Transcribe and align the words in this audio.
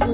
Hola 0.00 0.12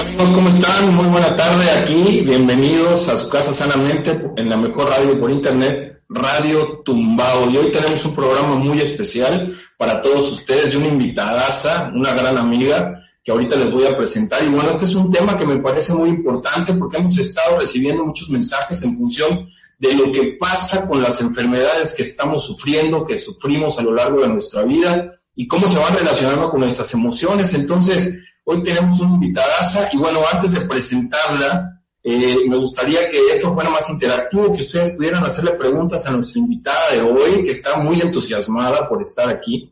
amigos, 0.00 0.30
¿cómo 0.32 0.48
están? 0.50 0.94
Muy 0.94 1.06
buena 1.06 1.34
tarde 1.34 1.70
aquí. 1.70 2.20
Bienvenidos 2.26 3.08
a 3.08 3.16
su 3.16 3.30
casa 3.30 3.54
sanamente 3.54 4.20
en 4.36 4.50
la 4.50 4.58
mejor 4.58 4.90
radio 4.90 5.18
por 5.18 5.30
internet, 5.30 6.02
Radio 6.10 6.82
Tumbao. 6.84 7.48
Y 7.50 7.56
hoy 7.56 7.70
tenemos 7.70 8.04
un 8.04 8.14
programa 8.14 8.56
muy 8.56 8.82
especial 8.82 9.50
para 9.78 10.02
todos 10.02 10.30
ustedes 10.30 10.72
de 10.72 10.76
una 10.76 10.88
invitadaza, 10.88 11.90
una 11.94 12.12
gran 12.12 12.36
amiga 12.36 13.07
que 13.28 13.32
ahorita 13.32 13.56
les 13.56 13.70
voy 13.70 13.84
a 13.84 13.94
presentar. 13.94 14.42
Y 14.42 14.48
bueno, 14.48 14.70
este 14.70 14.86
es 14.86 14.94
un 14.94 15.10
tema 15.10 15.36
que 15.36 15.44
me 15.44 15.58
parece 15.58 15.92
muy 15.92 16.08
importante 16.08 16.72
porque 16.72 16.96
hemos 16.96 17.18
estado 17.18 17.60
recibiendo 17.60 18.02
muchos 18.02 18.30
mensajes 18.30 18.82
en 18.84 18.96
función 18.96 19.50
de 19.78 19.92
lo 19.92 20.10
que 20.10 20.38
pasa 20.40 20.88
con 20.88 21.02
las 21.02 21.20
enfermedades 21.20 21.92
que 21.92 22.04
estamos 22.04 22.42
sufriendo, 22.42 23.04
que 23.04 23.18
sufrimos 23.18 23.78
a 23.78 23.82
lo 23.82 23.92
largo 23.92 24.22
de 24.22 24.28
nuestra 24.28 24.62
vida 24.62 25.12
y 25.34 25.46
cómo 25.46 25.68
se 25.68 25.78
van 25.78 25.94
relacionando 25.94 26.48
con 26.48 26.60
nuestras 26.60 26.94
emociones. 26.94 27.52
Entonces, 27.52 28.16
hoy 28.44 28.62
tenemos 28.62 28.98
una 29.00 29.16
invitadaza 29.16 29.90
y 29.92 29.98
bueno, 29.98 30.20
antes 30.32 30.52
de 30.52 30.62
presentarla, 30.62 31.82
eh, 32.02 32.36
me 32.48 32.56
gustaría 32.56 33.10
que 33.10 33.18
esto 33.34 33.52
fuera 33.52 33.68
más 33.68 33.90
interactivo, 33.90 34.54
que 34.54 34.62
ustedes 34.62 34.92
pudieran 34.92 35.22
hacerle 35.22 35.50
preguntas 35.50 36.06
a 36.06 36.12
nuestra 36.12 36.40
invitada 36.40 36.92
de 36.92 37.02
hoy, 37.02 37.44
que 37.44 37.50
está 37.50 37.76
muy 37.76 38.00
entusiasmada 38.00 38.88
por 38.88 39.02
estar 39.02 39.28
aquí. 39.28 39.70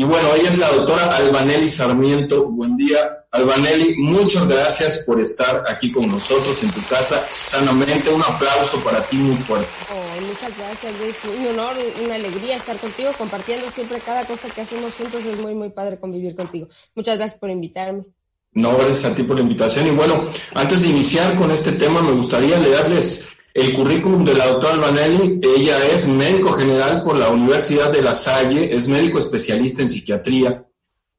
Y 0.00 0.04
bueno, 0.04 0.34
ella 0.34 0.48
es 0.48 0.56
la 0.56 0.70
doctora 0.70 1.14
Albanelli 1.14 1.68
Sarmiento. 1.68 2.46
Buen 2.46 2.74
día, 2.74 3.26
Albanelli. 3.32 3.98
Muchas 3.98 4.48
gracias 4.48 5.04
por 5.04 5.20
estar 5.20 5.62
aquí 5.68 5.92
con 5.92 6.08
nosotros 6.08 6.62
en 6.62 6.70
tu 6.70 6.82
casa 6.86 7.22
sanamente. 7.28 8.08
Un 8.08 8.22
aplauso 8.22 8.82
para 8.82 9.02
ti 9.02 9.18
muy 9.18 9.36
fuerte. 9.36 9.68
Oh, 9.92 10.22
muchas 10.22 10.56
gracias, 10.56 10.98
Luis. 10.98 11.16
Un 11.38 11.48
honor, 11.48 11.76
una 12.02 12.14
alegría 12.14 12.56
estar 12.56 12.78
contigo, 12.78 13.10
compartiendo 13.18 13.70
siempre 13.70 14.00
cada 14.00 14.24
cosa 14.24 14.48
que 14.48 14.62
hacemos 14.62 14.94
juntos. 14.94 15.22
Es 15.22 15.36
muy, 15.36 15.54
muy 15.54 15.68
padre 15.68 16.00
convivir 16.00 16.34
contigo. 16.34 16.68
Muchas 16.94 17.18
gracias 17.18 17.38
por 17.38 17.50
invitarme. 17.50 18.06
No, 18.52 18.78
gracias 18.78 19.04
a 19.04 19.14
ti 19.14 19.22
por 19.22 19.36
la 19.36 19.42
invitación. 19.42 19.86
Y 19.86 19.90
bueno, 19.90 20.24
antes 20.54 20.80
de 20.80 20.88
iniciar 20.88 21.36
con 21.36 21.50
este 21.50 21.72
tema, 21.72 22.00
me 22.00 22.12
gustaría 22.12 22.58
leerles 22.58 23.28
el 23.52 23.72
currículum 23.72 24.24
de 24.24 24.34
la 24.34 24.46
doctora 24.46 24.74
Albanelli, 24.74 25.40
ella 25.42 25.84
es 25.92 26.06
médico 26.06 26.52
general 26.52 27.02
por 27.02 27.16
la 27.16 27.30
Universidad 27.30 27.90
de 27.90 28.02
La 28.02 28.14
Salle, 28.14 28.74
es 28.74 28.86
médico 28.88 29.18
especialista 29.18 29.82
en 29.82 29.88
psiquiatría. 29.88 30.64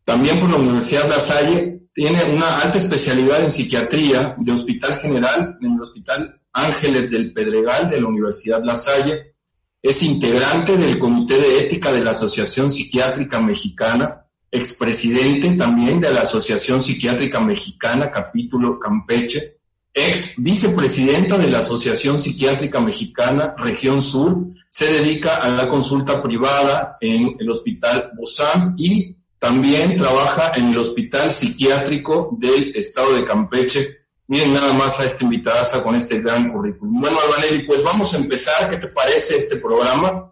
También 0.03 0.39
por 0.39 0.49
la 0.49 0.55
Universidad 0.55 1.03
de 1.03 1.09
La 1.09 1.19
Salle 1.19 1.81
tiene 1.93 2.23
una 2.23 2.59
alta 2.61 2.77
especialidad 2.77 3.43
en 3.43 3.51
psiquiatría 3.51 4.35
de 4.37 4.51
Hospital 4.51 4.93
General 4.93 5.57
en 5.61 5.73
el 5.73 5.81
Hospital 5.81 6.41
Ángeles 6.53 7.11
del 7.11 7.33
Pedregal 7.33 7.89
de 7.89 7.99
la 7.99 8.07
Universidad 8.07 8.63
La 8.63 8.75
Salle. 8.75 9.35
Es 9.81 10.01
integrante 10.01 10.77
del 10.77 10.97
Comité 10.97 11.37
de 11.37 11.59
Ética 11.59 11.91
de 11.91 12.03
la 12.03 12.11
Asociación 12.11 12.71
Psiquiátrica 12.71 13.41
Mexicana, 13.41 14.25
expresidente 14.49 15.51
también 15.51 15.99
de 15.99 16.13
la 16.13 16.21
Asociación 16.21 16.81
Psiquiátrica 16.81 17.41
Mexicana, 17.41 18.09
capítulo 18.09 18.79
Campeche 18.79 19.60
ex 19.93 20.35
vicepresidenta 20.37 21.37
de 21.37 21.49
la 21.49 21.59
Asociación 21.59 22.17
Psiquiátrica 22.17 22.79
Mexicana 22.79 23.55
Región 23.57 24.01
Sur, 24.01 24.47
se 24.69 24.85
dedica 24.87 25.37
a 25.37 25.49
la 25.49 25.67
consulta 25.67 26.21
privada 26.23 26.97
en 27.01 27.35
el 27.39 27.49
Hospital 27.49 28.11
Bozán 28.17 28.75
y 28.77 29.15
también 29.37 29.97
trabaja 29.97 30.51
en 30.55 30.69
el 30.69 30.77
Hospital 30.77 31.31
Psiquiátrico 31.31 32.37
del 32.39 32.75
Estado 32.75 33.15
de 33.15 33.25
Campeche. 33.25 33.97
Miren 34.27 34.53
nada 34.53 34.71
más 34.71 34.99
a 34.99 35.05
esta 35.05 35.25
invitada 35.25 35.83
con 35.83 35.95
este 35.95 36.21
gran 36.21 36.49
currículum. 36.49 37.01
Bueno, 37.01 37.17
Albanelli, 37.19 37.63
pues 37.63 37.83
vamos 37.83 38.13
a 38.13 38.17
empezar. 38.17 38.69
¿Qué 38.69 38.77
te 38.77 38.87
parece 38.87 39.35
este 39.35 39.57
programa? 39.57 40.31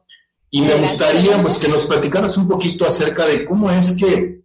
Y 0.52 0.62
me 0.62 0.76
gustaría 0.76 1.42
pues 1.42 1.58
que 1.58 1.68
nos 1.68 1.86
platicaras 1.86 2.38
un 2.38 2.48
poquito 2.48 2.86
acerca 2.86 3.26
de 3.26 3.44
cómo 3.46 3.70
es 3.70 3.98
que 4.00 4.42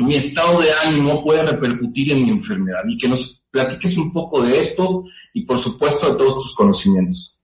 mi 0.00 0.14
estado 0.14 0.60
de 0.60 0.68
ánimo 0.86 1.22
puede 1.22 1.42
repercutir 1.42 2.12
en 2.12 2.22
mi 2.22 2.30
enfermedad 2.30 2.82
y 2.88 2.96
que 2.96 3.08
nos 3.08 3.43
platiques 3.54 3.96
un 3.96 4.12
poco 4.12 4.42
de 4.42 4.58
esto 4.58 5.04
y 5.32 5.46
por 5.46 5.58
supuesto 5.58 6.10
de 6.10 6.18
todos 6.18 6.34
tus 6.34 6.54
conocimientos. 6.56 7.40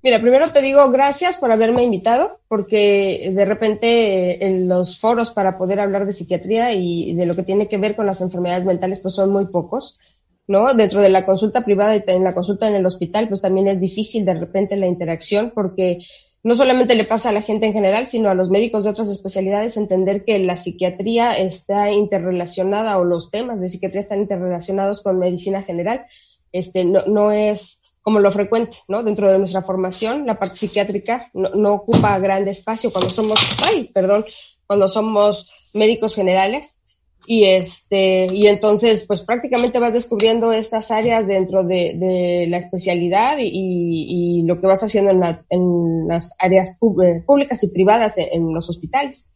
Mira, 0.00 0.20
primero 0.20 0.52
te 0.52 0.62
digo 0.62 0.88
gracias 0.92 1.34
por 1.34 1.50
haberme 1.50 1.82
invitado, 1.82 2.38
porque 2.46 3.32
de 3.34 3.44
repente 3.44 3.86
eh, 3.88 4.46
en 4.46 4.68
los 4.68 5.00
foros 5.00 5.32
para 5.32 5.58
poder 5.58 5.80
hablar 5.80 6.06
de 6.06 6.12
psiquiatría 6.12 6.72
y 6.74 7.12
de 7.14 7.26
lo 7.26 7.34
que 7.34 7.42
tiene 7.42 7.66
que 7.66 7.76
ver 7.76 7.96
con 7.96 8.06
las 8.06 8.20
enfermedades 8.20 8.64
mentales, 8.64 9.00
pues 9.00 9.14
son 9.14 9.32
muy 9.32 9.46
pocos, 9.46 9.98
¿no? 10.46 10.72
Dentro 10.74 11.02
de 11.02 11.08
la 11.08 11.26
consulta 11.26 11.64
privada 11.64 11.96
y 11.96 12.04
en 12.06 12.22
la 12.22 12.34
consulta 12.34 12.68
en 12.68 12.76
el 12.76 12.86
hospital, 12.86 13.26
pues 13.26 13.40
también 13.42 13.66
es 13.66 13.80
difícil 13.80 14.24
de 14.24 14.34
repente 14.34 14.76
la 14.76 14.86
interacción, 14.86 15.50
porque 15.52 15.98
no 16.46 16.54
solamente 16.54 16.94
le 16.94 17.02
pasa 17.02 17.30
a 17.30 17.32
la 17.32 17.42
gente 17.42 17.66
en 17.66 17.72
general, 17.72 18.06
sino 18.06 18.30
a 18.30 18.34
los 18.34 18.50
médicos 18.50 18.84
de 18.84 18.90
otras 18.90 19.08
especialidades 19.08 19.76
entender 19.76 20.22
que 20.24 20.38
la 20.38 20.56
psiquiatría 20.56 21.36
está 21.36 21.90
interrelacionada 21.90 22.98
o 22.98 23.04
los 23.04 23.32
temas 23.32 23.60
de 23.60 23.68
psiquiatría 23.68 23.98
están 23.98 24.20
interrelacionados 24.20 25.02
con 25.02 25.18
medicina 25.18 25.64
general. 25.64 26.06
Este, 26.52 26.84
no, 26.84 27.04
no 27.04 27.32
es 27.32 27.82
como 28.00 28.20
lo 28.20 28.30
frecuente, 28.30 28.76
¿no? 28.86 29.02
Dentro 29.02 29.28
de 29.28 29.40
nuestra 29.40 29.62
formación, 29.62 30.24
la 30.24 30.38
parte 30.38 30.58
psiquiátrica 30.58 31.30
no, 31.34 31.48
no 31.50 31.72
ocupa 31.72 32.16
gran 32.20 32.46
espacio 32.46 32.92
cuando 32.92 33.10
somos, 33.10 33.40
ay, 33.66 33.90
perdón, 33.92 34.24
cuando 34.68 34.86
somos 34.86 35.50
médicos 35.74 36.14
generales 36.14 36.80
y 37.26 37.44
este 37.44 38.26
y 38.32 38.46
entonces 38.46 39.04
pues 39.06 39.22
prácticamente 39.22 39.80
vas 39.80 39.92
descubriendo 39.92 40.52
estas 40.52 40.90
áreas 40.92 41.26
dentro 41.26 41.64
de, 41.64 41.94
de 41.98 42.46
la 42.48 42.58
especialidad 42.58 43.38
y, 43.38 43.50
y, 43.52 44.42
lo 44.44 44.60
que 44.60 44.68
vas 44.68 44.84
haciendo 44.84 45.10
en, 45.10 45.20
la, 45.20 45.44
en 45.50 46.06
las 46.06 46.34
áreas 46.38 46.68
eh, 46.68 47.22
públicas 47.26 47.62
y 47.64 47.72
privadas 47.72 48.16
en, 48.18 48.54
los 48.54 48.70
hospitales 48.70 49.32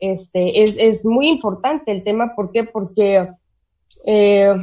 este 0.00 0.62
es, 0.62 0.76
es, 0.78 1.04
muy 1.04 1.28
importante 1.28 1.92
el 1.92 2.02
tema 2.02 2.34
¿por 2.34 2.50
qué? 2.50 2.64
porque 2.64 3.28
eh, 4.06 4.54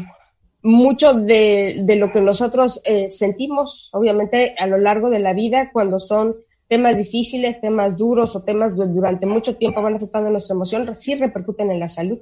mucho 0.63 1.13
de, 1.13 1.81
de, 1.83 1.95
lo 1.95 2.11
que 2.11 2.21
nosotros 2.21 2.81
eh, 2.83 3.11
sentimos 3.11 3.89
obviamente 3.93 4.55
a 4.57 4.65
lo 4.65 4.77
largo 4.77 5.09
de 5.09 5.19
la 5.19 5.33
vida 5.33 5.69
cuando 5.71 5.99
son 5.99 6.35
temas 6.67 6.97
difíciles, 6.97 7.59
temas 7.59 7.97
duros 7.97 8.33
o 8.33 8.43
temas 8.43 8.77
durante 8.77 9.25
mucho 9.25 9.57
tiempo 9.57 9.81
van 9.81 9.95
afectando 9.95 10.29
nuestra 10.29 10.55
emoción, 10.55 10.95
sí 10.95 11.15
repercuten 11.15 11.69
en 11.69 11.81
la 11.81 11.89
salud. 11.89 12.19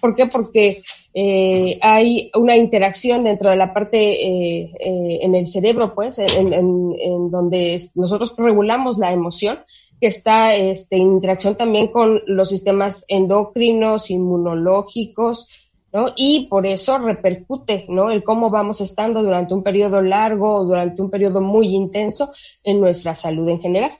¿Por 0.00 0.14
qué? 0.14 0.26
Porque 0.26 0.82
eh, 1.14 1.78
hay 1.82 2.30
una 2.34 2.56
interacción 2.56 3.24
dentro 3.24 3.50
de 3.50 3.56
la 3.56 3.72
parte 3.72 3.98
eh, 3.98 4.72
eh, 4.80 5.18
en 5.22 5.34
el 5.34 5.46
cerebro, 5.46 5.94
pues, 5.94 6.18
en, 6.18 6.52
en, 6.52 7.30
donde 7.30 7.80
nosotros 7.94 8.34
regulamos 8.36 8.98
la 8.98 9.12
emoción, 9.12 9.60
que 10.00 10.06
está 10.08 10.54
este, 10.54 10.96
en 10.96 11.12
interacción 11.12 11.54
también 11.54 11.88
con 11.88 12.22
los 12.26 12.48
sistemas 12.48 13.04
endocrinos, 13.08 14.10
inmunológicos, 14.10 15.48
¿no? 15.92 16.06
Y 16.16 16.46
por 16.48 16.66
eso 16.66 16.98
repercute, 16.98 17.84
¿no? 17.88 18.10
El 18.10 18.22
cómo 18.22 18.50
vamos 18.50 18.80
estando 18.80 19.22
durante 19.22 19.54
un 19.54 19.62
periodo 19.62 20.00
largo 20.00 20.54
o 20.54 20.64
durante 20.64 21.02
un 21.02 21.10
periodo 21.10 21.42
muy 21.42 21.74
intenso 21.74 22.32
en 22.64 22.80
nuestra 22.80 23.14
salud 23.14 23.48
en 23.48 23.60
general. 23.60 23.92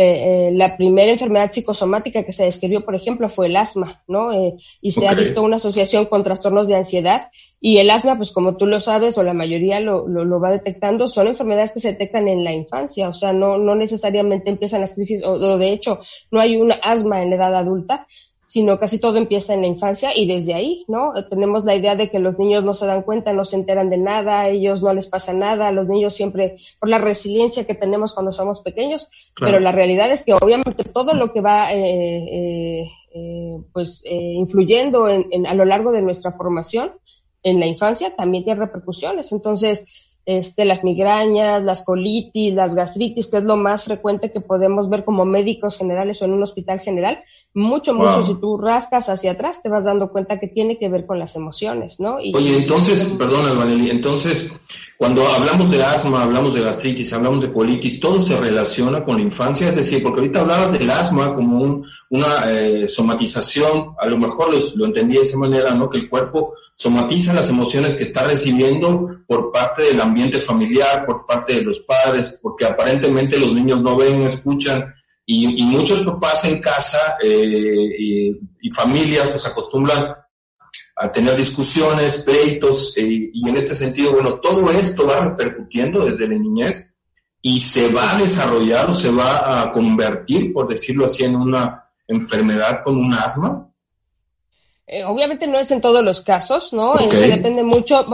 Eh, 0.00 0.50
la 0.52 0.76
primera 0.76 1.10
enfermedad 1.10 1.50
psicosomática 1.50 2.22
que 2.22 2.30
se 2.30 2.44
describió, 2.44 2.84
por 2.84 2.94
ejemplo, 2.94 3.28
fue 3.28 3.46
el 3.48 3.56
asma, 3.56 4.04
¿no? 4.06 4.30
Eh, 4.30 4.54
y 4.80 4.92
se 4.92 5.08
ha 5.08 5.14
visto 5.14 5.42
una 5.42 5.56
asociación 5.56 6.06
con 6.06 6.22
trastornos 6.22 6.68
de 6.68 6.76
ansiedad. 6.76 7.28
Y 7.60 7.78
el 7.78 7.90
asma, 7.90 8.16
pues 8.16 8.30
como 8.30 8.56
tú 8.56 8.66
lo 8.66 8.80
sabes, 8.80 9.18
o 9.18 9.24
la 9.24 9.34
mayoría 9.34 9.80
lo, 9.80 10.06
lo, 10.06 10.40
va 10.40 10.52
detectando, 10.52 11.08
son 11.08 11.26
enfermedades 11.26 11.72
que 11.72 11.80
se 11.80 11.88
detectan 11.88 12.28
en 12.28 12.44
la 12.44 12.52
infancia, 12.52 13.08
o 13.08 13.14
sea, 13.14 13.32
no, 13.32 13.58
no 13.58 13.74
necesariamente 13.74 14.50
empiezan 14.50 14.82
las 14.82 14.94
crisis, 14.94 15.24
o, 15.24 15.58
de 15.58 15.72
hecho, 15.72 15.98
no 16.30 16.40
hay 16.40 16.56
un 16.56 16.72
asma 16.80 17.20
en 17.22 17.30
la 17.30 17.36
edad 17.36 17.56
adulta, 17.56 18.06
sino 18.48 18.78
casi 18.78 18.98
todo 18.98 19.18
empieza 19.18 19.52
en 19.52 19.60
la 19.60 19.66
infancia 19.66 20.16
y 20.16 20.26
desde 20.26 20.54
ahí, 20.54 20.86
¿no? 20.88 21.12
Tenemos 21.28 21.66
la 21.66 21.74
idea 21.74 21.96
de 21.96 22.08
que 22.08 22.18
los 22.18 22.38
niños 22.38 22.64
no 22.64 22.72
se 22.72 22.86
dan 22.86 23.02
cuenta, 23.02 23.34
no 23.34 23.44
se 23.44 23.56
enteran 23.56 23.90
de 23.90 23.98
nada, 23.98 24.40
a 24.40 24.48
ellos 24.48 24.82
no 24.82 24.94
les 24.94 25.06
pasa 25.06 25.34
nada, 25.34 25.70
los 25.70 25.86
niños 25.86 26.14
siempre, 26.14 26.56
por 26.80 26.88
la 26.88 26.96
resiliencia 26.96 27.66
que 27.66 27.74
tenemos 27.74 28.14
cuando 28.14 28.32
somos 28.32 28.62
pequeños, 28.62 29.10
pero 29.38 29.60
la 29.60 29.70
realidad 29.70 30.10
es 30.10 30.24
que 30.24 30.32
obviamente 30.32 30.82
todo 30.84 31.12
lo 31.12 31.30
que 31.30 31.42
va, 31.42 31.74
eh, 31.74 31.78
eh, 31.78 32.90
eh 33.14 33.58
pues, 33.74 34.00
eh, 34.06 34.14
influyendo 34.14 35.08
en, 35.08 35.46
a 35.46 35.52
lo 35.52 35.66
largo 35.66 35.92
de 35.92 36.00
nuestra 36.00 36.32
formación 36.32 36.92
en 37.42 37.60
la 37.60 37.66
infancia 37.66 38.16
también 38.16 38.44
tiene 38.44 38.60
repercusiones. 38.60 39.30
Entonces, 39.30 40.07
este, 40.28 40.66
las 40.66 40.84
migrañas, 40.84 41.62
las 41.62 41.82
colitis, 41.82 42.52
las 42.52 42.74
gastritis, 42.74 43.28
que 43.28 43.38
es 43.38 43.44
lo 43.44 43.56
más 43.56 43.84
frecuente 43.84 44.30
que 44.30 44.42
podemos 44.42 44.90
ver 44.90 45.02
como 45.02 45.24
médicos 45.24 45.78
generales 45.78 46.20
o 46.20 46.26
en 46.26 46.34
un 46.34 46.42
hospital 46.42 46.80
general, 46.80 47.24
mucho, 47.54 47.94
mucho, 47.94 48.26
si 48.26 48.34
tú 48.34 48.58
rascas 48.58 49.08
hacia 49.08 49.32
atrás, 49.32 49.62
te 49.62 49.70
vas 49.70 49.84
dando 49.84 50.10
cuenta 50.12 50.38
que 50.38 50.48
tiene 50.48 50.78
que 50.78 50.90
ver 50.90 51.06
con 51.06 51.18
las 51.18 51.34
emociones, 51.34 51.98
¿no? 51.98 52.16
Oye, 52.16 52.58
entonces, 52.58 53.06
perdón, 53.18 53.46
Albanelli, 53.46 53.88
entonces, 53.88 54.52
cuando 54.98 55.26
hablamos 55.26 55.70
de 55.70 55.82
asma, 55.82 56.24
hablamos 56.24 56.52
de 56.52 56.60
gastritis, 56.60 57.10
hablamos 57.14 57.40
de 57.40 57.50
colitis, 57.50 57.98
todo 57.98 58.20
se 58.20 58.38
relaciona 58.38 59.02
con 59.02 59.16
la 59.16 59.22
infancia, 59.22 59.70
es 59.70 59.76
decir, 59.76 60.02
porque 60.02 60.20
ahorita 60.20 60.40
hablabas 60.40 60.72
del 60.72 60.90
asma 60.90 61.34
como 61.34 61.84
una 62.10 62.52
eh, 62.52 62.86
somatización, 62.86 63.94
a 63.98 64.06
lo 64.06 64.18
mejor 64.18 64.50
lo 64.76 64.84
entendí 64.84 65.14
de 65.14 65.22
esa 65.22 65.38
manera, 65.38 65.70
¿no? 65.74 65.88
Que 65.88 65.96
el 65.96 66.10
cuerpo 66.10 66.52
somatiza 66.78 67.34
las 67.34 67.48
emociones 67.48 67.96
que 67.96 68.04
está 68.04 68.22
recibiendo 68.22 69.22
por 69.26 69.50
parte 69.50 69.82
del 69.82 70.00
ambiente 70.00 70.17
familiar, 70.40 71.06
por 71.06 71.26
parte 71.26 71.54
de 71.54 71.62
los 71.62 71.80
padres, 71.80 72.38
porque 72.42 72.64
aparentemente 72.64 73.38
los 73.38 73.52
niños 73.52 73.82
no 73.82 73.96
ven, 73.96 74.20
no 74.20 74.28
escuchan, 74.28 74.94
y, 75.30 75.62
muchos 75.64 76.00
papás 76.00 76.46
en 76.46 76.58
casa 76.58 77.18
eh, 77.22 77.92
y, 77.98 78.70
familias 78.74 79.28
pues 79.28 79.44
acostumbran 79.46 80.14
a 80.96 81.12
tener 81.12 81.36
discusiones, 81.36 82.18
pleitos, 82.18 82.94
eh, 82.96 83.30
y 83.32 83.48
en 83.48 83.56
este 83.56 83.74
sentido, 83.74 84.12
bueno, 84.12 84.34
todo 84.34 84.70
esto 84.70 85.06
va 85.06 85.20
repercutiendo 85.20 86.04
desde 86.04 86.26
la 86.26 86.34
niñez 86.34 86.92
y 87.42 87.60
se 87.60 87.92
va 87.92 88.12
a 88.12 88.18
desarrollar 88.18 88.90
o 88.90 88.94
se 88.94 89.10
va 89.10 89.62
a 89.62 89.72
convertir, 89.72 90.52
por 90.52 90.68
decirlo 90.68 91.04
así, 91.04 91.24
en 91.24 91.36
una 91.36 91.84
enfermedad 92.06 92.82
con 92.82 92.96
un 92.96 93.12
asma. 93.12 93.70
Eh, 94.90 95.04
obviamente 95.04 95.46
no 95.46 95.58
es 95.58 95.70
en 95.70 95.82
todos 95.82 96.02
los 96.02 96.22
casos, 96.22 96.72
¿no? 96.72 96.94
depende 96.94 97.62
mucho, 97.62 98.06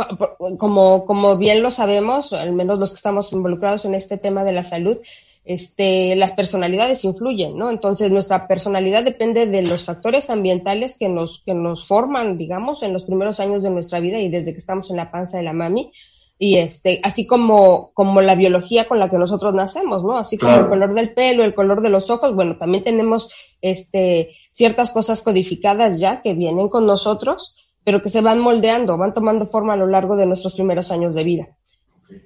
como, 0.59 1.07
como 1.07 1.37
bien 1.37 1.63
lo 1.63 1.71
sabemos, 1.71 2.33
al 2.33 2.53
menos 2.53 2.81
los 2.81 2.91
que 2.91 2.97
estamos 2.97 3.33
involucrados 3.33 3.85
en 3.85 3.95
este 3.95 4.19
tema 4.19 4.43
de 4.43 4.53
la 4.53 4.65
salud, 4.65 4.99
este, 5.45 6.17
las 6.17 6.33
personalidades 6.33 7.05
influyen, 7.05 7.57
¿no? 7.57 7.71
Entonces 7.71 8.11
nuestra 8.11 8.49
personalidad 8.49 9.05
depende 9.05 9.47
de 9.47 9.63
los 9.63 9.85
factores 9.85 10.31
ambientales 10.31 10.97
que 10.99 11.09
nos, 11.09 11.43
que 11.45 11.55
nos 11.55 11.87
forman, 11.87 12.39
digamos, 12.39 12.83
en 12.83 12.93
los 12.93 13.05
primeros 13.05 13.39
años 13.39 13.63
de 13.63 13.71
nuestra 13.71 14.01
vida 14.01 14.19
y 14.19 14.29
desde 14.29 14.53
que 14.53 14.59
estamos 14.59 14.91
en 14.91 14.97
la 14.97 15.13
panza 15.13 15.37
de 15.37 15.45
la 15.45 15.53
mami 15.53 15.93
y 16.39 16.57
este, 16.57 17.01
así 17.03 17.27
como, 17.27 17.93
como 17.95 18.21
la 18.21 18.35
biología 18.35 18.89
con 18.89 18.99
la 18.99 19.09
que 19.09 19.19
nosotros 19.19 19.55
nacemos, 19.55 20.03
¿no? 20.03 20.19
Así 20.19 20.37
como 20.37 20.55
el 20.55 20.69
color 20.69 20.95
del 20.95 21.15
pelo, 21.15 21.45
el 21.45 21.55
color 21.55 21.81
de 21.81 21.91
los 21.91 22.11
ojos, 22.11 22.35
bueno, 22.35 22.57
también 22.59 22.83
tenemos 22.83 23.31
este, 23.61 24.31
ciertas 24.51 24.91
cosas 24.91 25.23
codificadas 25.23 26.01
ya 26.01 26.23
que 26.23 26.35
vienen 26.35 26.69
con 26.69 26.87
nosotros, 26.87 27.55
pero 27.85 28.03
que 28.03 28.09
se 28.09 28.21
van 28.21 28.41
moldeando, 28.41 28.99
van 28.99 29.15
tomando 29.15 29.47
forma 29.47 29.75
a 29.75 29.77
lo 29.77 29.87
largo 29.87 30.17
de 30.17 30.27
nuestros 30.27 30.55
primeros 30.55 30.91
años 30.91 31.15
de 31.15 31.25
vida. 31.25 31.49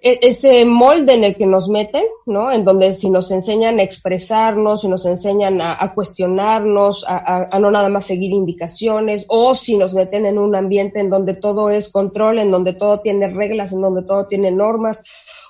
E-, 0.01 0.19
ese 0.23 0.65
molde 0.65 1.15
en 1.15 1.25
el 1.25 1.37
que 1.37 1.47
nos 1.47 1.69
meten, 1.69 2.05
¿no? 2.27 2.53
En 2.53 2.65
donde 2.65 2.93
si 2.93 3.11
nos 3.11 3.31
enseñan 3.31 3.79
a 3.79 3.83
expresarnos, 3.83 4.83
si 4.83 4.89
nos 4.89 5.07
enseñan 5.07 5.61
a, 5.61 5.93
cuestionarnos, 5.95 7.05
a, 7.09 7.59
no 7.59 7.71
nada 7.71 7.89
más 7.89 8.07
seguir 8.07 8.33
indicaciones, 8.33 9.25
o 9.29 9.55
si 9.55 9.77
nos 9.77 9.95
meten 9.95 10.27
en 10.27 10.39
un 10.39 10.55
ambiente 10.55 11.01
en 11.01 11.11
donde 11.11 11.35
todo 11.35 11.71
es 11.71 11.89
control, 11.89 12.39
en 12.39 12.51
donde 12.51 12.75
todo 12.75 13.01
tiene 13.01 13.29
reglas, 13.29 13.73
en 13.73 13.81
donde 13.81 14.03
todo 14.03 14.27
tiene 14.27 14.51
normas, 14.51 15.03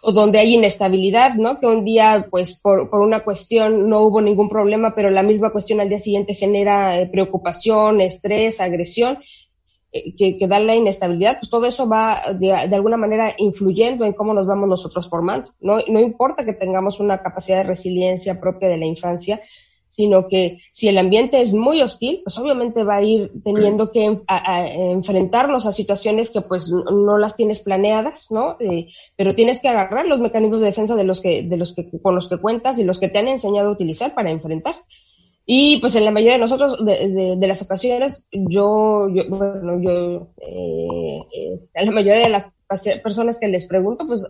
o 0.02 0.12
donde 0.12 0.38
hay 0.38 0.54
inestabilidad, 0.54 1.34
¿no? 1.34 1.58
Que 1.58 1.66
un 1.66 1.84
día, 1.84 2.28
pues, 2.30 2.54
por, 2.54 2.88
una 2.92 3.24
cuestión 3.24 3.88
no 3.88 4.02
hubo 4.02 4.20
ningún 4.20 4.48
problema, 4.48 4.94
pero 4.94 5.10
la 5.10 5.22
misma 5.22 5.50
cuestión 5.50 5.80
al 5.80 5.88
día 5.88 5.98
siguiente 5.98 6.34
genera 6.34 7.00
eh, 7.00 7.06
preocupación, 7.06 8.00
estrés, 8.00 8.60
agresión, 8.60 9.18
que, 9.90 10.36
que, 10.38 10.48
da 10.48 10.60
la 10.60 10.76
inestabilidad, 10.76 11.38
pues 11.40 11.50
todo 11.50 11.66
eso 11.66 11.88
va 11.88 12.22
de, 12.38 12.52
alguna 12.52 12.96
manera 12.96 13.34
influyendo 13.38 14.04
en 14.04 14.12
cómo 14.12 14.34
nos 14.34 14.46
vamos 14.46 14.68
nosotros 14.68 15.08
formando. 15.08 15.54
No, 15.60 15.78
no 15.88 16.00
importa 16.00 16.44
que 16.44 16.52
tengamos 16.52 17.00
una 17.00 17.22
capacidad 17.22 17.58
de 17.58 17.64
resiliencia 17.64 18.40
propia 18.40 18.68
de 18.68 18.76
la 18.76 18.86
infancia, 18.86 19.40
sino 19.98 20.28
que 20.28 20.58
si 20.70 20.86
el 20.86 20.96
ambiente 20.96 21.40
es 21.40 21.52
muy 21.52 21.82
hostil, 21.82 22.20
pues 22.22 22.38
obviamente 22.38 22.84
va 22.84 22.98
a 22.98 23.02
ir 23.02 23.32
teniendo 23.42 23.90
que 23.90 24.20
enfrentarnos 24.28 25.66
a 25.66 25.72
situaciones 25.72 26.30
que 26.30 26.40
pues 26.40 26.70
no 26.70 27.18
las 27.18 27.34
tienes 27.34 27.60
planeadas, 27.60 28.30
¿no? 28.30 28.56
Eh, 28.60 28.86
pero 29.16 29.34
tienes 29.34 29.60
que 29.60 29.68
agarrar 29.68 30.06
los 30.06 30.20
mecanismos 30.20 30.60
de 30.60 30.66
defensa 30.66 30.94
de 30.94 31.02
los 31.02 31.20
que, 31.20 31.42
de 31.42 31.56
los 31.56 31.72
que, 31.74 31.90
con 32.00 32.14
los 32.14 32.28
que 32.28 32.36
cuentas 32.36 32.78
y 32.78 32.84
los 32.84 33.00
que 33.00 33.08
te 33.08 33.18
han 33.18 33.26
enseñado 33.26 33.70
a 33.70 33.72
utilizar 33.72 34.14
para 34.14 34.30
enfrentar. 34.30 34.76
Y 35.50 35.80
pues 35.80 35.96
en 35.96 36.04
la 36.04 36.10
mayoría 36.10 36.34
de 36.34 36.40
nosotros, 36.40 36.76
de, 36.84 37.36
de, 37.38 37.46
las 37.46 37.62
ocasiones, 37.62 38.22
yo, 38.30 39.08
yo 39.08 39.22
bueno, 39.30 39.80
yo, 39.80 40.28
eh, 40.42 41.20
eh, 41.34 41.60
a 41.74 41.84
la 41.84 41.90
mayoría 41.90 42.18
de 42.18 42.28
las 42.28 42.52
personas 43.02 43.38
que 43.38 43.48
les 43.48 43.66
pregunto, 43.66 44.06
pues 44.06 44.26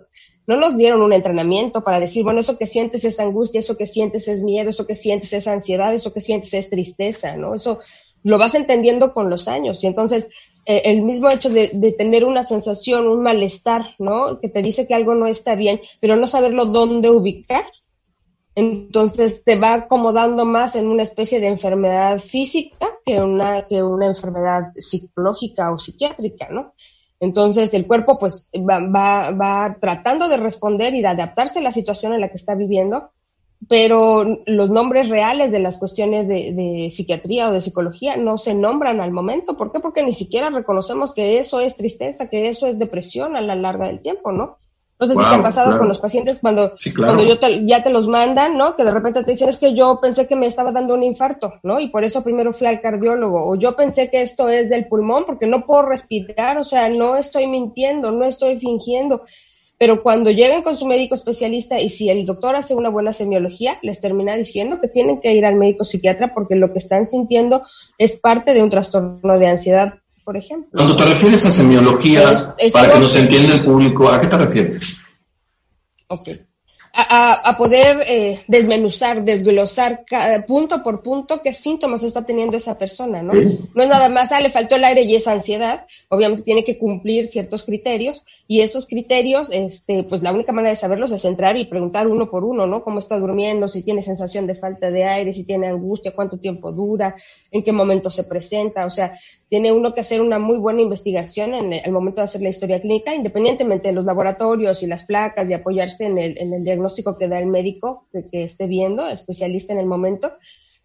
no 0.46 0.56
nos 0.58 0.76
dieron 0.76 1.02
un 1.02 1.12
entrenamiento 1.12 1.82
para 1.82 1.98
decir, 1.98 2.22
bueno, 2.22 2.38
eso 2.38 2.56
que 2.56 2.68
sientes 2.68 3.04
es 3.04 3.18
angustia, 3.18 3.58
eso 3.58 3.76
que 3.76 3.86
sientes 3.86 4.28
es 4.28 4.42
miedo, 4.42 4.70
eso 4.70 4.86
que 4.86 4.94
sientes 4.94 5.32
es 5.32 5.48
ansiedad, 5.48 5.92
eso 5.92 6.12
que 6.12 6.20
sientes 6.20 6.54
es 6.54 6.70
tristeza, 6.70 7.36
¿no? 7.36 7.56
Eso 7.56 7.80
lo 8.22 8.38
vas 8.38 8.54
entendiendo 8.54 9.12
con 9.12 9.28
los 9.28 9.48
años. 9.48 9.82
Y 9.82 9.88
entonces, 9.88 10.30
eh, 10.66 10.82
el 10.84 11.02
mismo 11.02 11.30
hecho 11.30 11.50
de, 11.50 11.94
tener 11.98 12.24
una 12.24 12.44
sensación, 12.44 13.08
un 13.08 13.24
malestar, 13.24 13.82
¿no? 13.98 14.38
Que 14.38 14.48
te 14.48 14.62
dice 14.62 14.86
que 14.86 14.94
algo 14.94 15.16
no 15.16 15.26
está 15.26 15.56
bien, 15.56 15.80
pero 16.00 16.14
no 16.14 16.28
saberlo 16.28 16.66
dónde 16.66 17.10
ubicar, 17.10 17.64
entonces 18.58 19.44
te 19.44 19.56
va 19.56 19.74
acomodando 19.74 20.44
más 20.44 20.74
en 20.74 20.88
una 20.88 21.04
especie 21.04 21.38
de 21.38 21.46
enfermedad 21.46 22.18
física 22.18 22.88
que 23.06 23.22
una, 23.22 23.68
que 23.68 23.84
una 23.84 24.06
enfermedad 24.06 24.72
psicológica 24.74 25.70
o 25.72 25.78
psiquiátrica, 25.78 26.48
¿no? 26.50 26.74
Entonces 27.20 27.72
el 27.74 27.86
cuerpo 27.86 28.18
pues 28.18 28.50
va, 28.56 28.80
va, 28.80 29.30
va 29.30 29.76
tratando 29.80 30.28
de 30.28 30.38
responder 30.38 30.92
y 30.96 31.02
de 31.02 31.06
adaptarse 31.06 31.60
a 31.60 31.62
la 31.62 31.70
situación 31.70 32.14
en 32.14 32.20
la 32.20 32.30
que 32.30 32.36
está 32.36 32.56
viviendo, 32.56 33.12
pero 33.68 34.24
los 34.46 34.70
nombres 34.70 35.08
reales 35.08 35.52
de 35.52 35.60
las 35.60 35.78
cuestiones 35.78 36.26
de, 36.26 36.52
de, 36.52 36.90
psiquiatría 36.90 37.50
o 37.50 37.52
de 37.52 37.60
psicología 37.60 38.16
no 38.16 38.38
se 38.38 38.54
nombran 38.54 39.00
al 39.00 39.12
momento. 39.12 39.56
¿Por 39.56 39.70
qué? 39.70 39.78
Porque 39.78 40.02
ni 40.02 40.12
siquiera 40.12 40.50
reconocemos 40.50 41.14
que 41.14 41.38
eso 41.38 41.60
es 41.60 41.76
tristeza, 41.76 42.28
que 42.28 42.48
eso 42.48 42.66
es 42.66 42.76
depresión 42.76 43.36
a 43.36 43.40
la 43.40 43.54
larga 43.54 43.86
del 43.86 44.00
tiempo, 44.00 44.32
¿no? 44.32 44.58
No 45.00 45.06
sé 45.06 45.14
si 45.14 45.20
te 45.20 45.36
ha 45.36 45.42
pasado 45.42 45.78
con 45.78 45.86
los 45.86 46.00
pacientes 46.00 46.40
cuando, 46.40 46.72
cuando 46.96 47.24
yo 47.24 47.36
ya 47.64 47.84
te 47.84 47.90
los 47.90 48.08
mandan, 48.08 48.56
¿no? 48.56 48.74
Que 48.74 48.82
de 48.82 48.90
repente 48.90 49.22
te 49.22 49.30
dicen, 49.30 49.48
es 49.48 49.58
que 49.58 49.72
yo 49.72 50.00
pensé 50.00 50.26
que 50.26 50.34
me 50.34 50.46
estaba 50.46 50.72
dando 50.72 50.94
un 50.94 51.04
infarto, 51.04 51.54
¿no? 51.62 51.78
Y 51.78 51.88
por 51.88 52.02
eso 52.02 52.24
primero 52.24 52.52
fui 52.52 52.66
al 52.66 52.80
cardiólogo. 52.80 53.48
O 53.48 53.54
yo 53.54 53.76
pensé 53.76 54.10
que 54.10 54.22
esto 54.22 54.48
es 54.48 54.68
del 54.68 54.88
pulmón 54.88 55.24
porque 55.24 55.46
no 55.46 55.64
puedo 55.64 55.82
respirar, 55.82 56.58
o 56.58 56.64
sea, 56.64 56.88
no 56.88 57.16
estoy 57.16 57.46
mintiendo, 57.46 58.10
no 58.10 58.24
estoy 58.24 58.58
fingiendo. 58.58 59.22
Pero 59.78 60.02
cuando 60.02 60.32
llegan 60.32 60.62
con 60.62 60.76
su 60.76 60.84
médico 60.86 61.14
especialista 61.14 61.80
y 61.80 61.88
si 61.88 62.10
el 62.10 62.26
doctor 62.26 62.56
hace 62.56 62.74
una 62.74 62.88
buena 62.88 63.12
semiología, 63.12 63.78
les 63.82 64.00
termina 64.00 64.34
diciendo 64.34 64.80
que 64.80 64.88
tienen 64.88 65.20
que 65.20 65.32
ir 65.32 65.46
al 65.46 65.54
médico 65.54 65.84
psiquiatra 65.84 66.34
porque 66.34 66.56
lo 66.56 66.72
que 66.72 66.78
están 66.78 67.04
sintiendo 67.04 67.62
es 67.96 68.20
parte 68.20 68.52
de 68.52 68.64
un 68.64 68.70
trastorno 68.70 69.38
de 69.38 69.46
ansiedad 69.46 70.00
por 70.28 70.36
ejemplo. 70.36 70.72
Cuando 70.74 70.94
te 70.94 71.06
refieres 71.06 71.42
a 71.46 71.50
semiología, 71.50 72.54
para 72.70 72.92
que 72.92 72.98
nos 72.98 73.16
entienda 73.16 73.54
el 73.54 73.64
público, 73.64 74.10
¿a 74.10 74.20
qué 74.20 74.26
te 74.26 74.36
refieres? 74.36 74.78
Ok 76.08 76.28
a, 76.92 77.56
poder 77.56 78.04
eh, 78.06 78.40
desmenuzar, 78.48 79.24
desglosar 79.24 80.04
punto 80.46 80.82
por 80.82 81.02
punto 81.02 81.40
qué 81.42 81.52
síntomas 81.52 82.02
está 82.02 82.24
teniendo 82.24 82.56
esa 82.56 82.78
persona, 82.78 83.22
¿no? 83.22 83.32
No 83.32 83.82
es 83.82 83.88
nada 83.88 84.08
más, 84.08 84.32
ah, 84.32 84.40
le 84.40 84.50
faltó 84.50 84.76
el 84.76 84.84
aire 84.84 85.02
y 85.02 85.14
es 85.14 85.28
ansiedad, 85.28 85.86
obviamente 86.08 86.42
tiene 86.42 86.64
que 86.64 86.78
cumplir 86.78 87.26
ciertos 87.26 87.64
criterios 87.64 88.24
y 88.46 88.60
esos 88.60 88.86
criterios, 88.86 89.48
este, 89.52 90.04
pues 90.04 90.22
la 90.22 90.32
única 90.32 90.52
manera 90.52 90.70
de 90.70 90.76
saberlos 90.76 91.12
es 91.12 91.24
entrar 91.24 91.56
y 91.56 91.66
preguntar 91.66 92.06
uno 92.06 92.30
por 92.30 92.44
uno, 92.44 92.66
¿no? 92.66 92.82
Cómo 92.82 92.98
está 92.98 93.18
durmiendo, 93.18 93.68
si 93.68 93.82
tiene 93.82 94.02
sensación 94.02 94.46
de 94.46 94.54
falta 94.54 94.90
de 94.90 95.04
aire, 95.04 95.32
si 95.32 95.44
tiene 95.44 95.68
angustia, 95.68 96.14
cuánto 96.14 96.38
tiempo 96.38 96.72
dura, 96.72 97.14
en 97.50 97.62
qué 97.62 97.72
momento 97.72 98.10
se 98.10 98.24
presenta, 98.24 98.86
o 98.86 98.90
sea, 98.90 99.12
tiene 99.48 99.72
uno 99.72 99.94
que 99.94 100.00
hacer 100.00 100.20
una 100.20 100.38
muy 100.38 100.58
buena 100.58 100.82
investigación 100.82 101.54
en 101.54 101.72
el, 101.72 101.92
momento 101.92 102.20
de 102.20 102.24
hacer 102.24 102.42
la 102.42 102.50
historia 102.50 102.80
clínica, 102.80 103.14
independientemente 103.14 103.88
de 103.88 103.94
los 103.94 104.04
laboratorios 104.04 104.82
y 104.82 104.86
las 104.86 105.04
placas 105.04 105.48
y 105.48 105.54
apoyarse 105.54 106.04
en 106.04 106.18
el, 106.18 106.38
en 106.38 106.52
el 106.52 106.64
diagnóstico 106.78 107.18
que 107.18 107.28
da 107.28 107.38
el 107.38 107.46
médico 107.46 108.06
que, 108.12 108.44
esté 108.44 108.66
viendo, 108.66 109.08
especialista 109.08 109.72
en 109.72 109.80
el 109.80 109.86
momento, 109.86 110.32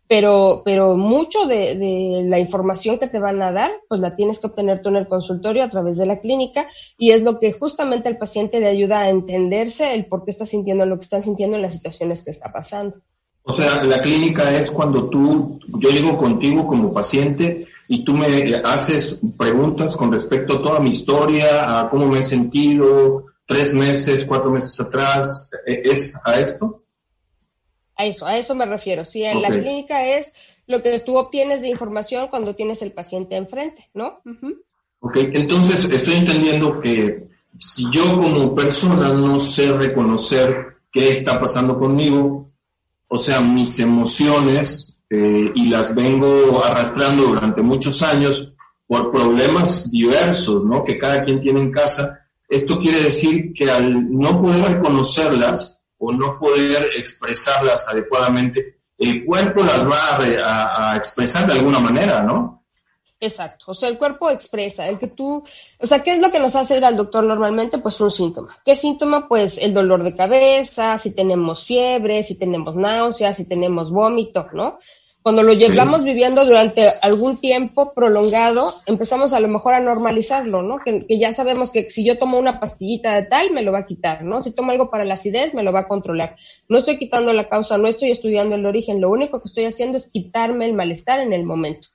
pero, 0.07 0.62
pero 0.65 0.97
mucho 0.97 1.45
de, 1.45 1.75
de, 1.77 2.23
la 2.25 2.39
información 2.39 3.00
que 3.00 3.07
te 3.07 3.19
van 3.19 3.41
a 3.41 3.51
dar, 3.51 3.71
pues 3.88 4.01
la 4.01 4.15
tienes 4.15 4.39
que 4.39 4.47
obtener 4.47 4.81
tú 4.81 4.89
en 4.89 4.97
el 4.97 5.07
consultorio 5.07 5.63
a 5.63 5.69
través 5.69 5.97
de 5.97 6.05
la 6.05 6.19
clínica 6.19 6.67
y 6.97 7.12
es 7.12 7.23
lo 7.23 7.39
que 7.39 7.53
justamente 7.53 8.09
al 8.09 8.17
paciente 8.17 8.59
le 8.59 8.67
ayuda 8.67 9.01
a 9.01 9.09
entenderse 9.09 9.93
el 9.93 10.05
por 10.05 10.25
qué 10.25 10.31
está 10.31 10.45
sintiendo 10.45 10.85
lo 10.85 10.97
que 10.97 11.03
está 11.03 11.21
sintiendo 11.21 11.55
en 11.55 11.62
las 11.62 11.73
situaciones 11.73 12.23
que 12.23 12.31
está 12.31 12.51
pasando. 12.51 12.97
O 13.45 13.51
sea, 13.51 13.83
la 13.83 14.00
clínica 14.00 14.55
es 14.55 14.71
cuando 14.71 15.09
tú, 15.09 15.59
yo 15.79 15.89
llego 15.89 16.17
contigo 16.17 16.65
como 16.65 16.93
paciente 16.93 17.67
y 17.89 18.03
tú 18.03 18.13
me 18.13 18.55
haces 18.63 19.19
preguntas 19.38 19.97
con 19.97 20.12
respecto 20.12 20.55
a 20.55 20.63
toda 20.63 20.79
mi 20.79 20.91
historia, 20.91 21.79
a 21.81 21.89
cómo 21.89 22.07
me 22.07 22.19
he 22.19 22.23
sentido 22.23 23.25
tres 23.53 23.74
meses, 23.74 24.25
cuatro 24.25 24.50
meses 24.50 24.79
atrás. 24.79 25.50
¿e-, 25.65 25.81
¿Es 25.83 26.13
a 26.24 26.39
esto? 26.39 26.83
A 27.95 28.05
eso, 28.05 28.25
a 28.25 28.38
eso 28.38 28.55
me 28.55 28.65
refiero. 28.65 29.05
Sí, 29.05 29.24
en 29.24 29.41
la 29.41 29.50
clínica 29.50 30.05
es 30.05 30.33
lo 30.65 30.81
que 30.81 31.00
tú 31.01 31.17
obtienes 31.17 31.62
de 31.62 31.69
información 31.69 32.27
cuando 32.29 32.55
tienes 32.55 32.81
el 32.81 32.91
paciente 32.91 33.36
enfrente, 33.36 33.89
¿no? 33.93 34.22
Ok, 35.00 35.17
entonces 35.33 35.86
estoy 35.86 36.15
entendiendo 36.15 36.81
que 36.81 37.27
si 37.60 37.86
yo 37.91 38.19
como 38.19 38.55
persona 38.55 39.10
no 39.10 39.38
sé 39.38 39.72
reconocer 39.72 40.77
qué 40.91 41.12
está 41.12 41.39
pasando 41.39 41.77
conmigo, 41.77 42.50
o 43.07 43.17
sea, 43.17 43.41
mis 43.41 43.77
emociones, 43.79 44.93
eh, 45.15 45.51
y 45.53 45.67
las 45.67 45.93
vengo 45.93 46.65
arrastrando 46.65 47.25
durante 47.25 47.62
muchos 47.62 48.01
años 48.01 48.55
por 48.88 49.12
problemas 49.12 49.91
diversos, 49.91 50.65
¿no? 50.65 50.83
Que 50.83 50.98
cada 50.98 51.24
quien 51.24 51.39
tiene 51.39 51.60
en 51.60 51.72
casa. 51.72 52.23
Esto 52.47 52.79
quiere 52.79 53.01
decir 53.01 53.53
que 53.53 53.69
al 53.69 54.12
no 54.12 54.41
poder 54.41 54.75
reconocerlas 54.75 55.85
o 55.97 56.12
no 56.12 56.38
poder 56.39 56.89
expresarlas 56.95 57.88
adecuadamente, 57.88 58.81
el 58.97 59.25
cuerpo 59.25 59.63
las 59.63 59.88
va 59.89 60.17
a, 60.17 60.91
a 60.91 60.97
expresar 60.97 61.47
de 61.47 61.53
alguna 61.53 61.79
manera, 61.79 62.23
¿no? 62.23 62.63
Exacto, 63.23 63.71
o 63.71 63.73
sea, 63.73 63.88
el 63.88 63.97
cuerpo 63.97 64.29
expresa, 64.29 64.89
el 64.89 65.00
que 65.00 65.07
tú, 65.07 65.41
o 65.79 65.85
sea, 65.85 66.03
¿qué 66.03 66.12
es 66.12 66.19
lo 66.19 66.29
que 66.29 66.41
nos 66.41 66.57
hace 66.57 66.75
ir 66.75 66.83
al 66.83 66.97
doctor 66.97 67.23
normalmente? 67.23 67.77
Pues 67.77 68.01
un 68.01 68.12
síntoma. 68.12 68.57
¿Qué 68.65 68.75
síntoma? 68.75 69.29
Pues 69.29 69.57
el 69.59 69.73
dolor 69.73 70.03
de 70.03 70.13
cabeza, 70.13 70.97
si 70.97 71.15
tenemos 71.15 71.63
fiebre, 71.63 72.21
si 72.21 72.38
tenemos 72.38 72.75
náuseas, 72.75 73.38
si 73.38 73.47
tenemos 73.47 73.91
vómito, 73.91 74.47
¿no? 74.51 74.77
Cuando 75.24 75.42
lo 75.42 75.53
llevamos 75.53 76.03
viviendo 76.03 76.46
durante 76.46 76.89
algún 77.01 77.38
tiempo 77.38 77.94
prolongado, 77.94 78.74
empezamos 78.86 79.34
a 79.34 79.39
lo 79.39 79.48
mejor 79.48 79.74
a 79.74 79.80
normalizarlo, 79.80 80.62
¿no? 80.62 80.80
Que, 80.84 81.06
que, 81.08 81.18
ya 81.18 81.32
sabemos 81.32 81.72
que 81.72 81.89
si 81.89 82.06
yo 82.06 82.20
tomo 82.20 82.38
una 82.38 82.60
pastillita 82.60 83.15
de 83.15 83.24
tal, 83.24 83.51
me 83.51 83.62
lo 83.62 83.72
va 83.72 83.80
a 83.80 83.86
quitar, 83.86 84.24
¿no? 84.24 84.42
Si 84.42 84.51
tomo 84.51 84.72
algo 84.72 84.89
para 84.89 85.06
la 85.06 85.13
acidez, 85.13 85.53
me 85.53 85.63
lo 85.63 85.72
va 85.72 85.82
a 85.82 85.88
controlar. 85.88 86.36
No 86.68 86.77
estoy 86.77 86.98
quitando 86.98 87.32
la 87.32 87.48
causa, 87.48 87.77
no 87.77 87.88
estoy 87.88 88.12
estudiando 88.12 88.56
el 88.56 88.65
origen, 88.65 89.00
lo 89.00 89.10
único 89.10 89.39
que 89.39 89.48
estoy 89.48 89.63
haciendo 89.63 89.98
es 89.98 90.12
quitarme 90.12 90.65
el 90.65 90.74
malestar 90.74 91.22
en 91.22 91.32
el 91.32 91.46
momento 91.46 91.88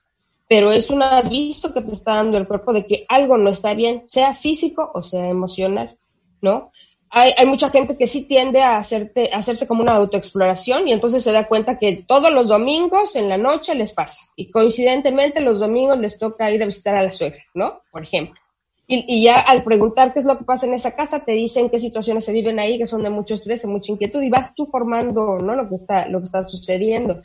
pero 0.49 0.71
es 0.71 0.89
un 0.89 1.03
aviso 1.03 1.71
que 1.73 1.81
te 1.81 1.91
está 1.91 2.15
dando 2.15 2.39
el 2.39 2.47
cuerpo 2.47 2.73
de 2.73 2.85
que 2.87 3.05
algo 3.07 3.37
no 3.37 3.51
está 3.51 3.75
bien, 3.75 4.03
sea 4.07 4.33
físico 4.33 4.89
o 4.95 5.03
sea 5.03 5.27
emocional, 5.27 5.95
¿no? 6.41 6.71
Hay, 7.11 7.33
hay 7.35 7.45
mucha 7.45 7.69
gente 7.69 7.97
que 7.97 8.07
sí 8.07 8.27
tiende 8.27 8.61
a, 8.61 8.77
hacerte, 8.77 9.31
a 9.33 9.37
hacerse 9.37 9.67
como 9.67 9.81
una 9.81 9.95
autoexploración 9.95 10.87
y 10.87 10.93
entonces 10.93 11.23
se 11.23 11.31
da 11.31 11.47
cuenta 11.47 11.79
que 11.79 12.03
todos 12.07 12.31
los 12.31 12.47
domingos 12.47 13.15
en 13.15 13.29
la 13.29 13.37
noche 13.37 13.73
les 13.73 13.93
pasa 13.93 14.21
y 14.35 14.51
coincidentemente 14.51 15.41
los 15.41 15.59
domingos 15.59 15.99
les 15.99 16.19
toca 16.19 16.51
ir 16.51 16.61
a 16.61 16.67
visitar 16.67 16.95
a 16.95 17.03
la 17.03 17.11
suegra, 17.11 17.43
¿no? 17.53 17.81
Por 17.91 18.03
ejemplo. 18.03 18.39
Y, 18.85 19.05
y, 19.07 19.23
ya 19.23 19.39
al 19.39 19.63
preguntar 19.63 20.13
qué 20.13 20.19
es 20.19 20.25
lo 20.25 20.37
que 20.37 20.45
pasa 20.45 20.65
en 20.65 20.73
esa 20.73 20.95
casa, 20.95 21.23
te 21.23 21.33
dicen 21.33 21.69
qué 21.69 21.79
situaciones 21.79 22.25
se 22.25 22.31
viven 22.31 22.59
ahí, 22.59 22.79
que 22.79 22.87
son 22.87 23.03
de 23.03 23.11
mucho 23.11 23.35
estrés, 23.35 23.61
de 23.61 23.67
mucha 23.67 23.91
inquietud, 23.91 24.19
y 24.23 24.31
vas 24.31 24.55
tú 24.55 24.65
formando, 24.65 25.37
¿no? 25.37 25.55
Lo 25.55 25.69
que 25.69 25.75
está, 25.75 26.07
lo 26.07 26.17
que 26.17 26.25
está 26.25 26.41
sucediendo 26.41 27.21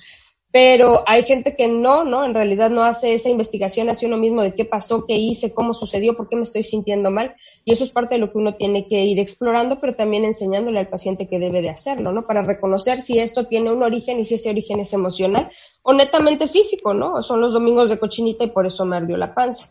pero 0.54 1.02
hay 1.08 1.24
gente 1.24 1.56
que 1.56 1.66
no, 1.66 2.04
¿no? 2.04 2.24
En 2.24 2.32
realidad 2.32 2.70
no 2.70 2.84
hace 2.84 3.12
esa 3.12 3.28
investigación 3.28 3.90
hacia 3.90 4.06
uno 4.06 4.18
mismo 4.18 4.40
de 4.40 4.54
qué 4.54 4.64
pasó, 4.64 5.04
qué 5.04 5.16
hice, 5.16 5.52
cómo 5.52 5.74
sucedió, 5.74 6.16
por 6.16 6.28
qué 6.28 6.36
me 6.36 6.44
estoy 6.44 6.62
sintiendo 6.62 7.10
mal. 7.10 7.34
Y 7.64 7.72
eso 7.72 7.82
es 7.82 7.90
parte 7.90 8.14
de 8.14 8.20
lo 8.20 8.30
que 8.30 8.38
uno 8.38 8.54
tiene 8.54 8.86
que 8.86 9.04
ir 9.04 9.18
explorando, 9.18 9.80
pero 9.80 9.96
también 9.96 10.24
enseñándole 10.24 10.78
al 10.78 10.88
paciente 10.88 11.26
que 11.26 11.40
debe 11.40 11.60
de 11.60 11.70
hacerlo, 11.70 12.12
¿no? 12.12 12.24
Para 12.24 12.44
reconocer 12.44 13.00
si 13.00 13.18
esto 13.18 13.48
tiene 13.48 13.72
un 13.72 13.82
origen 13.82 14.20
y 14.20 14.26
si 14.26 14.36
ese 14.36 14.48
origen 14.48 14.78
es 14.78 14.92
emocional 14.92 15.50
o 15.86 15.92
netamente 15.92 16.46
físico, 16.46 16.94
¿no? 16.94 17.22
Son 17.22 17.42
los 17.42 17.52
domingos 17.52 17.90
de 17.90 17.98
cochinita 17.98 18.42
y 18.42 18.50
por 18.50 18.66
eso 18.66 18.86
me 18.86 18.96
ardió 18.96 19.18
la 19.18 19.34
panza. 19.34 19.68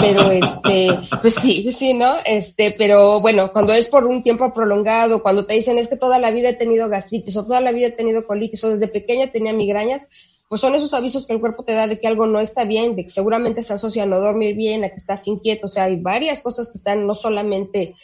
Pero 0.00 0.32
este, 0.32 0.88
pues 1.22 1.34
sí, 1.34 1.70
sí, 1.70 1.94
¿no? 1.94 2.16
Este, 2.24 2.74
pero 2.76 3.20
bueno, 3.20 3.52
cuando 3.52 3.72
es 3.72 3.86
por 3.86 4.04
un 4.04 4.24
tiempo 4.24 4.52
prolongado, 4.52 5.22
cuando 5.22 5.46
te 5.46 5.54
dicen 5.54 5.78
es 5.78 5.86
que 5.86 5.96
toda 5.96 6.18
la 6.18 6.32
vida 6.32 6.48
he 6.48 6.54
tenido 6.54 6.88
gastritis 6.88 7.36
o 7.36 7.44
toda 7.44 7.60
la 7.60 7.70
vida 7.70 7.86
he 7.86 7.92
tenido 7.92 8.26
colitis 8.26 8.64
o 8.64 8.70
desde 8.70 8.88
pequeña 8.88 9.30
tenía 9.30 9.52
migrañas, 9.52 10.08
pues 10.48 10.60
son 10.60 10.74
esos 10.74 10.92
avisos 10.92 11.24
que 11.24 11.34
el 11.34 11.40
cuerpo 11.40 11.62
te 11.62 11.72
da 11.72 11.86
de 11.86 12.00
que 12.00 12.08
algo 12.08 12.26
no 12.26 12.40
está 12.40 12.64
bien, 12.64 12.96
de 12.96 13.04
que 13.04 13.10
seguramente 13.10 13.62
se 13.62 13.74
asocia 13.74 14.02
a 14.02 14.06
no 14.06 14.18
dormir 14.18 14.56
bien, 14.56 14.82
a 14.82 14.88
que 14.88 14.96
estás 14.96 15.28
inquieto, 15.28 15.66
o 15.66 15.68
sea, 15.68 15.84
hay 15.84 15.94
varias 15.94 16.40
cosas 16.40 16.68
que 16.68 16.78
están 16.78 17.06
no 17.06 17.14
solamente 17.14 17.94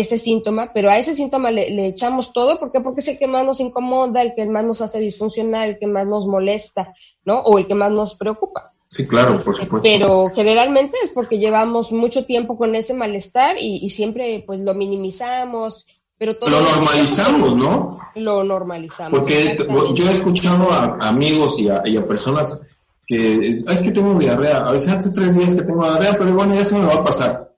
ese 0.00 0.18
síntoma, 0.18 0.72
pero 0.72 0.90
a 0.90 0.98
ese 0.98 1.14
síntoma 1.14 1.50
le, 1.50 1.86
echamos 1.86 2.32
todo, 2.32 2.58
¿por 2.58 2.72
qué? 2.72 2.80
Porque 2.80 3.00
es 3.00 3.08
el 3.08 3.18
que 3.18 3.26
más 3.26 3.44
nos 3.44 3.60
incomoda, 3.60 4.22
el 4.22 4.34
que 4.34 4.44
más 4.46 4.64
nos 4.64 4.82
hace 4.82 4.98
disfuncionar, 4.98 5.68
el 5.68 5.78
que 5.78 5.86
más 5.86 6.06
nos 6.06 6.26
molesta, 6.26 6.92
¿no? 7.24 7.40
O 7.40 7.58
el 7.58 7.66
que 7.66 7.74
más 7.74 7.92
nos 7.92 8.16
preocupa. 8.16 8.72
Sí, 8.86 9.06
claro, 9.06 9.38
por 9.38 9.56
supuesto. 9.56 9.80
Pero 9.82 10.30
generalmente 10.34 10.98
es 11.02 11.10
porque 11.10 11.38
llevamos 11.38 11.92
mucho 11.92 12.26
tiempo 12.26 12.56
con 12.56 12.74
ese 12.74 12.94
malestar 12.94 13.56
y, 13.58 13.84
y 13.84 13.90
siempre 13.90 14.42
pues 14.46 14.60
lo 14.60 14.74
minimizamos 14.74 15.86
pero 16.16 16.36
lo 16.40 16.60
normalizamos, 16.60 17.56
¿no? 17.56 17.98
Lo 18.14 18.44
normalizamos. 18.44 19.18
Porque 19.18 19.58
yo 19.94 20.08
he 20.08 20.12
escuchado 20.12 20.70
a, 20.70 20.96
amigos 21.08 21.58
y 21.58 21.68
a, 21.68 21.82
personas 22.06 22.60
que 23.06 23.56
es 23.66 23.82
que 23.82 23.90
tengo 23.90 24.18
diarrea, 24.18 24.66
a 24.66 24.72
veces 24.72 24.88
hace 24.88 25.10
tres 25.10 25.36
días 25.36 25.56
que 25.56 25.62
tengo 25.62 25.84
diarrea, 25.84 26.16
pero 26.16 26.32
bueno, 26.34 26.54
ya 26.54 26.64
se 26.64 26.78
me 26.78 26.86
va 26.86 26.94
a 26.94 27.04
pasar. 27.04 27.52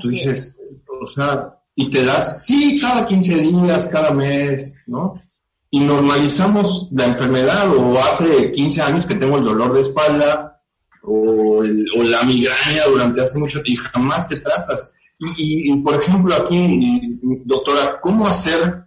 Tú 0.00 0.08
dices, 0.08 0.57
o 1.00 1.06
sea, 1.06 1.58
y 1.74 1.90
te 1.90 2.02
das, 2.04 2.44
sí, 2.44 2.80
cada 2.80 3.06
15 3.06 3.36
días, 3.36 3.88
cada 3.88 4.10
mes, 4.10 4.76
¿no? 4.86 5.22
Y 5.70 5.80
normalizamos 5.80 6.88
la 6.92 7.04
enfermedad, 7.04 7.72
o 7.72 7.98
hace 8.00 8.50
15 8.50 8.82
años 8.82 9.06
que 9.06 9.14
tengo 9.14 9.38
el 9.38 9.44
dolor 9.44 9.74
de 9.74 9.82
espalda, 9.82 10.60
o, 11.02 11.62
la 11.62 12.22
migraña 12.24 12.84
durante 12.88 13.20
hace 13.20 13.38
mucho 13.38 13.62
tiempo, 13.62 13.82
y 13.84 13.90
jamás 13.92 14.28
te 14.28 14.36
tratas. 14.36 14.92
Y, 15.36 15.74
por 15.76 15.94
ejemplo, 15.94 16.34
aquí, 16.34 17.18
doctora, 17.44 18.00
¿cómo 18.00 18.26
hacer 18.26 18.84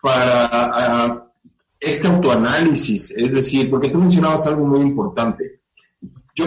para 0.00 1.26
este 1.80 2.06
autoanálisis? 2.06 3.12
Es 3.16 3.32
decir, 3.32 3.70
porque 3.70 3.88
tú 3.88 3.98
mencionabas 3.98 4.46
algo 4.46 4.66
muy 4.66 4.80
importante. 4.80 5.62
Yo 6.34 6.46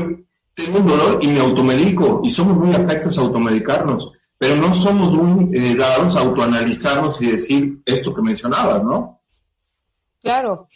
tengo 0.53 0.79
un 0.79 0.87
dolor 0.87 1.19
y 1.21 1.27
me 1.27 1.39
automedico 1.39 2.21
y 2.23 2.29
somos 2.29 2.57
muy 2.57 2.73
afectos 2.73 3.17
a 3.17 3.21
automedicarnos, 3.21 4.16
pero 4.37 4.55
no 4.55 4.71
somos 4.71 5.11
muy 5.11 5.55
eh, 5.57 5.75
dados 5.75 6.15
a 6.15 6.21
autoanalizarnos 6.21 7.21
y 7.21 7.31
decir 7.31 7.81
esto 7.85 8.13
que 8.13 8.21
mencionabas, 8.21 8.83
¿no? 8.83 9.21
Claro 10.21 10.67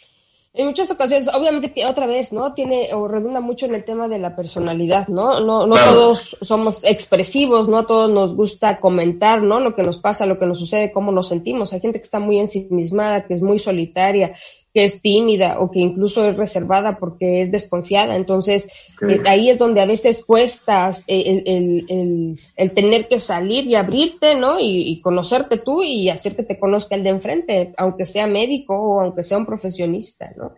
en 0.54 0.66
muchas 0.66 0.90
ocasiones, 0.90 1.28
obviamente 1.28 1.86
otra 1.86 2.06
vez, 2.06 2.30
¿no? 2.32 2.52
Tiene 2.52 2.92
o 2.92 3.08
redunda 3.08 3.40
mucho 3.40 3.64
en 3.64 3.74
el 3.74 3.84
tema 3.84 4.06
de 4.06 4.18
la 4.18 4.36
personalidad, 4.36 5.08
¿no? 5.08 5.40
No, 5.40 5.66
no 5.66 5.74
todos 5.76 6.36
somos 6.42 6.84
expresivos, 6.84 7.68
no 7.68 7.78
a 7.78 7.86
todos 7.86 8.10
nos 8.10 8.34
gusta 8.34 8.78
comentar, 8.78 9.42
¿no? 9.42 9.60
Lo 9.60 9.74
que 9.74 9.82
nos 9.82 9.98
pasa, 9.98 10.26
lo 10.26 10.38
que 10.38 10.44
nos 10.44 10.58
sucede, 10.58 10.92
cómo 10.92 11.10
nos 11.10 11.28
sentimos. 11.28 11.72
Hay 11.72 11.80
gente 11.80 11.98
que 11.98 12.04
está 12.04 12.20
muy 12.20 12.38
ensimismada, 12.38 13.26
que 13.26 13.32
es 13.32 13.40
muy 13.40 13.58
solitaria, 13.58 14.34
que 14.72 14.84
es 14.84 15.02
tímida 15.02 15.60
o 15.60 15.70
que 15.70 15.80
incluso 15.80 16.26
es 16.26 16.36
reservada 16.36 16.98
porque 16.98 17.42
es 17.42 17.52
desconfiada. 17.52 18.16
Entonces, 18.16 18.68
eh, 19.06 19.20
ahí 19.26 19.50
es 19.50 19.58
donde 19.58 19.82
a 19.82 19.86
veces 19.86 20.24
cuesta 20.24 20.90
eh, 21.06 21.42
el, 21.44 22.38
el, 22.56 22.72
tener 22.72 23.06
que 23.06 23.20
salir 23.20 23.66
y 23.66 23.74
abrirte, 23.74 24.34
¿no? 24.34 24.58
Y, 24.58 25.00
conocerte 25.02 25.58
tú 25.58 25.82
y 25.82 26.08
hacer 26.08 26.34
que 26.36 26.42
te 26.42 26.58
conozca 26.58 26.94
el 26.94 27.02
de 27.02 27.10
enfrente, 27.10 27.74
aunque 27.76 28.06
sea 28.06 28.26
médico 28.26 28.74
o 28.74 29.00
aunque 29.00 29.24
sea 29.24 29.38
un 29.38 29.46
profesionista, 29.46 30.32
¿no? 30.36 30.54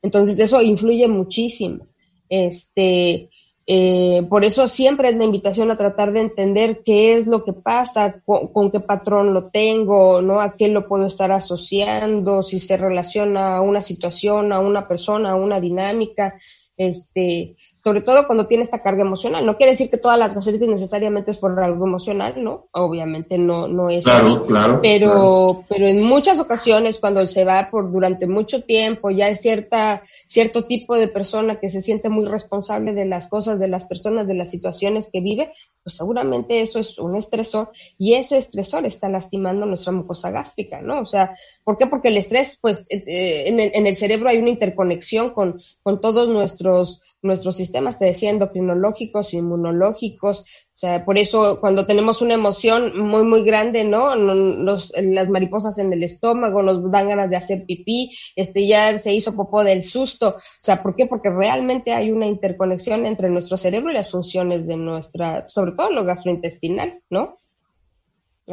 Entonces, 0.00 0.38
eso 0.38 0.62
influye 0.62 1.08
muchísimo. 1.08 1.88
Este, 2.28 3.30
eh, 3.68 4.24
por 4.28 4.44
eso 4.44 4.68
siempre 4.68 5.08
es 5.08 5.16
la 5.16 5.24
invitación 5.24 5.72
a 5.72 5.76
tratar 5.76 6.12
de 6.12 6.20
entender 6.20 6.82
qué 6.84 7.16
es 7.16 7.26
lo 7.26 7.44
que 7.44 7.52
pasa, 7.52 8.22
con, 8.24 8.70
qué 8.70 8.78
patrón 8.78 9.34
lo 9.34 9.50
tengo, 9.50 10.22
¿no? 10.22 10.40
A 10.40 10.56
qué 10.56 10.68
lo 10.68 10.86
puedo 10.86 11.06
estar 11.06 11.32
asociando, 11.32 12.44
si 12.44 12.60
se 12.60 12.76
relaciona 12.76 13.56
a 13.56 13.60
una 13.60 13.82
situación, 13.82 14.52
a 14.52 14.60
una 14.60 14.86
persona, 14.86 15.32
a 15.32 15.34
una 15.34 15.58
dinámica, 15.58 16.34
este, 16.76 17.56
sobre 17.86 18.00
todo 18.00 18.26
cuando 18.26 18.48
tiene 18.48 18.64
esta 18.64 18.82
carga 18.82 19.02
emocional. 19.02 19.46
No 19.46 19.56
quiere 19.56 19.70
decir 19.70 19.88
que 19.88 19.96
todas 19.96 20.18
las 20.18 20.34
gastritis 20.34 20.68
necesariamente 20.68 21.30
es 21.30 21.36
por 21.36 21.56
algo 21.60 21.86
emocional, 21.86 22.34
¿no? 22.42 22.66
Obviamente 22.72 23.38
no, 23.38 23.68
no 23.68 23.90
es 23.90 24.04
así. 24.04 24.36
Claro, 24.48 24.80
pero, 24.82 25.62
pero 25.68 25.86
en 25.86 26.02
muchas 26.02 26.40
ocasiones 26.40 26.98
cuando 26.98 27.24
se 27.26 27.44
va 27.44 27.68
por 27.70 27.92
durante 27.92 28.26
mucho 28.26 28.64
tiempo, 28.64 29.12
ya 29.12 29.28
es 29.28 29.40
cierta, 29.40 30.02
cierto 30.26 30.64
tipo 30.64 30.96
de 30.96 31.06
persona 31.06 31.60
que 31.60 31.68
se 31.68 31.80
siente 31.80 32.08
muy 32.08 32.24
responsable 32.24 32.92
de 32.92 33.06
las 33.06 33.28
cosas, 33.28 33.60
de 33.60 33.68
las 33.68 33.84
personas, 33.84 34.26
de 34.26 34.34
las 34.34 34.50
situaciones 34.50 35.08
que 35.08 35.20
vive, 35.20 35.52
pues 35.84 35.94
seguramente 35.94 36.62
eso 36.62 36.80
es 36.80 36.98
un 36.98 37.14
estresor 37.14 37.70
y 37.96 38.14
ese 38.14 38.36
estresor 38.38 38.84
está 38.84 39.08
lastimando 39.08 39.64
nuestra 39.64 39.92
mucosa 39.92 40.32
gástrica, 40.32 40.80
¿no? 40.80 41.02
O 41.02 41.06
sea, 41.06 41.36
¿por 41.62 41.78
qué? 41.78 41.86
Porque 41.86 42.08
el 42.08 42.16
estrés, 42.16 42.58
pues, 42.60 42.84
eh, 42.90 43.44
en, 43.46 43.60
el, 43.60 43.70
en 43.72 43.86
el 43.86 43.94
cerebro 43.94 44.28
hay 44.28 44.38
una 44.38 44.50
interconexión 44.50 45.30
con, 45.30 45.62
con 45.84 46.00
todos 46.00 46.28
nuestros, 46.28 47.02
nuestros 47.22 47.54
sistemas 47.54 47.75
sistemas, 47.76 47.98
te 47.98 48.06
decía, 48.06 48.30
endocrinológicos, 48.30 49.34
inmunológicos, 49.34 50.40
o 50.40 50.78
sea, 50.78 51.04
por 51.04 51.16
eso 51.16 51.58
cuando 51.60 51.86
tenemos 51.86 52.20
una 52.20 52.34
emoción 52.34 52.98
muy, 52.98 53.22
muy 53.24 53.44
grande, 53.44 53.84
¿no? 53.84 54.14
Los, 54.14 54.92
las 54.94 55.28
mariposas 55.28 55.78
en 55.78 55.92
el 55.92 56.02
estómago, 56.02 56.62
nos 56.62 56.90
dan 56.90 57.08
ganas 57.08 57.30
de 57.30 57.36
hacer 57.36 57.64
pipí, 57.66 58.12
este 58.36 58.66
ya 58.66 58.98
se 58.98 59.14
hizo 59.14 59.34
popó 59.34 59.64
del 59.64 59.82
susto. 59.82 60.28
O 60.28 60.40
sea, 60.60 60.82
¿por 60.82 60.94
qué? 60.94 61.06
Porque 61.06 61.30
realmente 61.30 61.92
hay 61.92 62.10
una 62.10 62.26
interconexión 62.26 63.06
entre 63.06 63.30
nuestro 63.30 63.56
cerebro 63.56 63.90
y 63.90 63.94
las 63.94 64.10
funciones 64.10 64.66
de 64.66 64.76
nuestra, 64.76 65.48
sobre 65.48 65.72
todo 65.72 65.90
lo 65.90 66.04
gastrointestinal, 66.04 66.92
¿no? 67.08 67.38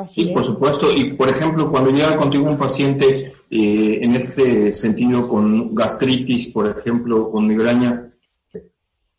sí, 0.08 0.28
por 0.28 0.44
supuesto. 0.44 0.92
Y, 0.96 1.14
por 1.14 1.30
ejemplo, 1.30 1.70
cuando 1.70 1.92
llega 1.92 2.16
contigo 2.16 2.50
un 2.50 2.58
paciente 2.58 3.34
eh, 3.52 4.00
en 4.02 4.16
este 4.16 4.72
sentido 4.72 5.28
con 5.28 5.76
gastritis, 5.76 6.48
por 6.48 6.68
ejemplo, 6.78 7.30
con 7.30 7.46
migraña, 7.46 8.13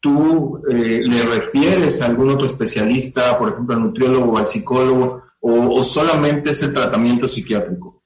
¿tú 0.04 0.61
eh, 0.70 1.00
le 1.02 1.23
refieres 1.23 2.02
a 2.02 2.06
algún 2.06 2.28
otro 2.28 2.46
especialista, 2.46 3.38
por 3.38 3.49
ejemplo, 3.49 3.75
al 3.75 3.84
nutriólogo 3.84 4.32
o 4.32 4.37
al 4.37 4.46
psicólogo, 4.46 5.23
o 5.40 5.82
solamente 5.82 6.50
es 6.50 6.62
el 6.62 6.75
tratamiento 6.75 7.26
psiquiátrico? 7.26 8.03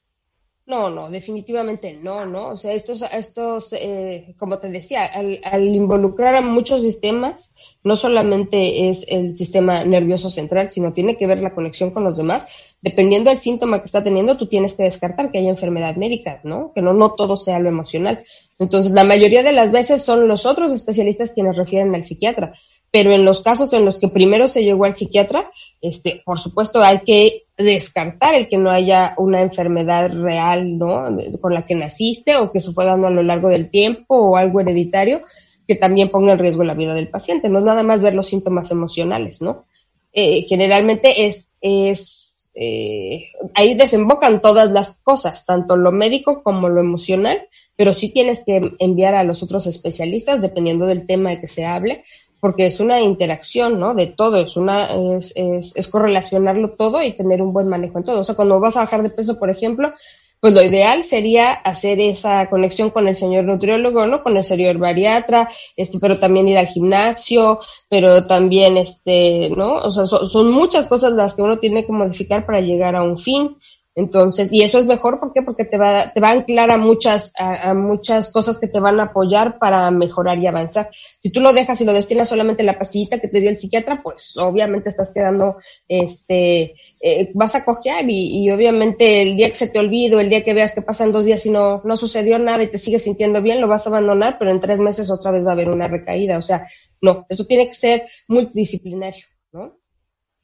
No, 0.68 0.90
no, 0.90 1.08
definitivamente 1.08 1.94
no, 1.94 2.26
¿no? 2.26 2.50
O 2.50 2.56
sea, 2.58 2.74
estos, 2.74 3.02
estos 3.10 3.72
eh, 3.72 4.34
como 4.36 4.58
te 4.58 4.68
decía, 4.68 5.06
al, 5.06 5.40
al, 5.42 5.66
involucrar 5.66 6.34
a 6.34 6.42
muchos 6.42 6.82
sistemas, 6.82 7.54
no 7.82 7.96
solamente 7.96 8.90
es 8.90 9.06
el 9.08 9.34
sistema 9.34 9.82
nervioso 9.84 10.28
central, 10.28 10.70
sino 10.70 10.92
tiene 10.92 11.16
que 11.16 11.26
ver 11.26 11.40
la 11.40 11.54
conexión 11.54 11.90
con 11.90 12.04
los 12.04 12.18
demás. 12.18 12.74
Dependiendo 12.82 13.30
del 13.30 13.38
síntoma 13.38 13.78
que 13.78 13.86
está 13.86 14.04
teniendo, 14.04 14.36
tú 14.36 14.46
tienes 14.46 14.74
que 14.74 14.82
descartar 14.82 15.32
que 15.32 15.38
haya 15.38 15.48
enfermedad 15.48 15.96
médica, 15.96 16.42
¿no? 16.44 16.70
Que 16.74 16.82
no, 16.82 16.92
no 16.92 17.14
todo 17.14 17.38
sea 17.38 17.58
lo 17.60 17.70
emocional. 17.70 18.22
Entonces, 18.58 18.92
la 18.92 19.04
mayoría 19.04 19.42
de 19.42 19.52
las 19.52 19.72
veces 19.72 20.04
son 20.04 20.28
los 20.28 20.44
otros 20.44 20.70
especialistas 20.72 21.32
quienes 21.32 21.56
refieren 21.56 21.94
al 21.94 22.04
psiquiatra. 22.04 22.52
Pero 22.90 23.12
en 23.12 23.24
los 23.24 23.42
casos 23.42 23.72
en 23.74 23.84
los 23.84 23.98
que 23.98 24.08
primero 24.08 24.48
se 24.48 24.64
llegó 24.64 24.84
al 24.84 24.96
psiquiatra, 24.96 25.50
este, 25.80 26.22
por 26.24 26.40
supuesto, 26.40 26.80
hay 26.82 27.00
que 27.00 27.44
descartar 27.56 28.34
el 28.34 28.48
que 28.48 28.56
no 28.56 28.70
haya 28.70 29.14
una 29.18 29.42
enfermedad 29.42 30.10
real, 30.10 30.78
¿no? 30.78 31.04
Con 31.40 31.54
la 31.54 31.66
que 31.66 31.74
naciste 31.74 32.36
o 32.36 32.50
que 32.50 32.60
se 32.60 32.72
fue 32.72 32.86
dando 32.86 33.08
a 33.08 33.10
lo 33.10 33.22
largo 33.22 33.48
del 33.48 33.70
tiempo 33.70 34.14
o 34.16 34.36
algo 34.36 34.60
hereditario 34.60 35.22
que 35.66 35.74
también 35.74 36.08
ponga 36.08 36.32
en 36.32 36.38
riesgo 36.38 36.64
la 36.64 36.74
vida 36.74 36.94
del 36.94 37.08
paciente. 37.08 37.50
No 37.50 37.58
es 37.58 37.64
nada 37.64 37.82
más 37.82 38.00
ver 38.00 38.14
los 38.14 38.28
síntomas 38.28 38.70
emocionales, 38.70 39.42
¿no? 39.42 39.66
Eh, 40.12 40.46
generalmente 40.48 41.26
es, 41.26 41.58
es 41.60 42.50
eh, 42.54 43.30
ahí 43.54 43.74
desembocan 43.74 44.40
todas 44.40 44.70
las 44.72 45.00
cosas, 45.02 45.46
tanto 45.46 45.76
lo 45.76 45.92
médico 45.92 46.42
como 46.42 46.68
lo 46.68 46.80
emocional, 46.80 47.46
pero 47.76 47.92
sí 47.92 48.12
tienes 48.12 48.42
que 48.44 48.60
enviar 48.80 49.14
a 49.14 49.22
los 49.22 49.44
otros 49.44 49.68
especialistas, 49.68 50.40
dependiendo 50.40 50.86
del 50.86 51.06
tema 51.06 51.30
de 51.30 51.40
que 51.40 51.46
se 51.46 51.66
hable, 51.66 52.02
porque 52.40 52.66
es 52.66 52.80
una 52.80 53.00
interacción, 53.00 53.80
¿no? 53.80 53.94
De 53.94 54.06
todo, 54.06 54.38
es 54.38 54.56
una, 54.56 55.16
es, 55.16 55.32
es, 55.34 55.76
es, 55.76 55.88
correlacionarlo 55.88 56.70
todo 56.70 57.02
y 57.02 57.12
tener 57.12 57.42
un 57.42 57.52
buen 57.52 57.68
manejo 57.68 57.98
en 57.98 58.04
todo. 58.04 58.20
O 58.20 58.24
sea, 58.24 58.34
cuando 58.34 58.60
vas 58.60 58.76
a 58.76 58.80
bajar 58.80 59.02
de 59.02 59.10
peso, 59.10 59.38
por 59.38 59.50
ejemplo, 59.50 59.92
pues 60.40 60.54
lo 60.54 60.62
ideal 60.62 61.02
sería 61.02 61.50
hacer 61.52 61.98
esa 62.00 62.48
conexión 62.48 62.90
con 62.90 63.08
el 63.08 63.16
señor 63.16 63.44
nutriólogo, 63.44 64.06
¿no? 64.06 64.22
Con 64.22 64.36
el 64.36 64.44
señor 64.44 64.78
bariatra, 64.78 65.48
este, 65.76 65.98
pero 65.98 66.20
también 66.20 66.46
ir 66.46 66.58
al 66.58 66.68
gimnasio, 66.68 67.58
pero 67.88 68.26
también, 68.26 68.76
este, 68.76 69.50
¿no? 69.50 69.78
O 69.78 69.90
sea, 69.90 70.06
son 70.06 70.52
muchas 70.52 70.86
cosas 70.86 71.12
las 71.12 71.34
que 71.34 71.42
uno 71.42 71.58
tiene 71.58 71.84
que 71.84 71.92
modificar 71.92 72.46
para 72.46 72.60
llegar 72.60 72.94
a 72.94 73.02
un 73.02 73.18
fin. 73.18 73.56
Entonces, 73.98 74.52
y 74.52 74.62
eso 74.62 74.78
es 74.78 74.86
mejor, 74.86 75.18
¿por 75.18 75.32
qué? 75.32 75.42
Porque 75.42 75.64
te 75.64 75.76
va, 75.76 76.12
te 76.12 76.20
va 76.20 76.28
a 76.28 76.34
anclar 76.34 76.70
a 76.70 76.78
muchas, 76.78 77.32
a, 77.36 77.74
muchas 77.74 78.30
cosas 78.30 78.60
que 78.60 78.68
te 78.68 78.78
van 78.78 79.00
a 79.00 79.06
apoyar 79.06 79.58
para 79.58 79.90
mejorar 79.90 80.38
y 80.38 80.46
avanzar. 80.46 80.88
Si 81.18 81.32
tú 81.32 81.40
lo 81.40 81.52
dejas 81.52 81.80
y 81.80 81.84
lo 81.84 81.92
destinas 81.92 82.28
solamente 82.28 82.62
a 82.62 82.66
la 82.66 82.78
pastillita 82.78 83.18
que 83.18 83.26
te 83.26 83.40
dio 83.40 83.50
el 83.50 83.56
psiquiatra, 83.56 84.00
pues 84.00 84.36
obviamente 84.36 84.88
estás 84.88 85.12
quedando, 85.12 85.56
este, 85.88 86.76
eh, 87.00 87.32
vas 87.34 87.56
a 87.56 87.64
cojear 87.64 88.08
y, 88.08 88.44
y, 88.44 88.50
obviamente 88.52 89.20
el 89.20 89.36
día 89.36 89.48
que 89.48 89.56
se 89.56 89.66
te 89.66 89.80
olvide, 89.80 90.20
el 90.20 90.28
día 90.28 90.44
que 90.44 90.54
veas 90.54 90.76
que 90.76 90.82
pasan 90.82 91.10
dos 91.10 91.24
días 91.24 91.44
y 91.46 91.50
no, 91.50 91.82
no 91.82 91.96
sucedió 91.96 92.38
nada 92.38 92.62
y 92.62 92.70
te 92.70 92.78
sigues 92.78 93.02
sintiendo 93.02 93.42
bien, 93.42 93.60
lo 93.60 93.66
vas 93.66 93.88
a 93.88 93.90
abandonar, 93.90 94.36
pero 94.38 94.52
en 94.52 94.60
tres 94.60 94.78
meses 94.78 95.10
otra 95.10 95.32
vez 95.32 95.44
va 95.44 95.50
a 95.50 95.54
haber 95.54 95.70
una 95.70 95.88
recaída. 95.88 96.38
O 96.38 96.42
sea, 96.42 96.68
no, 97.02 97.26
esto 97.28 97.46
tiene 97.46 97.66
que 97.66 97.74
ser 97.74 98.04
multidisciplinario. 98.28 99.26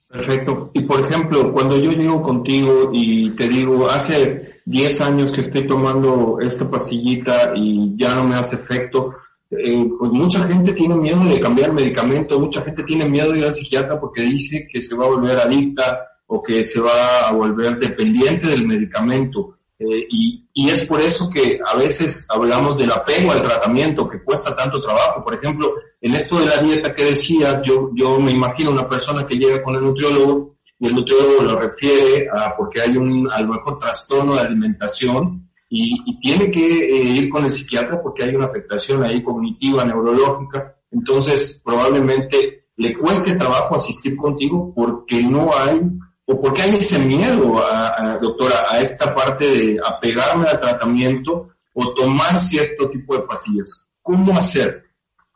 Perfecto. 0.08 0.70
Y 0.73 0.82
por 0.82 1.00
ejemplo, 1.00 1.52
cuando 1.52 1.76
yo 1.76 1.90
llego 1.90 2.23
contigo 2.23 2.90
y 2.92 3.30
te 3.30 3.49
digo, 3.49 3.88
hace 3.88 4.61
10 4.64 5.00
años 5.00 5.32
que 5.32 5.40
estoy 5.40 5.66
tomando 5.66 6.38
esta 6.40 6.70
pastillita 6.70 7.52
y 7.56 7.96
ya 7.96 8.14
no 8.14 8.25
me 8.25 8.37
hace 8.37 8.56
efecto, 8.56 9.14
eh, 9.50 9.87
pues 9.99 10.12
mucha 10.12 10.46
gente 10.46 10.73
tiene 10.73 10.94
miedo 10.96 11.25
de 11.25 11.40
cambiar 11.40 11.73
medicamento, 11.73 12.38
mucha 12.38 12.62
gente 12.62 12.82
tiene 12.82 13.08
miedo 13.08 13.32
de 13.32 13.40
ir 13.40 13.44
al 13.44 13.54
psiquiatra 13.54 14.00
porque 14.00 14.23
dice 14.23 14.66
que 14.70 14.80
se 14.80 14.94
va 14.94 15.04
a 15.04 15.08
volver 15.08 15.38
adicta 15.38 16.06
o 16.26 16.42
que 16.42 16.64
se 16.64 16.80
va 16.80 17.28
a 17.28 17.32
volver 17.32 17.78
dependiente 17.78 18.46
del 18.46 18.66
medicamento. 18.66 19.59
Eh, 19.79 20.07
y, 20.09 20.48
y, 20.55 20.70
es 20.70 20.85
por 20.85 21.00
eso 21.00 21.29
que 21.29 21.59
a 21.64 21.76
veces 21.76 22.26
hablamos 22.29 22.79
del 22.79 22.92
apego 22.92 23.33
al 23.33 23.42
tratamiento 23.42 24.09
que 24.09 24.22
cuesta 24.22 24.55
tanto 24.55 24.81
trabajo. 24.81 25.22
Por 25.24 25.35
ejemplo, 25.35 25.74
en 26.05 26.14
esto 26.14 26.38
de 26.38 26.45
la 26.45 26.59
dieta 26.59 26.95
que 26.95 27.03
decías, 27.03 27.62
yo, 27.62 28.21
me 28.21 28.31
imagino 28.31 28.71
una 28.71 28.87
persona 28.87 29.25
que 29.25 29.38
llega 29.38 29.62
con 29.62 29.75
el 29.75 29.81
nutriólogo 29.81 30.57
y 30.79 30.87
el 30.87 30.97
nutriólogo 30.97 31.45
lo 31.45 31.59
refiere 31.59 32.29
a 32.31 32.55
porque 32.55 32.83
hay 32.83 32.95
un, 32.99 33.27
a 33.33 33.40
lo 33.40 33.55
mejor, 33.55 33.79
trastorno 33.79 34.35
de 34.35 34.43
alimentación 34.43 35.49
y, 35.71 36.21
tiene 36.21 36.51
que 36.51 36.61
eh, 36.61 37.05
ir 37.05 37.31
con 37.31 37.47
el 37.47 37.53
psiquiatra 37.53 38.03
porque 38.03 38.23
hay 38.23 38.37
una 38.37 38.45
afectación 38.45 39.03
ahí 39.03 39.23
cognitiva, 39.23 39.83
neurológica. 39.83 40.77
Entonces, 40.90 41.62
probablemente 41.64 42.67
le 42.77 42.99
cueste 42.99 43.37
trabajo 43.37 43.75
asistir 43.75 44.14
contigo 44.14 44.75
porque 44.77 45.23
no 45.23 45.57
hay 45.57 45.81
o 46.27 46.38
por 46.38 46.53
qué 46.53 46.62
hay 46.62 46.77
ese 46.77 46.99
miedo, 46.99 47.62
a, 47.67 48.19
doctora, 48.21 48.67
a 48.69 48.79
esta 48.79 49.14
parte 49.14 49.47
de 49.47 49.81
apegarme 49.83 50.49
al 50.49 50.61
tratamiento 50.61 51.49
o 51.73 51.95
tomar 51.95 52.38
cierto 52.38 52.90
tipo 52.90 53.17
de 53.17 53.23
pastillas? 53.23 53.88
¿Cómo 54.03 54.37
hacer 54.37 54.85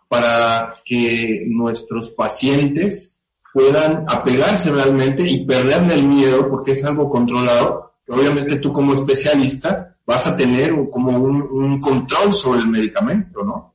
para 0.09 0.69
que 0.85 1.45
nuestros 1.47 2.11
pacientes 2.11 3.21
puedan 3.53 4.05
apegarse 4.09 4.71
realmente 4.71 5.23
y 5.23 5.45
perderle 5.45 5.95
el 5.95 6.05
miedo 6.05 6.49
porque 6.49 6.73
es 6.73 6.85
algo 6.85 7.09
controlado? 7.09 7.93
Obviamente 8.09 8.57
tú 8.57 8.73
como 8.73 8.95
especialista 8.95 9.97
vas 10.07 10.27
a 10.27 10.37
tener 10.37 10.75
como 10.91 11.19
un, 11.19 11.81
control 11.81 12.33
sobre 12.33 12.61
el 12.61 12.69
medicamento, 12.69 13.45
¿no? 13.45 13.75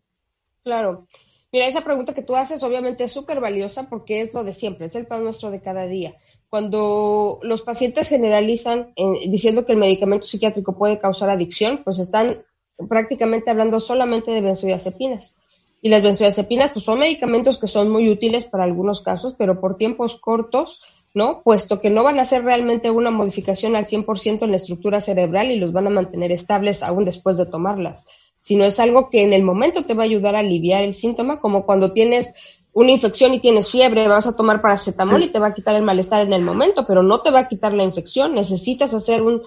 Claro. 0.63 1.07
Mira, 1.51 1.67
esa 1.67 1.81
pregunta 1.81 2.15
que 2.15 2.23
tú 2.23 2.35
haces 2.35 2.63
obviamente 2.63 3.03
es 3.03 3.11
súper 3.11 3.39
valiosa 3.39 3.87
porque 3.87 4.21
es 4.21 4.33
lo 4.33 4.43
de 4.43 4.53
siempre, 4.53 4.87
es 4.87 4.95
el 4.95 5.05
pan 5.05 5.23
nuestro 5.23 5.51
de 5.51 5.61
cada 5.61 5.85
día 5.85 6.15
cuando 6.53 7.39
los 7.41 7.63
pacientes 7.63 8.09
generalizan 8.09 8.93
eh, 8.95 9.27
diciendo 9.27 9.65
que 9.65 9.71
el 9.71 9.79
medicamento 9.79 10.27
psiquiátrico 10.27 10.77
puede 10.77 10.99
causar 10.99 11.31
adicción, 11.31 11.81
pues 11.83 11.97
están 11.97 12.43
prácticamente 12.87 13.49
hablando 13.49 13.79
solamente 13.79 14.29
de 14.29 14.41
benzodiazepinas. 14.41 15.35
Y 15.83 15.89
las 15.89 16.01
benzodiazepinas 16.01 16.71
pues 16.71 16.85
son 16.85 16.99
medicamentos 16.99 17.59
que 17.59 17.67
son 17.67 17.89
muy 17.89 18.09
útiles 18.09 18.45
para 18.45 18.63
algunos 18.63 19.01
casos, 19.01 19.35
pero 19.37 19.59
por 19.59 19.75
tiempos 19.75 20.15
cortos, 20.15 20.81
¿no? 21.13 21.41
Puesto 21.43 21.81
que 21.81 21.89
no 21.89 22.03
van 22.03 22.19
a 22.19 22.21
hacer 22.21 22.45
realmente 22.45 22.89
una 22.89 23.11
modificación 23.11 23.75
al 23.75 23.83
100% 23.83 24.43
en 24.43 24.51
la 24.51 24.55
estructura 24.55 25.01
cerebral 25.01 25.51
y 25.51 25.59
los 25.59 25.73
van 25.73 25.87
a 25.87 25.89
mantener 25.89 26.31
estables 26.31 26.83
aún 26.83 27.03
después 27.03 27.37
de 27.37 27.47
tomarlas, 27.47 28.05
sino 28.39 28.63
es 28.63 28.79
algo 28.79 29.09
que 29.09 29.23
en 29.23 29.33
el 29.33 29.43
momento 29.43 29.85
te 29.85 29.93
va 29.93 30.03
a 30.03 30.05
ayudar 30.05 30.37
a 30.37 30.39
aliviar 30.39 30.85
el 30.85 30.93
síntoma, 30.93 31.41
como 31.41 31.65
cuando 31.65 31.91
tienes 31.91 32.33
una 32.71 32.91
infección 32.91 33.33
y 33.33 33.41
tienes 33.41 33.69
fiebre, 33.69 34.07
vas 34.07 34.25
a 34.25 34.37
tomar 34.37 34.61
paracetamol 34.61 35.21
y 35.21 35.33
te 35.33 35.37
va 35.37 35.47
a 35.47 35.53
quitar 35.53 35.75
el 35.75 35.83
malestar 35.83 36.25
en 36.25 36.31
el 36.31 36.43
momento, 36.43 36.85
pero 36.87 37.03
no 37.03 37.21
te 37.21 37.29
va 37.29 37.41
a 37.41 37.47
quitar 37.49 37.73
la 37.73 37.83
infección. 37.83 38.33
Necesitas 38.33 38.93
hacer 38.93 39.21
un, 39.21 39.43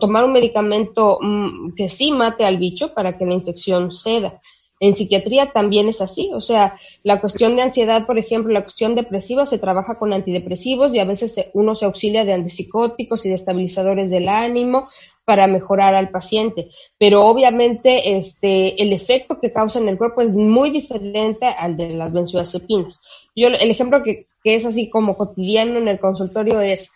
tomar 0.00 0.24
un 0.24 0.32
medicamento 0.32 1.18
mm, 1.20 1.74
que 1.74 1.88
sí 1.88 2.10
mate 2.10 2.44
al 2.44 2.56
bicho 2.56 2.92
para 2.94 3.16
que 3.16 3.26
la 3.26 3.34
infección 3.34 3.92
ceda. 3.92 4.40
En 4.80 4.94
psiquiatría 4.94 5.52
también 5.52 5.88
es 5.88 6.00
así, 6.00 6.30
o 6.34 6.40
sea, 6.40 6.74
la 7.04 7.20
cuestión 7.20 7.54
de 7.54 7.62
ansiedad, 7.62 8.06
por 8.06 8.18
ejemplo, 8.18 8.52
la 8.52 8.62
cuestión 8.62 8.94
depresiva 8.96 9.46
se 9.46 9.58
trabaja 9.58 9.98
con 9.98 10.12
antidepresivos 10.12 10.94
y 10.94 10.98
a 10.98 11.04
veces 11.04 11.48
uno 11.54 11.74
se 11.74 11.84
auxilia 11.84 12.24
de 12.24 12.32
antipsicóticos 12.32 13.24
y 13.24 13.28
de 13.28 13.36
estabilizadores 13.36 14.10
del 14.10 14.28
ánimo 14.28 14.88
para 15.24 15.46
mejorar 15.46 15.94
al 15.94 16.10
paciente. 16.10 16.70
Pero 16.98 17.24
obviamente 17.24 18.16
este, 18.16 18.82
el 18.82 18.92
efecto 18.92 19.40
que 19.40 19.52
causa 19.52 19.78
en 19.78 19.88
el 19.88 19.96
cuerpo 19.96 20.20
es 20.22 20.34
muy 20.34 20.70
diferente 20.70 21.46
al 21.46 21.76
de 21.76 21.90
las 21.90 22.12
benzodiazepinas. 22.12 23.00
Yo, 23.34 23.48
el 23.48 23.70
ejemplo 23.70 24.02
que, 24.02 24.26
que 24.42 24.54
es 24.56 24.66
así 24.66 24.90
como 24.90 25.16
cotidiano 25.16 25.78
en 25.78 25.88
el 25.88 26.00
consultorio 26.00 26.60
es, 26.60 26.90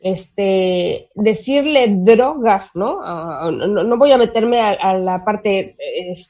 este, 0.00 1.10
decirle 1.14 1.86
droga, 1.88 2.70
¿no? 2.74 3.00
Ah, 3.02 3.50
no, 3.50 3.96
voy 3.96 4.12
a 4.12 4.18
meterme 4.18 4.60
a, 4.60 4.94
la 4.94 5.24
parte 5.24 5.76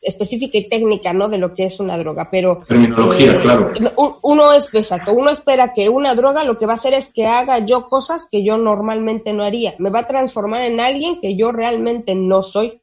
específica 0.03 0.57
y 0.59 0.69
técnica, 0.69 1.13
¿no? 1.13 1.29
De 1.29 1.39
lo 1.39 1.55
que 1.55 1.67
es 1.67 1.79
una 1.79 1.99
droga, 1.99 2.29
pero... 2.31 2.63
Terminología, 2.67 3.33
eh, 3.33 3.39
claro. 3.41 3.73
Uno 4.23 4.53
es, 4.53 4.73
exacto, 4.75 5.13
uno 5.13 5.31
espera 5.31 5.73
que 5.75 5.89
una 5.89 6.15
droga 6.15 6.45
lo 6.45 6.59
que 6.59 6.67
va 6.67 6.73
a 6.73 6.77
hacer 6.77 6.95
es 6.95 7.13
que 7.13 7.27
haga 7.27 7.65
yo 7.65 7.89
cosas 7.89 8.27
que 8.31 8.43
yo 8.43 8.57
normalmente 8.57 9.33
no 9.33 9.45
haría. 9.45 9.75
Me 9.79 9.91
va 9.91 10.01
a 10.01 10.07
transformar 10.07 10.63
en 10.63 10.81
alguien 10.81 11.21
que 11.21 11.37
yo 11.37 11.53
realmente 11.53 12.15
no 12.15 12.43
soy. 12.43 12.81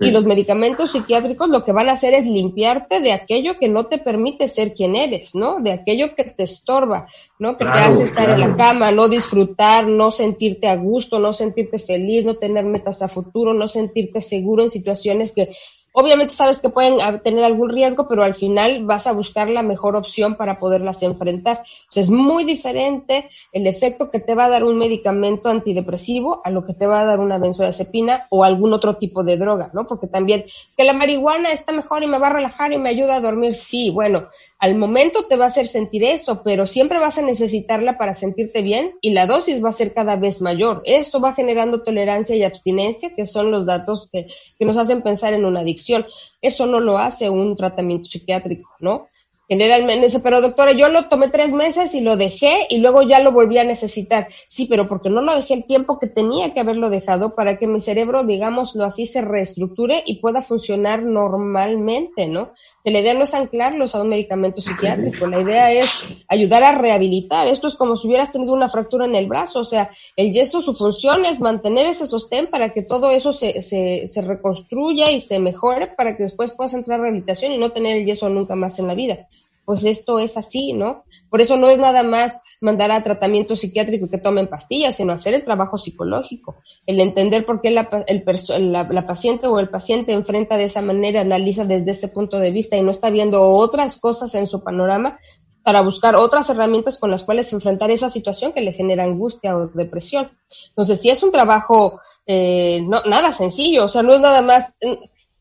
Y 0.00 0.10
los 0.10 0.24
medicamentos 0.24 0.92
psiquiátricos 0.92 1.50
lo 1.50 1.64
que 1.64 1.72
van 1.72 1.88
a 1.88 1.92
hacer 1.92 2.14
es 2.14 2.26
limpiarte 2.26 3.00
de 3.00 3.12
aquello 3.12 3.58
que 3.58 3.68
no 3.68 3.86
te 3.86 3.98
permite 3.98 4.48
ser 4.48 4.74
quien 4.74 4.96
eres, 4.96 5.34
¿no? 5.34 5.60
De 5.60 5.72
aquello 5.72 6.14
que 6.14 6.24
te 6.24 6.44
estorba, 6.44 7.06
¿no? 7.38 7.56
Que 7.56 7.64
te 7.64 7.70
hace 7.70 8.04
estar 8.04 8.30
en 8.30 8.40
la 8.40 8.56
cama, 8.56 8.90
no 8.90 9.08
disfrutar, 9.08 9.86
no 9.86 10.10
sentirte 10.10 10.68
a 10.68 10.76
gusto, 10.76 11.18
no 11.18 11.32
sentirte 11.32 11.78
feliz, 11.78 12.24
no 12.24 12.36
tener 12.36 12.64
metas 12.64 13.02
a 13.02 13.08
futuro, 13.08 13.52
no 13.52 13.68
sentirte 13.68 14.20
seguro 14.20 14.62
en 14.62 14.70
situaciones 14.70 15.32
que 15.32 15.54
Obviamente 15.96 16.34
sabes 16.34 16.60
que 16.60 16.70
pueden 16.70 16.98
tener 17.22 17.44
algún 17.44 17.68
riesgo, 17.68 18.08
pero 18.08 18.24
al 18.24 18.34
final 18.34 18.84
vas 18.84 19.06
a 19.06 19.12
buscar 19.12 19.48
la 19.48 19.62
mejor 19.62 19.94
opción 19.94 20.34
para 20.34 20.58
poderlas 20.58 21.04
enfrentar. 21.04 21.62
O 21.94 22.00
es 22.00 22.10
muy 22.10 22.44
diferente 22.44 23.28
el 23.52 23.68
efecto 23.68 24.10
que 24.10 24.18
te 24.18 24.34
va 24.34 24.46
a 24.46 24.50
dar 24.50 24.64
un 24.64 24.76
medicamento 24.76 25.48
antidepresivo 25.48 26.40
a 26.44 26.50
lo 26.50 26.66
que 26.66 26.74
te 26.74 26.88
va 26.88 27.00
a 27.00 27.04
dar 27.04 27.20
una 27.20 27.38
benzodiazepina 27.38 28.26
o 28.30 28.42
algún 28.42 28.72
otro 28.72 28.96
tipo 28.96 29.22
de 29.22 29.36
droga, 29.36 29.70
¿no? 29.72 29.86
Porque 29.86 30.08
también 30.08 30.44
que 30.76 30.82
la 30.82 30.94
marihuana 30.94 31.52
está 31.52 31.70
mejor 31.70 32.02
y 32.02 32.08
me 32.08 32.18
va 32.18 32.26
a 32.26 32.32
relajar 32.32 32.72
y 32.72 32.78
me 32.78 32.88
ayuda 32.88 33.14
a 33.14 33.20
dormir, 33.20 33.54
sí, 33.54 33.90
bueno, 33.90 34.26
al 34.64 34.76
momento 34.76 35.26
te 35.28 35.36
va 35.36 35.44
a 35.44 35.48
hacer 35.48 35.66
sentir 35.66 36.04
eso, 36.04 36.42
pero 36.42 36.64
siempre 36.64 36.98
vas 36.98 37.18
a 37.18 37.22
necesitarla 37.22 37.98
para 37.98 38.14
sentirte 38.14 38.62
bien 38.62 38.92
y 39.02 39.10
la 39.10 39.26
dosis 39.26 39.62
va 39.62 39.68
a 39.68 39.72
ser 39.72 39.92
cada 39.92 40.16
vez 40.16 40.40
mayor. 40.40 40.80
Eso 40.86 41.20
va 41.20 41.34
generando 41.34 41.82
tolerancia 41.82 42.34
y 42.34 42.44
abstinencia, 42.44 43.14
que 43.14 43.26
son 43.26 43.50
los 43.50 43.66
datos 43.66 44.08
que, 44.10 44.26
que 44.58 44.64
nos 44.64 44.78
hacen 44.78 45.02
pensar 45.02 45.34
en 45.34 45.44
una 45.44 45.60
adicción. 45.60 46.06
Eso 46.40 46.64
no 46.64 46.80
lo 46.80 46.96
hace 46.96 47.28
un 47.28 47.58
tratamiento 47.58 48.08
psiquiátrico, 48.08 48.70
¿no? 48.80 49.08
Generalmente, 49.46 50.08
pero 50.20 50.40
doctora, 50.40 50.72
yo 50.72 50.88
lo 50.88 51.08
tomé 51.08 51.28
tres 51.28 51.52
meses 51.52 51.94
y 51.94 52.00
lo 52.00 52.16
dejé 52.16 52.66
y 52.70 52.78
luego 52.78 53.02
ya 53.02 53.20
lo 53.20 53.30
volví 53.30 53.58
a 53.58 53.64
necesitar. 53.64 54.28
Sí, 54.48 54.66
pero 54.70 54.88
porque 54.88 55.10
no 55.10 55.20
lo 55.20 55.36
dejé 55.36 55.52
el 55.52 55.66
tiempo 55.66 55.98
que 55.98 56.06
tenía 56.06 56.54
que 56.54 56.60
haberlo 56.60 56.88
dejado 56.88 57.34
para 57.34 57.58
que 57.58 57.66
mi 57.66 57.78
cerebro, 57.78 58.24
digámoslo 58.24 58.84
así, 58.84 59.06
se 59.06 59.20
reestructure 59.20 60.02
y 60.06 60.20
pueda 60.20 60.40
funcionar 60.40 61.02
normalmente, 61.02 62.26
¿no? 62.26 62.52
Que 62.82 62.90
la 62.90 63.00
idea 63.00 63.12
no 63.12 63.24
es 63.24 63.34
anclarlos 63.34 63.94
a 63.94 64.00
un 64.00 64.08
medicamento 64.08 64.62
psiquiátrico, 64.62 65.26
la 65.26 65.42
idea 65.42 65.72
es 65.72 65.90
ayudar 66.28 66.64
a 66.64 66.78
rehabilitar. 66.78 67.46
Esto 67.46 67.68
es 67.68 67.74
como 67.74 67.96
si 67.96 68.08
hubieras 68.08 68.32
tenido 68.32 68.54
una 68.54 68.70
fractura 68.70 69.04
en 69.04 69.14
el 69.14 69.26
brazo, 69.26 69.60
o 69.60 69.64
sea, 69.66 69.90
el 70.16 70.32
yeso, 70.32 70.62
su 70.62 70.72
función 70.72 71.26
es 71.26 71.40
mantener 71.40 71.86
ese 71.86 72.06
sostén 72.06 72.46
para 72.46 72.72
que 72.72 72.82
todo 72.82 73.10
eso 73.10 73.34
se, 73.34 73.60
se, 73.60 74.08
se 74.08 74.22
reconstruya 74.22 75.10
y 75.10 75.20
se 75.20 75.38
mejore 75.38 75.88
para 75.88 76.16
que 76.16 76.22
después 76.22 76.52
puedas 76.52 76.72
entrar 76.72 76.98
a 76.98 77.02
rehabilitación 77.02 77.52
y 77.52 77.58
no 77.58 77.72
tener 77.72 77.98
el 77.98 78.06
yeso 78.06 78.30
nunca 78.30 78.54
más 78.54 78.78
en 78.78 78.86
la 78.86 78.94
vida 78.94 79.28
pues 79.64 79.84
esto 79.84 80.18
es 80.18 80.36
así, 80.36 80.72
¿no? 80.72 81.04
Por 81.30 81.40
eso 81.40 81.56
no 81.56 81.68
es 81.68 81.78
nada 81.78 82.02
más 82.02 82.40
mandar 82.60 82.92
a 82.92 83.02
tratamiento 83.02 83.56
psiquiátrico 83.56 84.08
que 84.08 84.18
tomen 84.18 84.48
pastillas, 84.48 84.96
sino 84.96 85.12
hacer 85.12 85.34
el 85.34 85.44
trabajo 85.44 85.76
psicológico, 85.76 86.56
el 86.86 87.00
entender 87.00 87.44
por 87.44 87.60
qué 87.60 87.70
la, 87.70 87.88
la, 88.08 89.06
paciente 89.06 89.46
o 89.46 89.58
el 89.58 89.68
paciente 89.68 90.12
enfrenta 90.12 90.56
de 90.56 90.64
esa 90.64 90.82
manera, 90.82 91.20
analiza 91.20 91.64
desde 91.64 91.92
ese 91.92 92.08
punto 92.08 92.38
de 92.38 92.50
vista 92.50 92.76
y 92.76 92.82
no 92.82 92.90
está 92.90 93.10
viendo 93.10 93.42
otras 93.42 93.98
cosas 93.98 94.34
en 94.34 94.46
su 94.46 94.62
panorama 94.62 95.18
para 95.62 95.80
buscar 95.80 96.14
otras 96.14 96.50
herramientas 96.50 96.98
con 96.98 97.10
las 97.10 97.24
cuales 97.24 97.52
enfrentar 97.52 97.90
esa 97.90 98.10
situación 98.10 98.52
que 98.52 98.60
le 98.60 98.72
genera 98.72 99.04
angustia 99.04 99.56
o 99.56 99.68
depresión. 99.68 100.30
Entonces, 100.68 101.00
si 101.00 101.08
es 101.08 101.22
un 101.22 101.32
trabajo 101.32 102.00
eh, 102.26 102.80
no, 102.86 103.02
nada 103.04 103.32
sencillo, 103.32 103.84
o 103.84 103.88
sea, 103.88 104.02
no 104.02 104.14
es 104.14 104.20
nada 104.20 104.40
más 104.40 104.78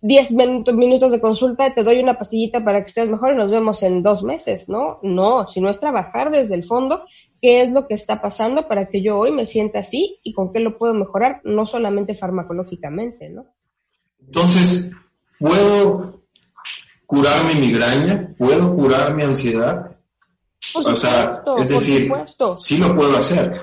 10 0.04 0.32
minutos 0.74 1.14
de 1.14 1.22
consulta, 1.22 1.74
te 1.74 1.82
doy 1.82 2.00
una 2.00 2.18
pastillita 2.18 2.62
para 2.62 2.80
que 2.80 2.88
estés 2.88 3.08
mejor 3.10 3.34
y 3.34 3.38
nos 3.38 3.50
vemos 3.50 3.82
en 3.84 4.04
dos 4.04 4.24
meses, 4.24 4.68
¿no? 4.68 5.00
No, 5.02 5.48
sino 5.48 5.70
es 5.70 5.80
trabajar 5.80 6.30
desde 6.30 6.56
el 6.56 6.66
fondo 6.66 7.06
qué 7.42 7.62
es 7.62 7.72
lo 7.72 7.88
que 7.88 7.94
está 7.94 8.22
pasando 8.22 8.68
para 8.68 8.90
que 8.90 9.02
yo 9.02 9.18
hoy 9.18 9.32
me 9.32 9.46
sienta 9.46 9.80
así 9.80 10.20
y 10.22 10.34
con 10.34 10.52
qué 10.52 10.60
lo 10.60 10.78
puedo 10.78 10.94
mejorar, 10.94 11.40
no 11.46 11.66
solamente 11.66 12.16
farmacológicamente, 12.16 13.30
¿no? 13.30 13.46
Entonces, 14.20 14.92
¿puedo 15.40 16.26
curar 17.06 17.46
mi 17.46 17.62
migraña? 17.62 18.36
¿Puedo 18.38 18.76
curar 18.76 19.16
mi 19.16 19.24
ansiedad? 19.24 19.98
o 20.76 20.96
sea, 20.98 21.44
es 21.60 21.70
decir, 21.70 22.12
sí 22.58 22.78
lo 22.78 22.94
puedo 22.94 23.16
hacer. 23.16 23.62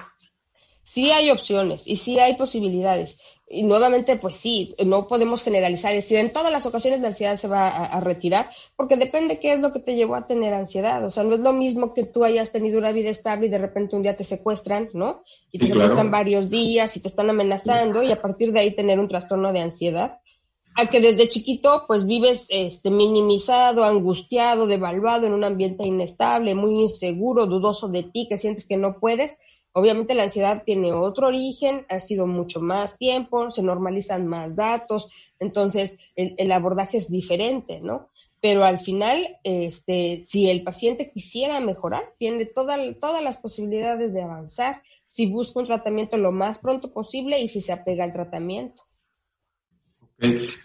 Sí 0.82 1.10
hay 1.10 1.30
opciones 1.30 1.86
y 1.86 1.96
sí 1.96 2.18
hay 2.18 2.36
posibilidades 2.36 3.20
y 3.52 3.64
nuevamente, 3.64 4.14
pues 4.14 4.36
sí, 4.36 4.76
no 4.86 5.08
podemos 5.08 5.42
generalizar, 5.42 5.92
es 5.92 6.04
decir, 6.04 6.18
en 6.18 6.32
todas 6.32 6.52
las 6.52 6.66
ocasiones 6.66 7.00
la 7.00 7.08
ansiedad 7.08 7.36
se 7.36 7.48
va 7.48 7.68
a, 7.68 8.00
retirar, 8.00 8.48
porque 8.76 8.96
depende 8.96 9.40
qué 9.40 9.52
es 9.52 9.58
lo 9.58 9.72
que 9.72 9.80
te 9.80 9.96
llevó 9.96 10.14
a 10.14 10.28
tener 10.28 10.54
ansiedad. 10.54 11.04
O 11.04 11.10
sea, 11.10 11.24
no 11.24 11.34
es 11.34 11.40
lo 11.40 11.52
mismo 11.52 11.92
que 11.92 12.06
tú 12.06 12.22
hayas 12.22 12.52
tenido 12.52 12.78
una 12.78 12.92
vida 12.92 13.10
estable 13.10 13.46
y 13.46 13.50
de 13.50 13.58
repente 13.58 13.96
un 13.96 14.02
día 14.02 14.16
te 14.16 14.22
secuestran, 14.22 14.88
¿no? 14.92 15.24
Y 15.50 15.58
te 15.58 15.66
secuestran 15.66 16.12
varios 16.12 16.48
días 16.48 16.96
y 16.96 17.00
te 17.00 17.08
están 17.08 17.28
amenazando 17.28 18.04
y 18.04 18.12
a 18.12 18.22
partir 18.22 18.52
de 18.52 18.60
ahí 18.60 18.76
tener 18.76 19.00
un 19.00 19.08
trastorno 19.08 19.52
de 19.52 19.60
ansiedad. 19.60 20.20
A 20.76 20.86
que 20.86 21.00
desde 21.00 21.28
chiquito, 21.28 21.86
pues 21.88 22.06
vives 22.06 22.46
este, 22.50 22.92
minimizado, 22.92 23.82
angustiado, 23.82 24.68
devaluado 24.68 25.26
en 25.26 25.32
un 25.32 25.42
ambiente 25.42 25.84
inestable, 25.84 26.54
muy 26.54 26.82
inseguro, 26.82 27.46
dudoso 27.46 27.88
de 27.88 28.04
ti, 28.04 28.28
que 28.28 28.38
sientes 28.38 28.64
que 28.64 28.76
no 28.76 29.00
puedes 29.00 29.36
Obviamente 29.72 30.14
la 30.14 30.24
ansiedad 30.24 30.64
tiene 30.64 30.92
otro 30.92 31.28
origen, 31.28 31.86
ha 31.88 32.00
sido 32.00 32.26
mucho 32.26 32.60
más 32.60 32.98
tiempo, 32.98 33.50
se 33.52 33.62
normalizan 33.62 34.26
más 34.26 34.56
datos, 34.56 35.08
entonces 35.38 35.98
el, 36.16 36.50
abordaje 36.50 36.98
es 36.98 37.10
diferente, 37.10 37.80
¿no? 37.80 38.08
Pero 38.40 38.64
al 38.64 38.80
final, 38.80 39.38
este, 39.44 40.22
si 40.24 40.48
el 40.48 40.64
paciente 40.64 41.10
quisiera 41.10 41.60
mejorar, 41.60 42.14
tiene 42.18 42.46
todas 42.46 43.22
las 43.22 43.36
posibilidades 43.36 44.14
de 44.14 44.22
avanzar 44.22 44.82
si 45.06 45.30
busca 45.30 45.60
un 45.60 45.66
tratamiento 45.66 46.16
lo 46.16 46.32
más 46.32 46.58
pronto 46.58 46.90
posible 46.92 47.40
y 47.40 47.48
si 47.48 47.60
se 47.60 47.72
apega 47.72 48.04
al 48.04 48.12
tratamiento. 48.12 48.82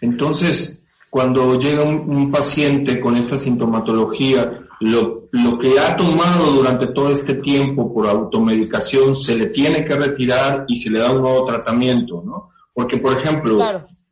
Entonces, 0.00 0.85
cuando 1.10 1.58
llega 1.58 1.82
un 1.82 2.30
paciente 2.30 3.00
con 3.00 3.16
esta 3.16 3.38
sintomatología, 3.38 4.66
lo, 4.80 5.28
lo, 5.32 5.58
que 5.58 5.78
ha 5.78 5.96
tomado 5.96 6.52
durante 6.52 6.88
todo 6.88 7.10
este 7.10 7.34
tiempo 7.34 7.92
por 7.92 8.06
automedicación 8.06 9.14
se 9.14 9.34
le 9.34 9.46
tiene 9.46 9.84
que 9.84 9.94
retirar 9.94 10.64
y 10.68 10.76
se 10.76 10.90
le 10.90 10.98
da 10.98 11.12
un 11.12 11.22
nuevo 11.22 11.46
tratamiento, 11.46 12.22
¿no? 12.24 12.50
Porque, 12.74 12.98
por 12.98 13.14
ejemplo, 13.14 13.58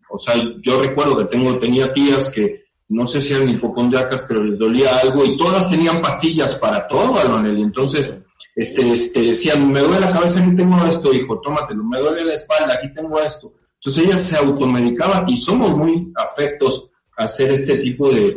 o 0.09 0.18
sea, 0.18 0.35
yo 0.62 0.80
recuerdo 0.80 1.18
que 1.18 1.24
tengo, 1.24 1.59
tenía 1.59 1.92
tías 1.92 2.30
que 2.30 2.64
no 2.88 3.07
sé 3.07 3.20
si 3.20 3.35
eran 3.35 3.48
hipocondriacas, 3.48 4.22
pero 4.22 4.42
les 4.42 4.59
dolía 4.59 4.96
algo 4.98 5.24
y 5.24 5.37
todas 5.37 5.68
tenían 5.68 6.00
pastillas 6.00 6.54
para 6.54 6.87
todo, 6.87 7.18
Alonel. 7.18 7.59
Y 7.59 7.62
entonces, 7.62 8.11
este, 8.54 8.88
este, 8.90 9.22
decían, 9.22 9.70
me 9.70 9.80
duele 9.80 10.00
la 10.00 10.12
cabeza, 10.12 10.40
aquí 10.40 10.57
tengo 10.57 10.83
esto, 10.85 11.12
hijo, 11.12 11.40
tómatelo, 11.40 11.83
me 11.85 11.98
duele 11.98 12.24
la 12.24 12.35
espalda, 12.35 12.74
aquí 12.74 12.92
tengo 12.94 13.20
esto. 13.20 13.52
Entonces 13.85 14.07
ellas 14.07 14.23
se 14.23 14.37
automedicaban 14.38 15.29
y 15.29 15.37
somos 15.37 15.77
muy 15.77 16.11
afectos 16.16 16.90
hacer 17.18 17.51
este 17.51 17.77
tipo 17.79 18.11
de, 18.11 18.35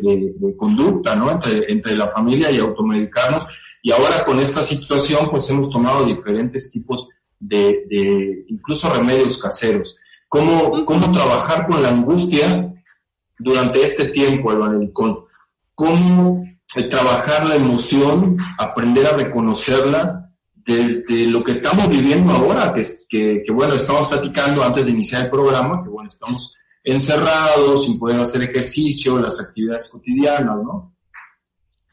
conducta, 0.57 1.15
¿no? 1.15 1.39
Entre, 1.67 1.95
la 1.95 2.09
familia 2.09 2.51
y 2.51 2.59
automedicarnos. 2.59 3.47
Y 3.81 3.93
ahora 3.93 4.25
con 4.25 4.39
esta 4.39 4.61
situación, 4.61 5.29
pues 5.29 5.49
hemos 5.49 5.69
tomado 5.69 6.05
diferentes 6.05 6.69
tipos 6.69 7.07
de, 7.39 8.43
incluso 8.49 8.93
remedios 8.93 9.37
caseros. 9.37 9.95
¿Cómo, 10.27 10.83
¿Cómo 10.83 11.11
trabajar 11.13 11.65
con 11.65 11.81
la 11.81 11.89
angustia 11.89 12.73
durante 13.39 13.81
este 13.81 14.09
tiempo, 14.09 14.51
Con 14.91 15.19
¿Cómo 15.73 16.43
eh, 16.75 16.83
trabajar 16.83 17.45
la 17.47 17.55
emoción, 17.55 18.37
aprender 18.57 19.07
a 19.07 19.15
reconocerla 19.15 20.26
desde 20.67 21.27
lo 21.27 21.41
que 21.41 21.51
estamos 21.51 21.87
viviendo 21.87 22.33
ahora, 22.33 22.75
que, 23.07 23.43
bueno, 23.53 23.75
estamos 23.75 24.09
platicando 24.09 24.61
antes 24.61 24.85
de 24.85 24.91
iniciar 24.91 25.23
el 25.23 25.31
programa, 25.31 25.81
que 25.81 25.89
bueno, 25.89 26.07
estamos 26.07 26.57
encerrados, 26.83 27.85
sin 27.85 27.97
poder 27.97 28.19
hacer 28.19 28.41
ejercicio, 28.43 29.17
las 29.17 29.39
actividades 29.39 29.87
cotidianas, 29.87 30.57
¿no? 30.57 30.93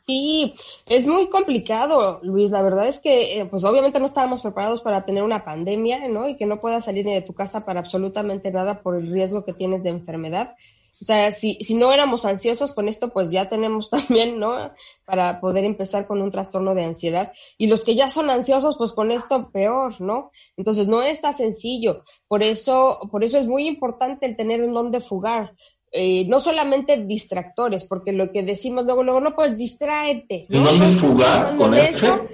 Sí, 0.06 0.54
es 0.86 1.06
muy 1.06 1.30
complicado, 1.30 2.20
Luis. 2.22 2.50
La 2.50 2.62
verdad 2.62 2.88
es 2.88 2.98
que, 2.98 3.40
eh, 3.40 3.46
pues 3.46 3.64
obviamente 3.64 4.00
no 4.00 4.06
estábamos 4.06 4.42
preparados 4.42 4.82
para 4.82 5.04
tener 5.06 5.22
una 5.22 5.44
pandemia, 5.44 6.08
¿no? 6.08 6.28
Y 6.28 6.36
que 6.36 6.44
no 6.44 6.60
puedas 6.60 6.84
salir 6.84 7.06
ni 7.06 7.14
de 7.14 7.22
tu 7.22 7.32
casa 7.32 7.64
para 7.64 7.80
absolutamente 7.80 8.50
nada 8.50 8.82
por 8.82 8.96
el 8.96 9.10
riesgo 9.10 9.44
que 9.44 9.54
tienes 9.54 9.82
de 9.82 9.90
enfermedad. 9.90 10.56
O 11.00 11.04
sea, 11.04 11.32
si, 11.32 11.58
si 11.62 11.74
no 11.74 11.92
éramos 11.92 12.24
ansiosos 12.24 12.72
con 12.72 12.88
esto, 12.88 13.12
pues 13.12 13.30
ya 13.30 13.48
tenemos 13.48 13.90
también, 13.90 14.38
¿no? 14.38 14.72
Para 15.04 15.40
poder 15.40 15.64
empezar 15.64 16.06
con 16.06 16.22
un 16.22 16.30
trastorno 16.30 16.74
de 16.74 16.84
ansiedad. 16.84 17.32
Y 17.58 17.66
los 17.66 17.84
que 17.84 17.94
ya 17.94 18.10
son 18.10 18.30
ansiosos, 18.30 18.76
pues 18.76 18.92
con 18.92 19.10
esto 19.10 19.50
peor, 19.50 20.00
¿no? 20.00 20.30
Entonces 20.56 20.88
no 20.88 21.02
es 21.02 21.20
tan 21.20 21.34
sencillo. 21.34 22.04
Por 22.28 22.42
eso, 22.42 23.00
por 23.10 23.24
eso 23.24 23.38
es 23.38 23.46
muy 23.46 23.66
importante 23.66 24.26
el 24.26 24.36
tener 24.36 24.62
un 24.62 24.74
dónde 24.74 25.00
fugar. 25.00 25.54
Eh, 25.96 26.24
no 26.26 26.40
solamente 26.40 26.96
distractores, 27.04 27.84
porque 27.84 28.12
lo 28.12 28.32
que 28.32 28.42
decimos 28.42 28.84
luego, 28.84 29.04
luego, 29.04 29.20
no, 29.20 29.34
pues 29.34 29.56
distráete. 29.56 30.46
¿En 30.50 30.64
dónde 30.64 30.86
fugar 30.88 31.56
con 31.56 31.72
esto? 31.74 32.26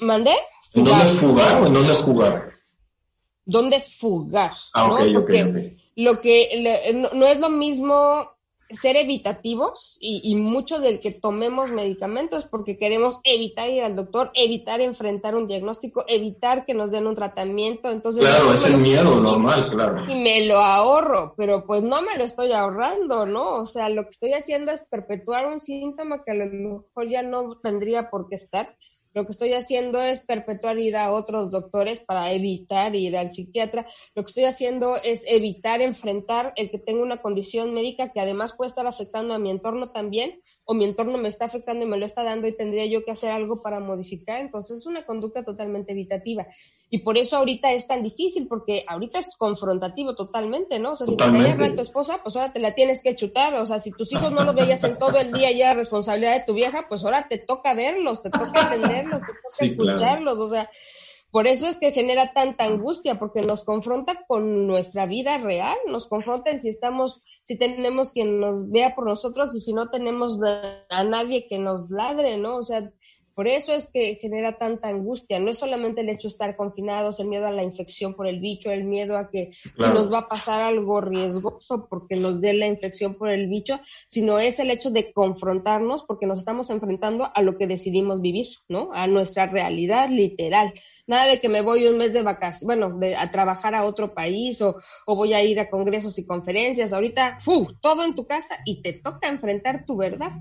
¿Mandé? 0.00 0.32
¿En 0.74 0.84
dónde 0.84 1.04
fugar 1.04 1.62
o 1.62 1.66
en 1.66 1.74
dónde 1.74 1.94
jugar? 1.94 2.52
¿Dónde 3.44 3.80
fugar? 3.80 4.52
Ah, 4.74 4.86
ok, 4.86 5.00
ok, 5.16 5.30
lo 5.96 6.20
que 6.20 6.92
no, 7.12 7.26
es 7.26 7.40
lo 7.40 7.48
mismo 7.48 8.30
ser 8.70 8.96
evitativos 8.96 9.96
y, 10.00 10.20
y, 10.24 10.34
mucho 10.34 10.80
del 10.80 11.00
que 11.00 11.12
tomemos 11.12 11.70
medicamentos 11.70 12.46
porque 12.46 12.76
queremos 12.76 13.20
evitar 13.22 13.70
ir 13.70 13.82
al 13.82 13.94
doctor, 13.94 14.32
evitar 14.34 14.80
enfrentar 14.80 15.36
un 15.36 15.46
diagnóstico, 15.46 16.04
evitar 16.08 16.64
que 16.64 16.74
nos 16.74 16.90
den 16.90 17.06
un 17.06 17.14
tratamiento. 17.14 17.90
Entonces, 17.90 18.24
claro, 18.24 18.52
es 18.52 18.66
el 18.66 18.78
miedo 18.78 19.20
normal, 19.20 19.68
claro. 19.70 20.04
Y 20.10 20.20
me 20.20 20.46
lo 20.46 20.58
ahorro, 20.58 21.34
pero 21.36 21.64
pues 21.64 21.82
no 21.82 22.02
me 22.02 22.18
lo 22.18 22.24
estoy 22.24 22.52
ahorrando, 22.52 23.24
¿no? 23.24 23.60
O 23.60 23.66
sea, 23.66 23.88
lo 23.88 24.02
que 24.02 24.10
estoy 24.10 24.32
haciendo 24.32 24.72
es 24.72 24.84
perpetuar 24.90 25.46
un 25.46 25.60
síntoma 25.60 26.24
que 26.24 26.32
a 26.32 26.34
lo 26.34 26.46
mejor 26.46 27.08
ya 27.08 27.22
no 27.22 27.58
tendría 27.62 28.10
por 28.10 28.28
qué 28.28 28.34
estar 28.34 28.76
lo 29.16 29.24
que 29.24 29.32
estoy 29.32 29.54
haciendo 29.54 30.02
es 30.02 30.20
perpetuar 30.20 30.78
ir 30.78 30.94
a 30.94 31.10
otros 31.10 31.50
doctores 31.50 32.00
para 32.00 32.32
evitar 32.32 32.94
ir 32.94 33.16
al 33.16 33.30
psiquiatra. 33.30 33.86
Lo 34.14 34.22
que 34.22 34.28
estoy 34.28 34.44
haciendo 34.44 34.96
es 35.02 35.24
evitar 35.26 35.80
enfrentar 35.80 36.52
el 36.56 36.70
que 36.70 36.78
tengo 36.78 37.02
una 37.02 37.22
condición 37.22 37.72
médica 37.72 38.12
que 38.12 38.20
además 38.20 38.54
puede 38.54 38.68
estar 38.68 38.86
afectando 38.86 39.32
a 39.32 39.38
mi 39.38 39.50
entorno 39.50 39.90
también, 39.90 40.42
o 40.66 40.74
mi 40.74 40.84
entorno 40.84 41.16
me 41.16 41.28
está 41.28 41.46
afectando 41.46 41.86
y 41.86 41.88
me 41.88 41.96
lo 41.96 42.04
está 42.04 42.24
dando 42.24 42.46
y 42.46 42.54
tendría 42.54 42.84
yo 42.84 43.06
que 43.06 43.10
hacer 43.10 43.30
algo 43.30 43.62
para 43.62 43.80
modificar. 43.80 44.42
Entonces 44.42 44.80
es 44.80 44.86
una 44.86 45.06
conducta 45.06 45.42
totalmente 45.42 45.92
evitativa. 45.92 46.46
Y 46.88 46.98
por 46.98 47.16
eso 47.16 47.38
ahorita 47.38 47.72
es 47.72 47.88
tan 47.88 48.02
difícil, 48.02 48.46
porque 48.46 48.84
ahorita 48.86 49.18
es 49.18 49.28
confrontativo 49.36 50.14
totalmente, 50.14 50.78
¿no? 50.78 50.92
O 50.92 50.96
sea, 50.96 51.06
si 51.06 51.16
te 51.16 51.24
caía 51.24 51.56
mal 51.56 51.74
tu 51.74 51.82
esposa, 51.82 52.20
pues 52.22 52.36
ahora 52.36 52.52
te 52.52 52.60
la 52.60 52.74
tienes 52.74 53.02
que 53.02 53.16
chutar. 53.16 53.54
O 53.54 53.66
sea, 53.66 53.80
si 53.80 53.90
tus 53.90 54.12
hijos 54.12 54.30
no 54.30 54.44
los 54.44 54.54
veías 54.54 54.84
en 54.84 54.96
todo 54.96 55.18
el 55.18 55.32
día 55.32 55.50
y 55.50 55.62
era 55.62 55.74
responsabilidad 55.74 56.34
de 56.34 56.44
tu 56.44 56.54
vieja, 56.54 56.86
pues 56.88 57.02
ahora 57.02 57.26
te 57.28 57.38
toca 57.38 57.74
verlos, 57.74 58.22
te 58.22 58.30
toca 58.30 58.68
escucharlos, 59.60 60.38
o 60.38 60.50
sea, 60.50 60.70
por 61.30 61.46
eso 61.46 61.66
es 61.66 61.78
que 61.78 61.92
genera 61.92 62.32
tanta 62.32 62.64
angustia, 62.64 63.18
porque 63.18 63.42
nos 63.42 63.64
confronta 63.64 64.24
con 64.26 64.66
nuestra 64.66 65.06
vida 65.06 65.38
real, 65.38 65.76
nos 65.86 66.06
confronta 66.06 66.50
en 66.50 66.60
si 66.60 66.70
estamos, 66.70 67.20
si 67.42 67.58
tenemos 67.58 68.12
quien 68.12 68.40
nos 68.40 68.70
vea 68.70 68.94
por 68.94 69.06
nosotros 69.06 69.54
y 69.54 69.60
si 69.60 69.74
no 69.74 69.90
tenemos 69.90 70.38
a 70.88 71.04
nadie 71.04 71.46
que 71.48 71.58
nos 71.58 71.90
ladre, 71.90 72.38
¿no? 72.38 72.56
O 72.56 72.64
sea, 72.64 72.90
por 73.36 73.48
eso 73.48 73.74
es 73.74 73.92
que 73.92 74.14
genera 74.14 74.56
tanta 74.56 74.88
angustia. 74.88 75.38
No 75.38 75.50
es 75.50 75.58
solamente 75.58 76.00
el 76.00 76.08
hecho 76.08 76.26
de 76.26 76.32
estar 76.32 76.56
confinados, 76.56 77.20
el 77.20 77.28
miedo 77.28 77.46
a 77.46 77.50
la 77.50 77.62
infección 77.62 78.14
por 78.14 78.26
el 78.26 78.40
bicho, 78.40 78.70
el 78.70 78.84
miedo 78.84 79.18
a 79.18 79.28
que 79.28 79.50
nos 79.76 80.10
va 80.10 80.20
a 80.20 80.28
pasar 80.28 80.62
algo 80.62 81.02
riesgoso 81.02 81.86
porque 81.90 82.16
nos 82.16 82.40
dé 82.40 82.54
la 82.54 82.66
infección 82.66 83.14
por 83.14 83.28
el 83.28 83.46
bicho, 83.48 83.78
sino 84.06 84.38
es 84.38 84.58
el 84.58 84.70
hecho 84.70 84.90
de 84.90 85.12
confrontarnos 85.12 86.02
porque 86.04 86.24
nos 86.24 86.38
estamos 86.38 86.70
enfrentando 86.70 87.30
a 87.34 87.42
lo 87.42 87.58
que 87.58 87.66
decidimos 87.66 88.22
vivir, 88.22 88.46
¿no? 88.70 88.90
A 88.94 89.06
nuestra 89.06 89.44
realidad 89.44 90.08
literal. 90.08 90.72
Nada 91.06 91.28
de 91.28 91.40
que 91.40 91.48
me 91.48 91.60
voy 91.60 91.86
un 91.86 91.98
mes 91.98 92.12
de 92.12 92.22
vacaciones, 92.22 92.64
bueno, 92.64 92.98
de, 92.98 93.14
a 93.14 93.30
trabajar 93.30 93.74
a 93.76 93.84
otro 93.84 94.12
país 94.12 94.60
o, 94.60 94.76
o, 95.06 95.14
voy 95.14 95.34
a 95.34 95.44
ir 95.44 95.60
a 95.60 95.70
congresos 95.70 96.18
y 96.18 96.26
conferencias. 96.26 96.92
Ahorita, 96.92 97.36
¡fu! 97.38 97.68
Todo 97.80 98.02
en 98.02 98.16
tu 98.16 98.26
casa 98.26 98.58
y 98.64 98.82
te 98.82 98.94
toca 98.94 99.28
enfrentar 99.28 99.84
tu 99.86 99.96
verdad. 99.96 100.32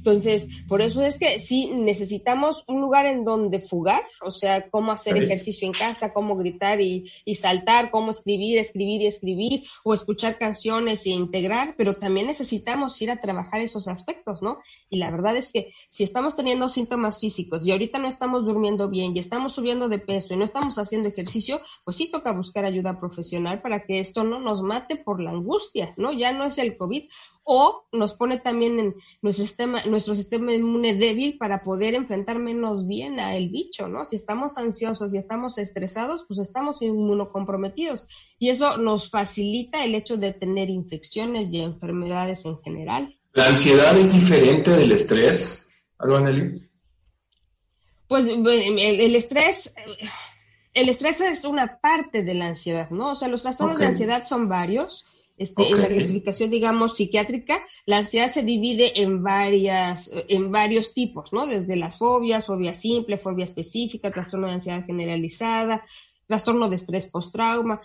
Entonces, 0.00 0.48
por 0.66 0.80
eso 0.80 1.04
es 1.04 1.18
que 1.18 1.40
sí 1.40 1.70
necesitamos 1.74 2.64
un 2.66 2.80
lugar 2.80 3.04
en 3.04 3.22
donde 3.22 3.60
fugar, 3.60 4.02
o 4.22 4.32
sea, 4.32 4.70
cómo 4.70 4.92
hacer 4.92 5.18
ejercicio 5.18 5.66
en 5.66 5.74
casa, 5.74 6.14
cómo 6.14 6.36
gritar 6.36 6.80
y, 6.80 7.10
y, 7.26 7.34
saltar, 7.34 7.90
cómo 7.90 8.10
escribir, 8.10 8.56
escribir 8.56 9.02
y 9.02 9.06
escribir, 9.06 9.62
o 9.84 9.92
escuchar 9.92 10.38
canciones 10.38 11.04
e 11.04 11.10
integrar, 11.10 11.74
pero 11.76 11.96
también 11.96 12.28
necesitamos 12.28 13.00
ir 13.02 13.10
a 13.10 13.20
trabajar 13.20 13.60
esos 13.60 13.88
aspectos, 13.88 14.40
¿no? 14.40 14.58
Y 14.88 14.96
la 14.96 15.10
verdad 15.10 15.36
es 15.36 15.50
que 15.50 15.70
si 15.90 16.02
estamos 16.02 16.34
teniendo 16.34 16.70
síntomas 16.70 17.20
físicos 17.20 17.66
y 17.66 17.72
ahorita 17.72 17.98
no 17.98 18.08
estamos 18.08 18.46
durmiendo 18.46 18.88
bien 18.88 19.14
y 19.14 19.18
estamos 19.18 19.52
subiendo 19.52 19.90
de 19.90 19.98
peso 19.98 20.32
y 20.32 20.38
no 20.38 20.44
estamos 20.44 20.78
haciendo 20.78 21.08
ejercicio, 21.08 21.60
pues 21.84 21.98
sí 21.98 22.10
toca 22.10 22.32
buscar 22.32 22.64
ayuda 22.64 22.98
profesional 22.98 23.60
para 23.60 23.84
que 23.84 24.00
esto 24.00 24.24
no 24.24 24.40
nos 24.40 24.62
mate 24.62 24.96
por 24.96 25.22
la 25.22 25.30
angustia, 25.30 25.92
¿no? 25.98 26.10
Ya 26.12 26.32
no 26.32 26.44
es 26.44 26.56
el 26.56 26.78
COVID, 26.78 27.04
o 27.52 27.86
nos 27.92 28.14
pone 28.14 28.38
también 28.38 28.78
en 28.78 28.94
nuestro 29.22 29.44
sistema, 29.44 29.84
nuestro 29.90 30.14
sistema 30.14 30.52
inmune 30.52 30.94
débil 30.94 31.36
para 31.38 31.62
poder 31.62 31.94
enfrentar 31.94 32.38
menos 32.38 32.86
bien 32.86 33.20
a 33.20 33.36
el 33.36 33.50
bicho, 33.50 33.88
¿no? 33.88 34.04
Si 34.04 34.16
estamos 34.16 34.56
ansiosos 34.56 35.12
y 35.12 35.18
estamos 35.18 35.58
estresados, 35.58 36.24
pues 36.26 36.40
estamos 36.40 36.80
inmunocomprometidos 36.82 38.06
y 38.38 38.48
eso 38.48 38.76
nos 38.78 39.10
facilita 39.10 39.84
el 39.84 39.94
hecho 39.94 40.16
de 40.16 40.32
tener 40.32 40.70
infecciones 40.70 41.52
y 41.52 41.60
enfermedades 41.60 42.44
en 42.44 42.60
general. 42.62 43.14
¿La 43.32 43.48
ansiedad 43.48 43.96
es 43.96 44.12
diferente 44.12 44.70
del 44.70 44.92
estrés, 44.92 45.70
Nelly? 46.00 46.68
Pues 48.08 48.26
el, 48.26 49.14
estrés, 49.14 49.72
el 50.74 50.88
estrés 50.88 51.20
es 51.20 51.44
una 51.44 51.78
parte 51.78 52.24
de 52.24 52.34
la 52.34 52.46
ansiedad, 52.46 52.90
¿no? 52.90 53.12
O 53.12 53.16
sea, 53.16 53.28
los 53.28 53.42
trastornos 53.42 53.78
de 53.78 53.86
ansiedad 53.86 54.24
son 54.24 54.48
varios 54.48 55.04
este, 55.40 55.70
En 55.70 55.80
la 55.80 55.88
clasificación, 55.88 56.50
digamos, 56.50 56.96
psiquiátrica, 56.96 57.64
la 57.86 57.96
ansiedad 57.96 58.30
se 58.30 58.42
divide 58.42 59.00
en 59.00 59.22
varias, 59.22 60.10
en 60.28 60.52
varios 60.52 60.92
tipos, 60.92 61.32
¿no? 61.32 61.46
Desde 61.46 61.76
las 61.76 61.96
fobias, 61.96 62.44
fobia 62.44 62.74
simple, 62.74 63.16
fobia 63.16 63.46
específica, 63.46 64.10
trastorno 64.10 64.48
de 64.48 64.52
ansiedad 64.52 64.84
generalizada, 64.84 65.82
trastorno 66.26 66.68
de 66.68 66.76
estrés 66.76 67.06
post-trauma. 67.06 67.80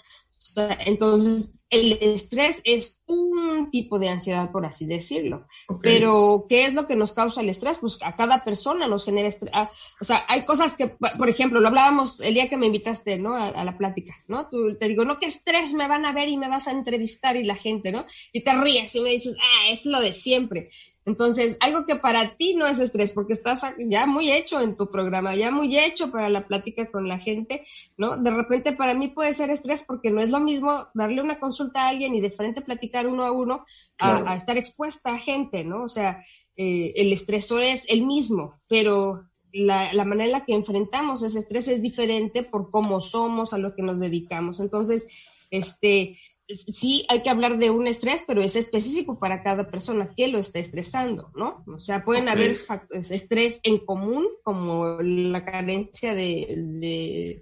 Entonces, 0.55 1.61
el 1.69 1.93
estrés 2.01 2.61
es 2.63 3.01
un 3.07 3.69
tipo 3.71 3.99
de 3.99 4.09
ansiedad, 4.09 4.51
por 4.51 4.65
así 4.65 4.85
decirlo. 4.85 5.47
Pero, 5.81 6.45
¿qué 6.47 6.65
es 6.65 6.73
lo 6.73 6.87
que 6.87 6.95
nos 6.95 7.13
causa 7.13 7.41
el 7.41 7.49
estrés? 7.49 7.77
Pues 7.79 7.97
a 8.01 8.15
cada 8.15 8.43
persona 8.43 8.87
nos 8.87 9.05
genera 9.05 9.27
estrés. 9.27 9.51
O 9.99 10.05
sea, 10.05 10.25
hay 10.27 10.45
cosas 10.45 10.75
que, 10.75 10.87
por 10.87 11.29
ejemplo, 11.29 11.59
lo 11.59 11.67
hablábamos 11.67 12.21
el 12.21 12.33
día 12.33 12.49
que 12.49 12.57
me 12.57 12.67
invitaste, 12.67 13.17
¿no? 13.17 13.35
A, 13.35 13.63
la 13.63 13.77
plática, 13.77 14.13
¿no? 14.27 14.47
Tú, 14.49 14.77
te 14.77 14.87
digo, 14.87 15.05
no, 15.05 15.19
qué 15.19 15.25
estrés 15.25 15.73
me 15.73 15.87
van 15.87 16.05
a 16.05 16.13
ver 16.13 16.29
y 16.29 16.37
me 16.37 16.49
vas 16.49 16.67
a 16.67 16.71
entrevistar 16.71 17.35
y 17.35 17.43
la 17.43 17.55
gente, 17.55 17.91
¿no? 17.91 18.05
Y 18.31 18.43
te 18.43 18.53
ríes 18.53 18.95
y 18.95 19.01
me 19.01 19.09
dices, 19.09 19.35
ah, 19.41 19.69
es 19.69 19.85
lo 19.85 19.99
de 19.99 20.13
siempre. 20.13 20.69
Entonces, 21.05 21.57
algo 21.59 21.85
que 21.85 21.95
para 21.95 22.35
ti 22.35 22.55
no 22.55 22.65
es 22.65 22.79
estrés, 22.79 23.11
porque 23.11 23.33
estás 23.33 23.61
ya 23.77 24.07
muy 24.07 24.31
hecho 24.31 24.59
en 24.59 24.75
tu 24.75 24.89
programa, 24.89 25.35
ya 25.35 25.51
muy 25.51 25.77
hecho 25.77 26.11
para 26.11 26.29
la 26.29 26.47
plática 26.47 26.89
con 26.89 27.07
la 27.07 27.19
gente, 27.19 27.61
¿no? 27.95 28.17
De 28.17 28.31
repente 28.31 28.73
para 28.73 28.95
mí 28.95 29.09
puede 29.09 29.33
ser 29.33 29.51
estrés 29.51 29.83
porque 29.83 30.09
no 30.09 30.19
es 30.19 30.31
lo 30.31 30.39
mismo 30.39 30.87
darle 30.95 31.21
una 31.21 31.39
consulta 31.39 31.83
a 31.83 31.89
alguien 31.89 32.15
y 32.15 32.21
de 32.21 32.31
frente 32.31 32.61
platicar 32.61 33.05
uno 33.05 33.23
a 33.23 33.31
uno 33.31 33.65
a, 33.99 34.35
estar 34.35 34.57
expuesta 34.57 35.11
a 35.13 35.19
gente, 35.19 35.63
¿no? 35.63 35.83
O 35.83 35.89
sea, 35.89 36.23
eh, 36.57 36.93
el 36.95 37.13
estresor 37.13 37.61
es 37.63 37.85
el 37.87 38.03
mismo, 38.05 38.55
pero 38.67 39.25
la, 39.53 39.93
la, 39.93 40.05
manera 40.05 40.25
en 40.25 40.31
la 40.31 40.45
que 40.45 40.55
enfrentamos 40.55 41.21
ese 41.21 41.39
estrés 41.39 41.67
es 41.67 41.83
diferente 41.83 42.41
por 42.41 42.71
cómo 42.71 42.99
somos, 42.99 43.53
a 43.53 43.59
lo 43.59 43.75
que 43.75 43.83
nos 43.83 43.99
dedicamos. 43.99 44.59
Entonces, 44.59 45.07
este, 45.51 46.17
sí 46.47 47.05
hay 47.09 47.23
que 47.23 47.29
hablar 47.29 47.57
de 47.57 47.71
un 47.71 47.87
estrés, 47.87 48.23
pero 48.27 48.41
es 48.41 48.55
específico 48.55 49.17
para 49.19 49.41
cada 49.41 49.69
persona 49.69 50.11
que 50.15 50.27
lo 50.27 50.39
está 50.39 50.59
estresando, 50.59 51.31
¿no? 51.35 51.63
O 51.67 51.79
sea, 51.79 52.03
pueden 52.03 52.29
haber 52.29 52.57
estrés 52.91 53.59
en 53.63 53.79
común, 53.79 54.27
como 54.43 55.01
la 55.01 55.43
carencia 55.43 56.13
de, 56.13 57.41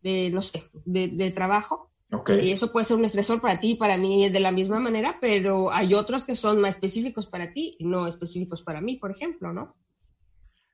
de, 0.00 0.30
no 0.30 0.40
sé, 0.40 0.64
de, 0.84 1.30
trabajo. 1.32 1.90
Y 2.40 2.52
eso 2.52 2.72
puede 2.72 2.84
ser 2.84 2.96
un 2.96 3.04
estresor 3.04 3.42
para 3.42 3.60
ti 3.60 3.72
y 3.72 3.76
para 3.76 3.98
mí 3.98 4.30
de 4.30 4.40
la 4.40 4.50
misma 4.50 4.80
manera, 4.80 5.18
pero 5.20 5.70
hay 5.70 5.92
otros 5.92 6.24
que 6.24 6.34
son 6.34 6.58
más 6.58 6.76
específicos 6.76 7.26
para 7.26 7.52
ti 7.52 7.76
y 7.78 7.84
no 7.84 8.06
específicos 8.06 8.62
para 8.62 8.80
mí, 8.80 8.96
por 8.96 9.10
ejemplo, 9.10 9.52
¿no? 9.52 9.76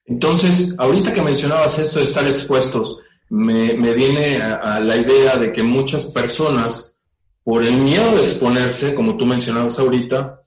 Entonces, 0.07 0.77
ahorita 0.79 1.13
que 1.13 1.23
mencionabas 1.23 1.79
esto 1.81 1.99
de 1.99 2.05
estar 2.05 2.25
expuestos, 2.29 3.01
me, 3.31 3.75
me 3.75 3.95
viene 3.95 4.37
a 4.37 4.79
la 4.79 4.97
idea 4.97 5.37
de 5.37 5.51
que 5.51 5.65
muchas 5.65 6.05
personas 6.05 6.94
por 7.45 7.63
el 7.63 7.77
miedo 7.77 8.17
de 8.17 8.23
exponerse, 8.23 8.95
como 8.95 9.17
tú 9.17 9.27
mencionabas 9.27 9.79
ahorita, 9.79 10.41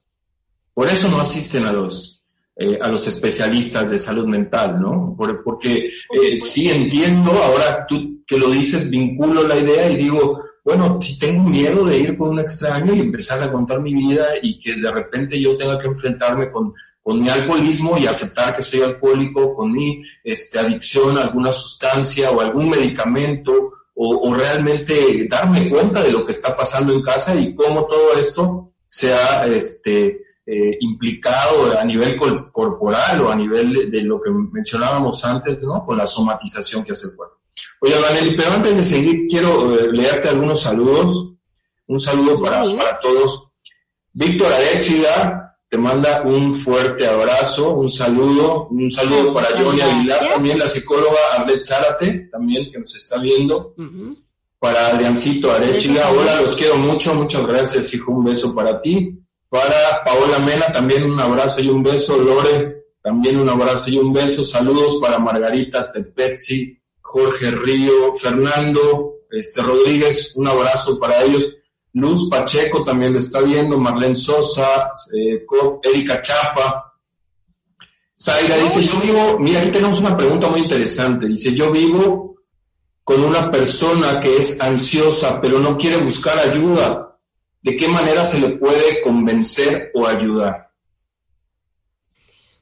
por 0.74 0.88
eso 0.88 1.08
no 1.08 1.20
asisten 1.20 1.64
a 1.64 1.72
los, 1.72 2.24
eh, 2.56 2.78
a 2.82 2.88
los 2.88 3.06
especialistas 3.06 3.88
de 3.88 3.98
salud 3.98 4.26
mental, 4.26 4.80
¿no? 4.80 5.16
porque 5.44 5.88
eh, 5.88 6.40
sí 6.40 6.68
entiendo, 6.68 7.30
ahora 7.30 7.86
tú 7.86 8.24
que 8.26 8.36
lo 8.36 8.50
dices, 8.50 8.90
vinculo 8.90 9.46
la 9.46 9.56
idea 9.56 9.90
y 9.90 9.96
digo, 9.96 10.44
bueno, 10.64 11.00
si 11.00 11.18
tengo 11.18 11.48
miedo 11.48 11.84
de 11.84 11.98
ir 11.98 12.16
con 12.16 12.28
un 12.30 12.40
extraño 12.40 12.94
y 12.94 13.00
empezar 13.00 13.42
a 13.42 13.50
contar 13.50 13.80
mi 13.80 13.94
vida 13.94 14.26
y 14.42 14.58
que 14.58 14.74
de 14.74 14.90
repente 14.90 15.40
yo 15.40 15.56
tenga 15.56 15.78
que 15.78 15.86
enfrentarme 15.86 16.50
con, 16.50 16.74
con 17.02 17.22
mi 17.22 17.30
alcoholismo 17.30 17.96
y 17.96 18.06
aceptar 18.06 18.54
que 18.54 18.60
soy 18.60 18.82
alcohólico, 18.82 19.54
con 19.54 19.72
mi 19.72 20.02
este, 20.22 20.58
adicción 20.58 21.16
a 21.16 21.22
alguna 21.22 21.52
sustancia 21.52 22.30
o 22.30 22.40
algún 22.40 22.68
medicamento 22.68 23.72
o, 24.00 24.32
realmente 24.32 25.26
darme 25.28 25.68
cuenta 25.68 26.00
de 26.00 26.12
lo 26.12 26.24
que 26.24 26.30
está 26.30 26.56
pasando 26.56 26.92
en 26.92 27.02
casa 27.02 27.34
y 27.34 27.52
cómo 27.54 27.84
todo 27.86 28.14
esto 28.16 28.70
se 28.86 29.12
ha 29.12 29.44
este, 29.46 30.20
eh, 30.46 30.76
implicado 30.80 31.76
a 31.76 31.84
nivel 31.84 32.16
corporal 32.16 33.20
o 33.22 33.30
a 33.30 33.34
nivel 33.34 33.90
de, 33.90 34.02
lo 34.02 34.20
que 34.20 34.30
mencionábamos 34.30 35.24
antes, 35.24 35.60
¿no? 35.62 35.84
Con 35.84 35.98
la 35.98 36.06
somatización 36.06 36.84
que 36.84 36.92
hace 36.92 37.08
el 37.08 37.16
cuerpo. 37.16 37.38
Oye, 37.80 37.98
Vanelli, 37.98 38.36
pero 38.36 38.52
antes 38.52 38.76
de 38.76 38.84
seguir, 38.84 39.26
quiero 39.28 39.74
eh, 39.76 39.92
leerte 39.92 40.28
algunos 40.28 40.62
saludos. 40.62 41.34
Un 41.88 41.98
saludo 41.98 42.40
para, 42.40 42.62
para 42.76 43.00
todos. 43.00 43.50
Víctor 44.12 44.52
Arechida, 44.52 45.47
te 45.68 45.76
manda 45.76 46.22
un 46.22 46.54
fuerte 46.54 47.06
abrazo, 47.06 47.74
un 47.74 47.90
saludo, 47.90 48.68
un 48.70 48.90
saludo 48.90 49.34
para 49.34 49.48
Johnny 49.56 49.82
Aguilar, 49.82 50.30
también 50.34 50.58
la 50.58 50.66
psicóloga 50.66 51.18
Arlet 51.36 51.62
Zárate, 51.62 52.28
también 52.32 52.72
que 52.72 52.78
nos 52.78 52.94
está 52.94 53.18
viendo. 53.18 53.74
Para 54.58 54.88
Adriancito 54.88 55.52
Arechiga, 55.52 56.10
hola, 56.10 56.40
los 56.40 56.54
quiero 56.54 56.78
mucho, 56.78 57.14
muchas 57.14 57.46
gracias, 57.46 57.92
hijo, 57.92 58.12
un 58.12 58.24
beso 58.24 58.54
para 58.54 58.80
ti. 58.80 59.18
Para 59.50 60.02
Paola 60.04 60.38
Mena, 60.38 60.72
también 60.72 61.10
un 61.10 61.20
abrazo 61.20 61.60
y 61.60 61.68
un 61.68 61.82
beso. 61.82 62.18
Lore, 62.18 62.84
también 63.02 63.38
un 63.38 63.48
abrazo 63.48 63.90
y 63.90 63.98
un 63.98 64.12
beso. 64.12 64.42
Saludos 64.42 64.96
para 65.00 65.18
Margarita 65.18 65.90
Tepetzi, 65.92 66.78
Jorge 67.00 67.50
Río, 67.50 68.14
Fernando 68.14 69.18
este, 69.30 69.62
Rodríguez, 69.62 70.32
un 70.36 70.48
abrazo 70.48 70.98
para 70.98 71.22
ellos. 71.22 71.56
Luz 72.00 72.28
Pacheco 72.28 72.84
también 72.84 73.12
lo 73.12 73.18
está 73.18 73.40
viendo, 73.40 73.78
Marlene 73.78 74.14
Sosa, 74.14 74.92
eh, 75.12 75.44
Erika 75.82 76.20
Chapa. 76.20 76.94
Zaira 78.16 78.56
dice, 78.56 78.84
yo 78.84 78.98
vivo, 79.00 79.38
mira, 79.38 79.60
aquí 79.60 79.70
tenemos 79.70 80.00
una 80.00 80.16
pregunta 80.16 80.48
muy 80.48 80.60
interesante. 80.60 81.26
Dice, 81.26 81.54
yo 81.54 81.70
vivo 81.70 82.36
con 83.04 83.24
una 83.24 83.50
persona 83.50 84.20
que 84.20 84.36
es 84.36 84.60
ansiosa, 84.60 85.40
pero 85.40 85.58
no 85.58 85.76
quiere 85.76 85.96
buscar 85.98 86.38
ayuda. 86.38 87.16
¿De 87.62 87.76
qué 87.76 87.88
manera 87.88 88.24
se 88.24 88.40
le 88.40 88.50
puede 88.50 89.00
convencer 89.00 89.90
o 89.94 90.06
ayudar? 90.06 90.67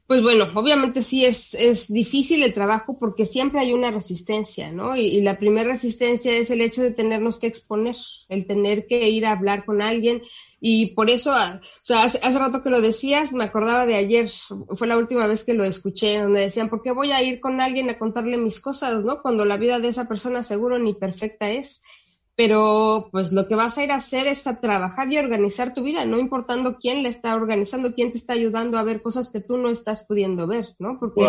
Pues 0.07 0.23
bueno, 0.23 0.45
obviamente 0.55 1.03
sí 1.03 1.25
es, 1.25 1.53
es 1.53 1.91
difícil 1.91 2.41
el 2.41 2.53
trabajo 2.53 2.97
porque 2.97 3.25
siempre 3.25 3.59
hay 3.59 3.73
una 3.73 3.91
resistencia, 3.91 4.71
¿no? 4.71 4.95
Y, 4.95 5.19
la 5.19 5.37
primera 5.37 5.73
resistencia 5.73 6.31
es 6.31 6.49
el 6.49 6.61
hecho 6.61 6.81
de 6.81 6.91
tenernos 6.91 7.39
que 7.39 7.47
exponer, 7.47 7.97
el 8.29 8.47
tener 8.47 8.87
que 8.87 9.09
ir 9.09 9.25
a 9.25 9.33
hablar 9.33 9.65
con 9.65 9.81
alguien. 9.81 10.21
Y 10.61 10.95
por 10.95 11.09
eso, 11.09 11.33
ah, 11.33 11.59
o 11.61 11.85
sea, 11.85 12.03
hace, 12.03 12.19
hace, 12.23 12.39
rato 12.39 12.61
que 12.61 12.69
lo 12.69 12.79
decías, 12.79 13.33
me 13.33 13.43
acordaba 13.43 13.85
de 13.85 13.95
ayer, 13.95 14.29
fue 14.77 14.87
la 14.87 14.97
última 14.97 15.27
vez 15.27 15.43
que 15.43 15.53
lo 15.53 15.65
escuché, 15.65 16.19
donde 16.21 16.39
decían, 16.39 16.69
¿por 16.69 16.81
qué 16.81 16.91
voy 16.91 17.11
a 17.11 17.21
ir 17.21 17.41
con 17.41 17.59
alguien 17.59 17.89
a 17.89 17.99
contarle 17.99 18.37
mis 18.37 18.61
cosas, 18.61 19.03
¿no? 19.03 19.21
Cuando 19.21 19.43
la 19.43 19.57
vida 19.57 19.81
de 19.81 19.89
esa 19.89 20.07
persona 20.07 20.41
seguro 20.41 20.79
ni 20.79 20.93
perfecta 20.93 21.51
es 21.51 21.83
pero 22.37 23.09
pues 23.11 23.33
lo 23.33 23.47
que 23.47 23.55
vas 23.55 23.79
a 23.79 23.83
ir 23.83 23.91
a 23.91 23.95
hacer 23.95 24.27
es 24.27 24.45
a 24.45 24.61
trabajar 24.61 25.11
y 25.11 25.17
organizar 25.17 25.73
tu 25.73 25.81
vida, 25.81 26.05
no 26.05 26.19
importando 26.19 26.77
quién 26.79 27.01
le 27.01 27.09
está 27.09 27.35
organizando, 27.35 27.95
quién 27.95 28.11
te 28.11 28.19
está 28.19 28.33
ayudando 28.33 28.77
a 28.77 28.83
ver 28.83 29.01
cosas 29.01 29.31
que 29.31 29.41
tú 29.41 29.57
no 29.57 29.71
estás 29.71 30.05
pudiendo 30.05 30.45
ver, 30.45 30.67
¿no? 30.77 30.99
Porque 30.99 31.25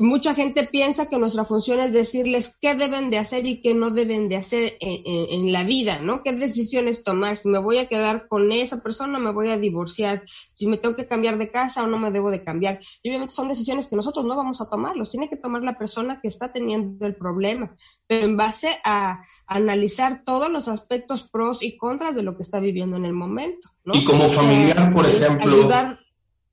mucha 0.00 0.34
gente 0.34 0.68
piensa 0.70 1.08
que 1.08 1.18
nuestra 1.18 1.46
función 1.46 1.80
es 1.80 1.94
decirles 1.94 2.58
qué 2.60 2.74
deben 2.74 3.08
de 3.08 3.16
hacer 3.16 3.46
y 3.46 3.62
qué 3.62 3.72
no 3.72 3.88
deben 3.88 4.28
de 4.28 4.36
hacer 4.36 4.76
en, 4.80 5.50
la 5.50 5.64
vida, 5.64 6.00
¿no? 6.00 6.22
¿Qué 6.22 6.32
decisiones 6.32 7.02
tomar? 7.02 7.38
Si 7.38 7.48
me 7.48 7.58
voy 7.58 7.78
a 7.78 7.88
quedar 7.88 8.28
con 8.28 8.52
esa 8.52 8.82
persona, 8.82 9.18
me 9.18 9.32
voy 9.32 9.48
a 9.48 9.56
divorciar, 9.56 10.24
si 10.52 10.66
me 10.66 10.76
tengo 10.76 10.94
que 10.94 11.06
cambiar 11.06 11.38
de 11.38 11.50
casa 11.50 11.84
o 11.84 11.86
no 11.86 11.96
me 11.96 12.10
debo 12.10 12.30
de 12.30 12.44
cambiar. 12.44 12.80
Y 13.02 13.08
obviamente 13.08 13.32
son 13.32 13.48
decisiones 13.48 13.88
que 13.88 13.96
nosotros 13.96 14.26
no 14.26 14.36
vamos 14.36 14.60
a 14.60 14.68
tomar, 14.68 14.94
los 14.94 15.10
tiene 15.10 15.30
que 15.30 15.36
tomar 15.36 15.64
la 15.64 15.78
persona 15.78 16.20
que 16.20 16.28
está 16.28 16.52
teniendo 16.52 17.06
el 17.06 17.16
problema, 17.16 17.74
pero 18.06 18.26
en 18.26 18.36
base 18.36 18.76
a 18.84 19.22
analizar 19.46 20.17
todos 20.24 20.50
los 20.50 20.68
aspectos 20.68 21.22
pros 21.22 21.62
y 21.62 21.76
contras 21.76 22.14
de 22.14 22.22
lo 22.22 22.36
que 22.36 22.42
está 22.42 22.60
viviendo 22.60 22.96
en 22.96 23.04
el 23.04 23.12
momento. 23.12 23.70
Y 23.92 24.04
como 24.04 24.28
familiar, 24.28 24.92
por 24.92 25.06
ejemplo, 25.06 25.68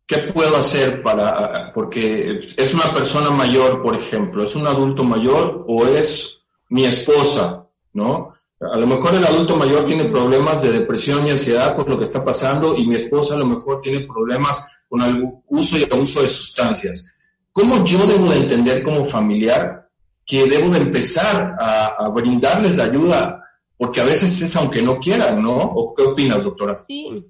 ¿qué 0.05 0.19
puedo 0.19 0.57
hacer 0.57 1.01
para, 1.01 1.71
porque 1.73 2.39
es 2.57 2.73
una 2.73 2.93
persona 2.93 3.31
mayor, 3.31 3.81
por 3.81 3.95
ejemplo, 3.95 4.43
es 4.43 4.55
un 4.55 4.67
adulto 4.67 5.03
mayor 5.03 5.65
o 5.67 5.85
es 5.85 6.39
mi 6.69 6.85
esposa, 6.85 7.67
¿no? 7.93 8.33
A 8.59 8.77
lo 8.77 8.87
mejor 8.87 9.13
el 9.13 9.25
adulto 9.25 9.57
mayor 9.57 9.85
tiene 9.85 10.05
problemas 10.05 10.61
de 10.61 10.71
depresión 10.71 11.27
y 11.27 11.31
ansiedad 11.31 11.75
por 11.75 11.89
lo 11.89 11.97
que 11.97 12.05
está 12.05 12.23
pasando 12.23 12.75
y 12.77 12.87
mi 12.87 12.95
esposa 12.95 13.35
a 13.35 13.37
lo 13.37 13.45
mejor 13.45 13.81
tiene 13.81 14.07
problemas 14.07 14.65
con 14.87 15.01
el 15.01 15.23
uso 15.47 15.77
y 15.77 15.83
abuso 15.83 16.21
de 16.21 16.29
sustancias. 16.29 17.11
¿Cómo 17.51 17.83
yo 17.85 18.05
debo 18.05 18.29
de 18.29 18.37
entender 18.37 18.81
como 18.81 19.03
familiar 19.03 19.89
que 20.25 20.47
debo 20.47 20.69
de 20.69 20.79
empezar 20.79 21.55
a, 21.59 21.85
a 21.99 22.09
brindarles 22.09 22.77
la 22.77 22.85
ayuda 22.85 23.44
porque 23.77 24.01
a 24.01 24.05
veces 24.05 24.41
es 24.41 24.55
aunque 24.55 24.81
no 24.81 24.99
quieran, 24.99 25.41
¿no? 25.41 25.55
¿O 25.57 25.93
qué 25.93 26.03
opinas, 26.03 26.43
doctora? 26.43 26.85
Sí. 26.87 27.25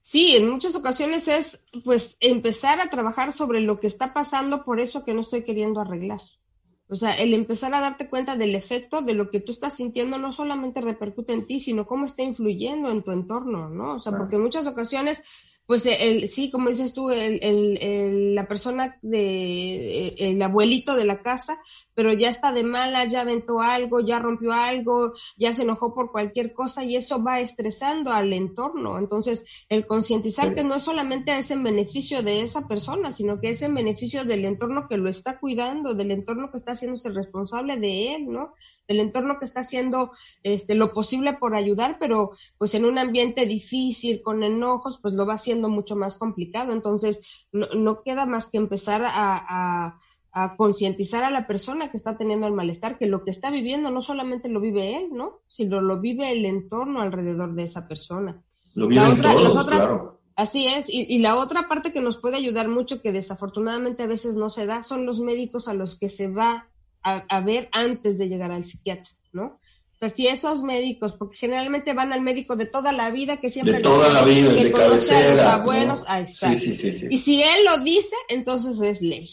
Sí, 0.00 0.36
en 0.36 0.50
muchas 0.50 0.74
ocasiones 0.74 1.28
es 1.28 1.66
pues 1.84 2.16
empezar 2.20 2.80
a 2.80 2.88
trabajar 2.88 3.32
sobre 3.32 3.60
lo 3.60 3.78
que 3.78 3.88
está 3.88 4.14
pasando 4.14 4.64
por 4.64 4.80
eso 4.80 5.04
que 5.04 5.12
no 5.12 5.20
estoy 5.20 5.44
queriendo 5.44 5.80
arreglar. 5.80 6.20
O 6.88 6.96
sea, 6.96 7.12
el 7.12 7.34
empezar 7.34 7.74
a 7.74 7.82
darte 7.82 8.08
cuenta 8.08 8.34
del 8.34 8.54
efecto 8.54 9.02
de 9.02 9.12
lo 9.12 9.30
que 9.30 9.40
tú 9.40 9.52
estás 9.52 9.74
sintiendo 9.74 10.16
no 10.16 10.32
solamente 10.32 10.80
repercute 10.80 11.34
en 11.34 11.46
ti, 11.46 11.60
sino 11.60 11.86
cómo 11.86 12.06
está 12.06 12.22
influyendo 12.22 12.90
en 12.90 13.02
tu 13.02 13.10
entorno, 13.10 13.68
¿no? 13.68 13.96
O 13.96 14.00
sea, 14.00 14.16
porque 14.16 14.36
en 14.36 14.42
muchas 14.42 14.66
ocasiones 14.66 15.22
pues 15.68 15.84
el, 15.84 16.30
sí, 16.30 16.50
como 16.50 16.70
dices 16.70 16.94
tú, 16.94 17.10
el, 17.10 17.40
el, 17.42 18.34
la 18.34 18.48
persona 18.48 18.96
de, 19.02 20.14
el 20.16 20.40
abuelito 20.40 20.96
de 20.96 21.04
la 21.04 21.20
casa, 21.20 21.58
pero 21.92 22.10
ya 22.14 22.30
está 22.30 22.52
de 22.52 22.64
mala, 22.64 23.04
ya 23.04 23.20
aventó 23.20 23.60
algo, 23.60 24.00
ya 24.00 24.18
rompió 24.18 24.54
algo, 24.54 25.12
ya 25.36 25.52
se 25.52 25.64
enojó 25.64 25.94
por 25.94 26.10
cualquier 26.10 26.54
cosa 26.54 26.84
y 26.84 26.96
eso 26.96 27.22
va 27.22 27.40
estresando 27.40 28.12
al 28.12 28.32
entorno. 28.32 28.96
Entonces, 28.96 29.44
el 29.68 29.86
concientizar 29.86 30.54
que 30.54 30.64
no 30.64 30.74
es 30.76 30.84
solamente 30.84 31.36
es 31.36 31.50
en 31.50 31.62
beneficio 31.62 32.22
de 32.22 32.40
esa 32.40 32.66
persona, 32.66 33.12
sino 33.12 33.38
que 33.38 33.50
es 33.50 33.60
en 33.60 33.74
beneficio 33.74 34.24
del 34.24 34.46
entorno 34.46 34.88
que 34.88 34.96
lo 34.96 35.10
está 35.10 35.38
cuidando, 35.38 35.92
del 35.92 36.12
entorno 36.12 36.50
que 36.50 36.56
está 36.56 36.72
haciéndose 36.72 37.10
responsable 37.10 37.76
de 37.76 38.14
él, 38.14 38.30
¿no? 38.30 38.54
Del 38.86 39.00
entorno 39.00 39.38
que 39.38 39.44
está 39.44 39.60
haciendo 39.60 40.12
este, 40.42 40.74
lo 40.74 40.94
posible 40.94 41.34
por 41.34 41.54
ayudar, 41.54 41.98
pero 42.00 42.30
pues 42.56 42.74
en 42.74 42.86
un 42.86 42.96
ambiente 42.96 43.44
difícil, 43.44 44.22
con 44.22 44.42
enojos, 44.42 44.98
pues 45.02 45.14
lo 45.14 45.26
va 45.26 45.34
haciendo 45.34 45.57
mucho 45.66 45.96
más 45.96 46.16
complicado. 46.16 46.72
Entonces, 46.72 47.20
no, 47.52 48.02
queda 48.02 48.26
más 48.26 48.50
que 48.50 48.58
empezar 48.58 49.02
a, 49.04 49.98
concientizar 50.56 51.24
a 51.24 51.30
la 51.30 51.48
persona 51.48 51.90
que 51.90 51.96
está 51.96 52.16
teniendo 52.16 52.46
el 52.46 52.52
malestar, 52.52 52.96
que 52.96 53.06
lo 53.06 53.24
que 53.24 53.30
está 53.30 53.50
viviendo 53.50 53.90
no 53.90 54.02
solamente 54.02 54.48
lo 54.48 54.60
vive 54.60 54.96
él, 54.96 55.08
¿no? 55.10 55.40
Sino 55.48 55.80
lo 55.80 56.00
vive 56.00 56.30
el 56.30 56.44
entorno 56.44 57.00
alrededor 57.00 57.54
de 57.54 57.64
esa 57.64 57.88
persona. 57.88 58.40
Lo 58.74 58.86
viven 58.86 59.20
todos, 59.20 59.66
claro. 59.66 60.20
Así 60.36 60.68
es, 60.68 60.86
y, 60.88 61.18
la 61.18 61.36
otra 61.36 61.66
parte 61.66 61.92
que 61.92 62.00
nos 62.00 62.18
puede 62.18 62.36
ayudar 62.36 62.68
mucho, 62.68 63.02
que 63.02 63.10
desafortunadamente 63.10 64.04
a 64.04 64.06
veces 64.06 64.36
no 64.36 64.48
se 64.48 64.66
da, 64.66 64.84
son 64.84 65.04
los 65.04 65.18
médicos 65.18 65.66
a 65.66 65.74
los 65.74 65.98
que 65.98 66.08
se 66.08 66.28
va 66.28 66.68
a 67.02 67.40
ver 67.40 67.68
antes 67.72 68.18
de 68.18 68.28
llegar 68.28 68.52
al 68.52 68.62
psiquiatra, 68.62 69.16
¿no? 69.32 69.57
O 70.00 70.06
sea, 70.06 70.08
si 70.10 70.28
esos 70.28 70.62
médicos, 70.62 71.14
porque 71.14 71.36
generalmente 71.36 71.92
van 71.92 72.12
al 72.12 72.20
médico 72.20 72.54
de 72.54 72.66
toda 72.66 72.92
la 72.92 73.10
vida, 73.10 73.38
que 73.38 73.50
siempre... 73.50 73.78
De 73.78 73.80
toda 73.80 74.08
la 74.10 74.22
vida, 74.22 74.52
de 74.52 74.70
cabecera. 74.70 75.64
Ah, 76.06 76.24
sí, 76.24 76.56
sí, 76.56 76.92
sí, 76.92 77.06
y 77.10 77.16
si 77.16 77.42
él 77.42 77.64
lo 77.64 77.78
dice, 77.82 78.14
entonces 78.28 78.80
es 78.80 79.02
ley. 79.02 79.28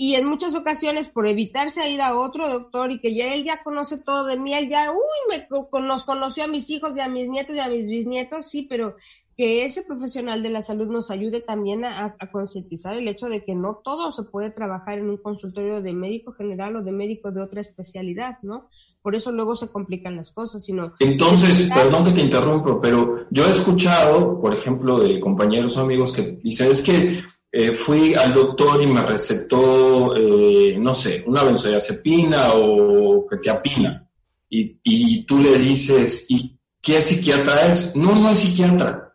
Y 0.00 0.14
en 0.14 0.28
muchas 0.28 0.54
ocasiones, 0.54 1.08
por 1.08 1.26
evitarse 1.26 1.82
a 1.82 1.88
ir 1.88 2.00
a 2.00 2.16
otro 2.16 2.48
doctor 2.48 2.92
y 2.92 3.00
que 3.00 3.16
ya 3.16 3.34
él 3.34 3.42
ya 3.42 3.64
conoce 3.64 3.98
todo 3.98 4.26
de 4.26 4.36
mí, 4.36 4.54
él 4.54 4.68
ya, 4.68 4.92
uy, 4.92 4.98
me, 5.28 5.48
nos 5.80 6.04
conoció 6.04 6.44
a 6.44 6.46
mis 6.46 6.70
hijos 6.70 6.96
y 6.96 7.00
a 7.00 7.08
mis 7.08 7.28
nietos 7.28 7.56
y 7.56 7.58
a 7.58 7.66
mis 7.66 7.88
bisnietos, 7.88 8.46
sí, 8.46 8.62
pero 8.62 8.94
que 9.36 9.64
ese 9.64 9.82
profesional 9.82 10.40
de 10.44 10.50
la 10.50 10.62
salud 10.62 10.86
nos 10.86 11.10
ayude 11.10 11.40
también 11.40 11.84
a, 11.84 12.16
concientizar 12.30 12.96
el 12.96 13.08
hecho 13.08 13.26
de 13.26 13.42
que 13.42 13.56
no 13.56 13.80
todo 13.84 14.12
se 14.12 14.22
puede 14.22 14.52
trabajar 14.52 15.00
en 15.00 15.10
un 15.10 15.16
consultorio 15.16 15.82
de 15.82 15.92
médico 15.92 16.30
general 16.32 16.76
o 16.76 16.84
de 16.84 16.92
médico 16.92 17.32
de 17.32 17.42
otra 17.42 17.60
especialidad, 17.60 18.38
¿no? 18.42 18.68
Por 19.02 19.16
eso 19.16 19.32
luego 19.32 19.56
se 19.56 19.66
complican 19.66 20.14
las 20.14 20.30
cosas, 20.30 20.64
sino... 20.64 20.92
Entonces, 21.00 21.68
perdón 21.74 22.04
que 22.04 22.12
te 22.12 22.20
interrumpo, 22.20 22.80
pero 22.80 23.26
yo 23.32 23.48
he 23.48 23.50
escuchado, 23.50 24.40
por 24.40 24.54
ejemplo, 24.54 25.00
de 25.00 25.18
compañeros 25.18 25.76
o 25.76 25.80
amigos 25.80 26.12
que 26.12 26.38
dicen, 26.40 26.70
es 26.70 26.82
que 26.82 27.20
eh, 27.50 27.72
fui 27.72 28.14
al 28.14 28.34
doctor 28.34 28.82
y 28.82 28.86
me 28.86 29.02
recetó, 29.02 30.14
eh, 30.16 30.76
no 30.78 30.94
sé, 30.94 31.24
una 31.26 31.42
benzodiazepina 31.44 32.52
o 32.54 33.26
quetiapina. 33.26 34.08
Y, 34.50 34.78
y 34.82 35.26
tú 35.26 35.38
le 35.38 35.58
dices, 35.58 36.26
¿y 36.30 36.58
qué 36.80 37.00
psiquiatra 37.00 37.66
es? 37.66 37.94
No, 37.94 38.14
no 38.14 38.30
es 38.30 38.38
psiquiatra 38.38 39.08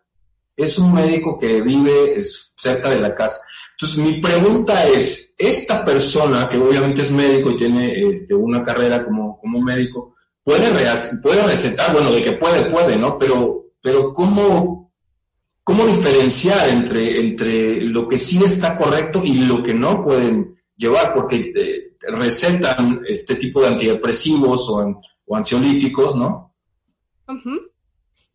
es 0.56 0.78
un 0.78 0.94
médico 0.94 1.38
que 1.38 1.62
vive 1.62 2.20
cerca 2.22 2.90
de 2.90 3.00
la 3.00 3.14
casa. 3.16 3.42
Entonces, 3.72 3.98
mi 3.98 4.22
pregunta 4.22 4.86
es, 4.86 5.34
esta 5.38 5.84
persona, 5.84 6.48
que 6.48 6.58
obviamente 6.58 7.02
es 7.02 7.12
médico 7.12 7.52
y 7.52 7.58
tiene 7.58 7.92
este, 8.12 8.34
una 8.34 8.64
carrera 8.64 9.04
como, 9.04 9.40
como 9.40 9.60
médico, 9.62 10.16
puede, 10.44 10.70
puede 11.22 11.44
recetar, 11.44 11.92
bueno, 11.94 12.12
de 12.12 12.24
que 12.24 12.34
puede, 12.34 12.70
puede, 12.70 12.98
¿no? 12.98 13.18
Pero, 13.18 13.72
pero 13.82 14.14
¿cómo, 14.14 14.83
cómo 15.64 15.86
diferenciar 15.86 16.70
entre, 16.70 17.20
entre 17.20 17.82
lo 17.82 18.08
que 18.08 18.18
sí 18.18 18.44
está 18.44 18.78
correcto 18.78 19.22
y 19.24 19.34
lo 19.34 19.64
que 19.64 19.74
no 19.74 20.04
pueden 20.04 20.56
llevar? 20.76 21.14
Porque 21.14 21.52
eh, 21.56 21.96
recetan 22.12 23.02
este 23.08 23.36
tipo 23.36 23.62
de 23.62 23.68
antidepresivos 23.68 24.70
o, 24.70 25.02
o 25.26 25.36
ansiolíticos, 25.36 26.16
¿no? 26.16 26.54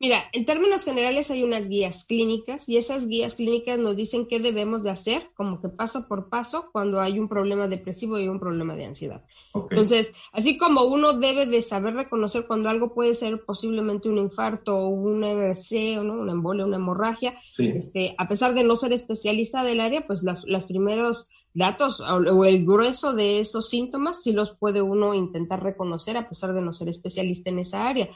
Mira, 0.01 0.25
en 0.33 0.45
términos 0.45 0.85
generales 0.85 1.29
hay 1.33 1.43
unas 1.43 1.69
guías 1.69 2.05
clínicas 2.05 2.69
y 2.69 2.77
esas 2.77 3.09
guías 3.09 3.35
clínicas 3.35 3.81
nos 3.81 3.97
dicen 3.97 4.29
qué 4.29 4.39
debemos 4.39 4.85
de 4.85 4.91
hacer, 4.91 5.31
como 5.35 5.61
que 5.61 5.69
paso 5.69 6.07
por 6.07 6.29
paso, 6.29 6.69
cuando 6.71 7.01
hay 7.01 7.19
un 7.19 7.29
problema 7.29 7.67
depresivo 7.67 8.17
y 8.21 8.29
un 8.29 8.39
problema 8.39 8.77
de 8.77 8.85
ansiedad. 8.85 9.25
Entonces, 9.55 10.13
así 10.33 10.57
como 10.57 10.85
uno 10.85 11.15
debe 11.15 11.47
de 11.47 11.63
saber 11.63 11.95
reconocer 11.95 12.47
cuando 12.47 12.69
algo 12.69 12.95
puede 12.95 13.15
ser 13.15 13.45
posiblemente 13.45 14.09
un 14.09 14.19
infarto 14.19 14.77
o 14.77 14.87
un 14.87 15.25
ERC, 15.25 15.99
o 15.99 16.05
¿no? 16.05 16.13
una 16.15 16.33
embolia, 16.33 16.65
una 16.65 16.77
hemorragia, 16.77 17.35
este, 17.59 18.15
a 18.19 18.29
pesar 18.29 18.55
de 18.55 18.63
no 18.63 18.77
ser 18.77 18.93
especialista 18.93 19.65
del 19.65 19.81
área, 19.81 20.07
pues 20.07 20.23
las, 20.23 20.45
los 20.45 20.65
primeros 20.67 21.29
datos 21.55 22.01
o 22.01 22.45
el 22.45 22.65
grueso 22.65 23.15
de 23.15 23.41
esos 23.41 23.69
síntomas 23.69 24.23
sí 24.23 24.33
los 24.33 24.55
puede 24.55 24.81
uno 24.81 25.13
intentar 25.15 25.61
reconocer 25.61 26.17
a 26.17 26.29
pesar 26.29 26.53
de 26.53 26.63
no 26.63 26.73
ser 26.73 26.89
especialista 26.89 27.51
en 27.51 27.59
esa 27.59 27.89
área. 27.89 28.09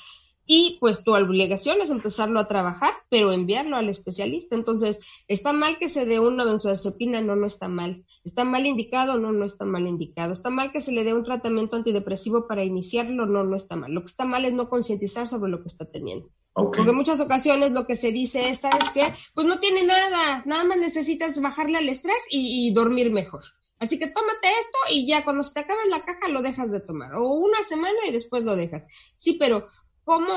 Y 0.47 0.79
pues 0.81 1.05
tu 1.05 1.15
obligación 1.15 1.81
es 1.81 1.91
empezarlo 1.91 2.41
a 2.41 2.49
trabajar, 2.49 2.95
pero 3.09 3.33
enviarlo 3.33 3.77
al 3.77 3.89
especialista. 3.89 4.57
Entonces, 4.57 5.01
¿está 5.29 5.53
mal 5.53 5.79
que 5.79 5.89
se 5.89 6.05
dé 6.05 6.19
una 6.19 6.45
benzodiazepina? 6.45 7.21
No, 7.21 7.37
no 7.37 7.47
está 7.47 7.69
mal. 7.69 8.05
¿Está 8.25 8.45
mal 8.45 8.67
indicado? 8.67 9.19
No, 9.19 9.33
no 9.33 9.45
está 9.45 9.65
mal 9.65 9.87
indicado. 9.87 10.33
¿Está 10.33 10.51
mal 10.51 10.73
que 10.73 10.81
se 10.81 10.93
le 10.93 11.05
dé 11.05 11.15
un 11.15 11.25
tratamiento 11.25 11.77
antidepresivo 11.77 12.47
para 12.49 12.65
iniciarlo? 12.65 13.27
No, 13.27 13.45
no 13.45 13.57
está 13.57 13.77
mal. 13.77 13.93
Lo 13.93 14.01
que 14.01 14.07
está 14.07 14.25
mal 14.25 14.45
es 14.45 14.53
no 14.53 14.69
concientizar 14.69 15.29
sobre 15.29 15.51
lo 15.51 15.63
que 15.63 15.69
está 15.69 15.85
teniendo. 15.85 16.29
Porque 16.55 16.81
en 16.81 16.95
muchas 16.95 17.21
ocasiones 17.21 17.73
lo 17.73 17.87
que 17.87 17.97
se 17.97 18.13
dice 18.13 18.51
es, 18.51 18.61
¿sabes 18.61 18.91
qué? 18.93 19.15
Pues 19.35 19.47
no 19.47 19.59
tiene 19.59 19.85
nada, 19.85 20.43
nada 20.45 20.65
más 20.65 20.77
necesitas 20.77 21.41
bajarle 21.41 21.79
al 21.79 21.89
estrés 21.89 22.23
y, 22.31 22.69
y 22.69 22.75
dormir 22.75 23.11
mejor. 23.11 23.43
Así 23.79 23.99
que 23.99 24.07
tómate 24.07 24.49
esto 24.61 24.79
y 24.91 25.09
ya 25.09 25.25
cuando 25.25 25.43
se 25.43 25.55
te 25.55 25.61
acabe 25.61 25.89
la 25.89 26.05
caja 26.05 26.29
lo 26.29 26.43
dejas 26.43 26.71
de 26.71 26.81
tomar. 26.81 27.15
O 27.15 27.33
una 27.33 27.63
semana 27.65 27.99
y 28.07 28.13
después 28.13 28.45
lo 28.45 28.55
dejas. 28.55 28.87
Sí, 29.17 29.39
pero 29.41 29.67
¿cómo? 30.05 30.29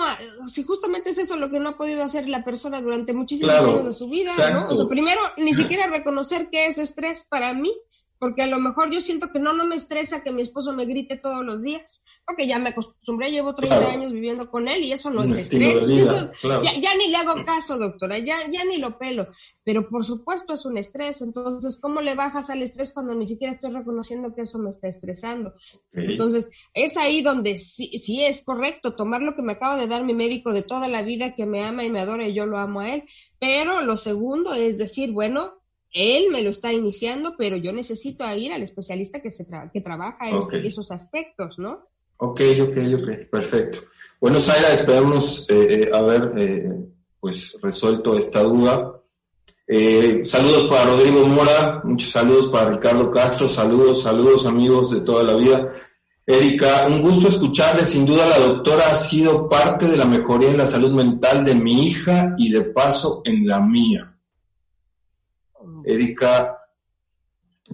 Si 0.48 0.64
justamente 0.64 1.10
es 1.10 1.18
eso 1.18 1.36
lo 1.36 1.50
que 1.50 1.60
no 1.60 1.70
ha 1.70 1.78
podido 1.78 2.04
hacer 2.04 2.28
la 2.30 2.44
persona 2.44 2.82
durante 2.82 3.14
muchísimos 3.14 3.54
años 3.54 3.86
de 3.86 3.94
su 3.94 4.10
vida, 4.10 4.32
¿no? 4.52 4.68
O 4.68 4.76
sea, 4.76 4.88
primero, 4.88 5.22
ni 5.38 5.54
siquiera 5.56 5.88
reconocer 5.88 6.50
qué 6.50 6.68
es 6.68 6.78
estrés 6.78 7.26
para 7.26 7.54
mí 7.54 7.74
porque 8.20 8.42
a 8.42 8.48
lo 8.48 8.60
mejor 8.60 8.92
yo 8.92 9.02
siento 9.02 9.32
que 9.32 9.40
no, 9.40 9.54
no 9.54 9.66
me 9.66 9.76
estresa 9.76 10.24
que 10.24 10.32
mi 10.32 10.42
esposo 10.42 10.74
me 10.74 10.86
grite 10.86 11.18
todos 11.18 11.44
los 11.44 11.64
días, 11.64 12.04
porque 12.26 12.48
ya 12.48 12.60
me 12.60 12.70
acostumbré, 12.70 13.32
llevo 13.32 13.56
30 13.56 13.78
años 13.92 14.12
viviendo 14.12 14.50
con 14.50 14.68
él 14.68 14.84
y 14.84 14.92
eso 14.92 15.10
no 15.10 15.24
es 15.24 15.32
estrés. 15.32 15.86
ya, 16.42 16.96
ni 16.96 17.10
le 17.10 17.18
hago 17.18 17.46
caso, 17.46 17.78
doctora, 17.78 18.20
ya, 18.20 18.50
ya 18.50 18.64
ni 18.64 18.78
lo 18.78 18.98
pelo, 18.98 19.28
pero 19.64 19.90
por 19.90 20.06
supuesto 20.06 20.54
es 20.54 20.66
un 20.66 20.78
estrés, 20.78 21.22
entonces, 21.22 21.80
¿cómo 21.82 22.02
le 22.02 22.16
bajas 22.16 22.50
al 22.50 22.62
estrés 22.62 22.94
cuando 22.94 23.14
ni 23.14 23.26
siquiera 23.26 23.54
estoy 23.54 23.72
reconociendo 23.72 24.34
que 24.34 24.42
eso 24.44 24.60
me 24.60 24.70
está 24.70 24.88
estresando? 24.88 25.54
Entonces, 25.92 26.50
es 26.74 26.98
ahí 26.98 27.22
donde 27.22 27.60
sí, 27.60 27.98
sí 27.98 28.24
es 28.24 28.44
correcto 28.44 28.96
tomar 28.96 29.22
lo 29.22 29.36
que 29.36 29.42
me 29.42 29.54
acaba 29.54 29.78
de 29.78 29.88
dar 29.88 30.04
mi 30.04 30.14
médico 30.14 30.54
de 30.54 30.64
toda 30.64 30.88
la 30.88 31.02
vida, 31.02 31.36
que 31.36 31.46
me 31.46 31.64
ama 31.64 31.84
y 31.84 31.90
me 31.90 32.00
adora 32.00 32.28
y 32.28 32.34
yo 32.34 32.46
lo 32.46 32.58
amo 32.58 32.80
a 32.80 32.96
él, 32.96 33.04
pero 33.40 33.82
lo 33.82 33.98
segundo 33.98 34.54
es 34.54 34.78
decir, 34.78 35.12
bueno, 35.12 35.65
él 35.96 36.26
me 36.30 36.44
lo 36.44 36.50
está 36.50 36.74
iniciando, 36.74 37.36
pero 37.38 37.56
yo 37.56 37.72
necesito 37.72 38.26
ir 38.36 38.52
al 38.52 38.62
especialista 38.62 39.22
que, 39.22 39.32
se 39.32 39.48
que 39.74 39.80
trabaja 39.82 40.30
en 40.30 40.66
esos 40.66 40.92
aspectos, 40.92 41.58
¿no? 41.58 41.88
Ok, 42.18 42.42
ok, 42.62 42.78
ok, 43.00 43.10
perfecto. 43.32 43.80
Bueno, 44.20 44.38
Zaira, 44.40 44.74
esperamos 44.74 45.48
eh, 45.50 45.84
eh, 45.84 45.90
haber 45.94 46.34
eh, 46.38 46.70
pues 47.18 47.58
resuelto 47.62 48.18
esta 48.18 48.44
duda. 48.44 49.02
saludos 50.24 50.66
para 50.66 50.86
Rodrigo 50.86 51.26
Mora, 51.28 51.82
muchos 51.86 52.12
saludos 52.12 52.50
para 52.50 52.72
Ricardo 52.72 53.10
Castro, 53.10 53.48
saludos, 53.48 54.02
saludos 54.02 54.46
amigos 54.46 54.92
de 54.92 55.00
toda 55.00 55.24
la 55.24 55.36
vida. 55.36 55.74
Erika, 56.28 56.88
un 56.88 57.02
gusto 57.02 57.30
escucharle. 57.30 57.86
Sin 57.86 58.06
duda 58.06 58.28
la 58.28 58.40
doctora 58.40 58.90
ha 58.90 58.96
sido 58.96 59.48
parte 59.48 59.88
de 59.88 59.96
la 59.96 60.06
mejoría 60.06 60.50
en 60.50 60.58
la 60.58 60.68
salud 60.68 60.92
mental 60.92 61.46
de 61.46 61.56
mi 61.56 61.88
hija 61.88 62.36
y 62.38 62.52
de 62.52 62.64
paso 62.64 63.22
en 63.24 63.48
la 63.48 63.62
mía. 63.62 64.15
Erika 65.86 66.58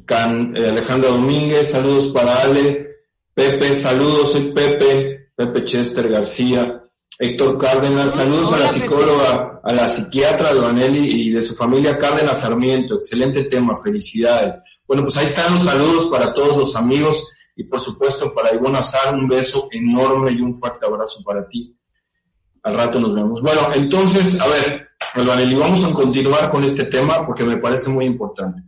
Can, 0.06 0.56
eh, 0.56 0.70
Alejandra 0.70 1.10
Domínguez, 1.10 1.72
saludos 1.72 2.08
para 2.08 2.42
Ale, 2.42 2.88
Pepe, 3.34 3.74
saludos, 3.74 4.32
soy 4.32 4.52
Pepe, 4.52 5.32
Pepe 5.36 5.64
Chester 5.64 6.10
García, 6.10 6.84
Héctor 7.20 7.58
Cárdenas, 7.58 8.16
saludos 8.16 8.54
a 8.54 8.60
la 8.60 8.68
psicóloga, 8.68 9.62
a 9.64 9.74
la 9.74 9.88
psiquiatra 9.88 10.54
Luanelli 10.54 11.28
y 11.28 11.30
de 11.32 11.44
su 11.44 11.54
familia 11.56 11.98
Cárdenas 11.98 12.42
Sarmiento, 12.42 12.96
excelente 12.96 13.44
tema, 13.44 13.76
felicidades. 13.78 14.60
Bueno, 14.88 15.04
pues 15.04 15.18
ahí 15.18 15.26
están 15.26 15.54
los 15.54 15.64
saludos 15.64 16.08
para 16.08 16.34
todos 16.34 16.58
los 16.58 16.76
amigos 16.76 17.32
y 17.56 17.64
por 17.66 17.80
supuesto 17.80 18.34
para 18.34 18.54
Ivonne 18.56 18.80
Azar, 18.80 19.14
un 19.14 19.28
beso 19.28 19.68
enorme 19.72 20.32
y 20.32 20.42
un 20.42 20.56
fuerte 20.56 20.86
abrazo 20.86 21.22
para 21.24 21.48
ti. 21.48 21.78
Al 22.64 22.74
rato 22.76 23.00
nos 23.00 23.14
vemos. 23.14 23.42
Bueno, 23.42 23.70
entonces, 23.74 24.40
a 24.40 24.48
ver, 24.48 24.90
y 25.16 25.56
vamos 25.56 25.84
a 25.84 25.94
continuar 25.94 26.50
con 26.50 26.64
este 26.64 26.86
tema 26.86 27.26
porque 27.26 27.44
me 27.44 27.58
parece 27.58 27.90
muy 27.90 28.06
importante. 28.06 28.64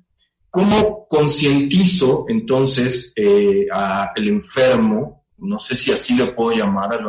¿Cómo 0.50 1.08
concientizo 1.08 2.26
entonces 2.28 3.14
eh, 3.16 3.66
al 3.72 4.28
enfermo, 4.28 5.26
no 5.38 5.58
sé 5.58 5.76
si 5.76 5.92
así 5.92 6.16
le 6.16 6.28
puedo 6.28 6.58
llamar 6.58 6.94
a 6.94 7.00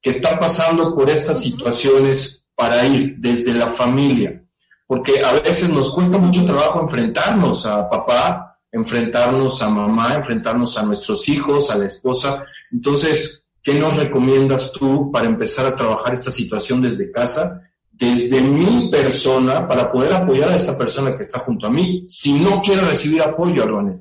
que 0.00 0.10
está 0.10 0.38
pasando 0.38 0.94
por 0.94 1.08
estas 1.10 1.40
situaciones 1.40 2.44
para 2.54 2.86
ir 2.86 3.16
desde 3.18 3.52
la 3.54 3.66
familia? 3.66 4.42
Porque 4.86 5.22
a 5.22 5.32
veces 5.32 5.68
nos 5.68 5.90
cuesta 5.90 6.18
mucho 6.18 6.44
trabajo 6.44 6.80
enfrentarnos 6.80 7.66
a 7.66 7.88
papá, 7.88 8.58
enfrentarnos 8.72 9.62
a 9.62 9.68
mamá, 9.68 10.14
enfrentarnos 10.14 10.76
a 10.78 10.82
nuestros 10.82 11.28
hijos, 11.28 11.70
a 11.70 11.78
la 11.78 11.86
esposa. 11.86 12.44
Entonces, 12.72 13.46
¿qué 13.62 13.74
nos 13.74 13.96
recomiendas 13.96 14.72
tú 14.72 15.10
para 15.12 15.26
empezar 15.26 15.66
a 15.66 15.76
trabajar 15.76 16.14
esta 16.14 16.30
situación 16.30 16.82
desde 16.82 17.12
casa 17.12 17.60
desde 17.96 18.40
mi 18.40 18.90
persona 18.90 19.68
para 19.68 19.90
poder 19.92 20.12
apoyar 20.12 20.50
a 20.50 20.56
esa 20.56 20.76
persona 20.76 21.14
que 21.14 21.22
está 21.22 21.38
junto 21.40 21.66
a 21.66 21.70
mí, 21.70 22.02
si 22.06 22.32
no 22.32 22.60
quiere 22.60 22.82
recibir 22.82 23.22
apoyo, 23.22 23.62
Alone. 23.62 24.00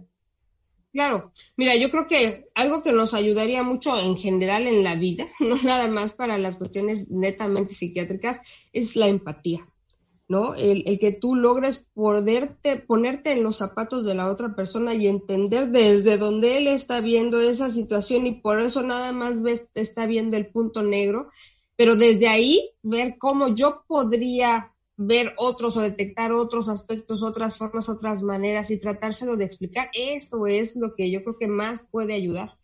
Claro, 0.92 1.32
mira, 1.58 1.76
yo 1.76 1.90
creo 1.90 2.08
que 2.08 2.50
algo 2.54 2.84
que 2.84 2.92
nos 2.92 3.16
ayudaría 3.16 3.64
mucho 3.64 3.98
en 3.98 4.16
general 4.16 4.68
en 4.68 4.84
la 4.84 4.96
vida, 4.96 5.28
no 5.40 5.58
nada 5.64 5.88
más 5.88 6.14
para 6.14 6.38
las 6.38 6.56
cuestiones 6.56 7.10
netamente 7.10 7.74
psiquiátricas, 7.74 8.42
es 8.74 8.96
la 8.96 9.08
empatía, 9.08 9.68
¿no? 10.28 10.54
El, 10.56 11.00
que 11.00 11.12
tú 11.12 11.36
logres 11.36 11.90
poderte, 11.96 12.78
ponerte 12.78 13.32
en 13.32 13.44
los 13.44 13.58
zapatos 13.58 14.06
de 14.06 14.14
la 14.14 14.32
otra 14.32 14.56
persona 14.56 14.94
y 14.94 15.08
entender 15.08 15.70
desde 15.70 16.18
donde 16.18 16.58
él 16.58 16.68
está 16.68 17.02
viendo 17.02 17.42
esa 17.42 17.72
situación 17.72 18.28
y 18.28 18.42
por 18.42 18.60
eso 18.60 18.84
nada 18.84 19.14
más 19.14 19.42
ves, 19.42 19.72
está 19.74 20.06
viendo 20.06 20.38
el 20.38 20.48
punto 20.48 20.84
negro 20.84 21.30
pero 21.84 21.98
desde 21.98 22.30
ahí 22.30 22.72
ver 22.82 23.18
cómo 23.18 23.50
yo 23.50 23.84
podría 23.86 24.72
ver 24.96 25.34
otros 25.36 25.76
o 25.76 25.82
detectar 25.82 26.32
otros 26.32 26.70
aspectos, 26.70 27.24
otras 27.24 27.58
formas, 27.58 27.90
otras 27.90 28.24
maneras 28.24 28.72
y 28.72 28.80
tratárselo 28.80 29.36
de 29.36 29.44
explicar, 29.44 29.90
eso 29.94 30.48
es 30.48 30.78
lo 30.78 30.96
que 30.96 31.12
yo 31.12 31.22
creo 31.24 31.38
que 31.38 31.48
más 31.48 31.86
puede 31.92 32.14
ayudar, 32.14 32.58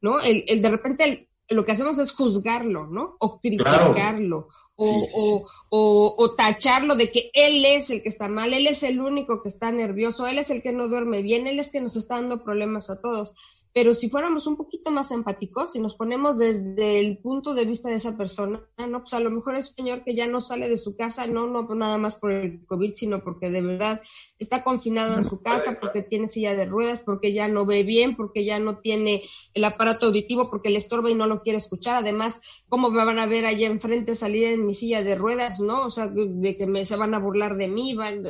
¿no? 0.00 0.22
El, 0.22 0.44
el 0.46 0.62
de 0.62 0.68
repente 0.70 1.28
lo 1.50 1.66
que 1.66 1.72
hacemos 1.72 1.98
es 1.98 2.12
juzgarlo, 2.12 2.86
¿no? 2.86 3.16
O 3.18 3.42
criticarlo. 3.42 4.48
O, 4.74 4.86
o, 4.86 5.46
o, 5.68 6.14
o, 6.16 6.34
tacharlo 6.34 6.96
de 6.96 7.12
que 7.12 7.30
él 7.34 7.62
es 7.66 7.90
el 7.90 8.02
que 8.02 8.08
está 8.08 8.26
mal, 8.26 8.54
él 8.54 8.66
es 8.66 8.82
el 8.84 9.02
único 9.02 9.42
que 9.42 9.50
está 9.50 9.70
nervioso, 9.70 10.26
él 10.26 10.38
es 10.38 10.50
el 10.50 10.62
que 10.62 10.72
no 10.72 10.88
duerme 10.88 11.20
bien, 11.20 11.46
él 11.46 11.58
es 11.58 11.70
que 11.70 11.82
nos 11.82 11.98
está 11.98 12.14
dando 12.14 12.42
problemas 12.42 12.88
a 12.88 13.02
todos 13.02 13.34
pero 13.74 13.94
si 13.94 14.10
fuéramos 14.10 14.46
un 14.46 14.56
poquito 14.56 14.90
más 14.90 15.10
empáticos 15.12 15.74
y 15.74 15.78
nos 15.78 15.94
ponemos 15.94 16.38
desde 16.38 17.00
el 17.00 17.18
punto 17.18 17.54
de 17.54 17.64
vista 17.64 17.88
de 17.88 17.94
esa 17.94 18.16
persona, 18.18 18.60
no, 18.76 19.00
pues 19.00 19.14
a 19.14 19.20
lo 19.20 19.30
mejor 19.30 19.56
es 19.56 19.70
un 19.70 19.76
señor 19.76 20.04
que 20.04 20.14
ya 20.14 20.26
no 20.26 20.40
sale 20.40 20.68
de 20.68 20.76
su 20.76 20.94
casa, 20.94 21.26
no, 21.26 21.46
no 21.46 21.62
nada 21.74 21.96
más 21.96 22.16
por 22.16 22.32
el 22.32 22.66
COVID, 22.66 22.94
sino 22.94 23.24
porque 23.24 23.48
de 23.48 23.62
verdad 23.62 24.02
está 24.38 24.62
confinado 24.62 25.16
en 25.16 25.24
su 25.24 25.40
casa, 25.40 25.78
porque 25.80 26.02
tiene 26.02 26.26
silla 26.26 26.54
de 26.54 26.66
ruedas, 26.66 27.00
porque 27.00 27.32
ya 27.32 27.48
no 27.48 27.64
ve 27.64 27.82
bien, 27.82 28.14
porque 28.14 28.44
ya 28.44 28.58
no 28.58 28.78
tiene 28.78 29.22
el 29.54 29.64
aparato 29.64 30.06
auditivo, 30.06 30.50
porque 30.50 30.70
le 30.70 30.78
estorba 30.78 31.10
y 31.10 31.14
no 31.14 31.26
lo 31.26 31.42
quiere 31.42 31.58
escuchar. 31.58 31.96
Además, 31.96 32.40
¿cómo 32.68 32.90
me 32.90 33.04
van 33.04 33.18
a 33.18 33.26
ver 33.26 33.46
allá 33.46 33.68
enfrente 33.68 34.14
salir 34.14 34.44
en 34.48 34.66
mi 34.66 34.74
silla 34.74 35.02
de 35.02 35.14
ruedas, 35.14 35.60
no? 35.60 35.86
O 35.86 35.90
sea, 35.90 36.08
de 36.08 36.56
que 36.56 36.66
me, 36.66 36.84
se 36.84 36.96
van 36.96 37.14
a 37.14 37.18
burlar 37.18 37.56
de 37.56 37.68
mí, 37.68 37.94
van, 37.94 38.24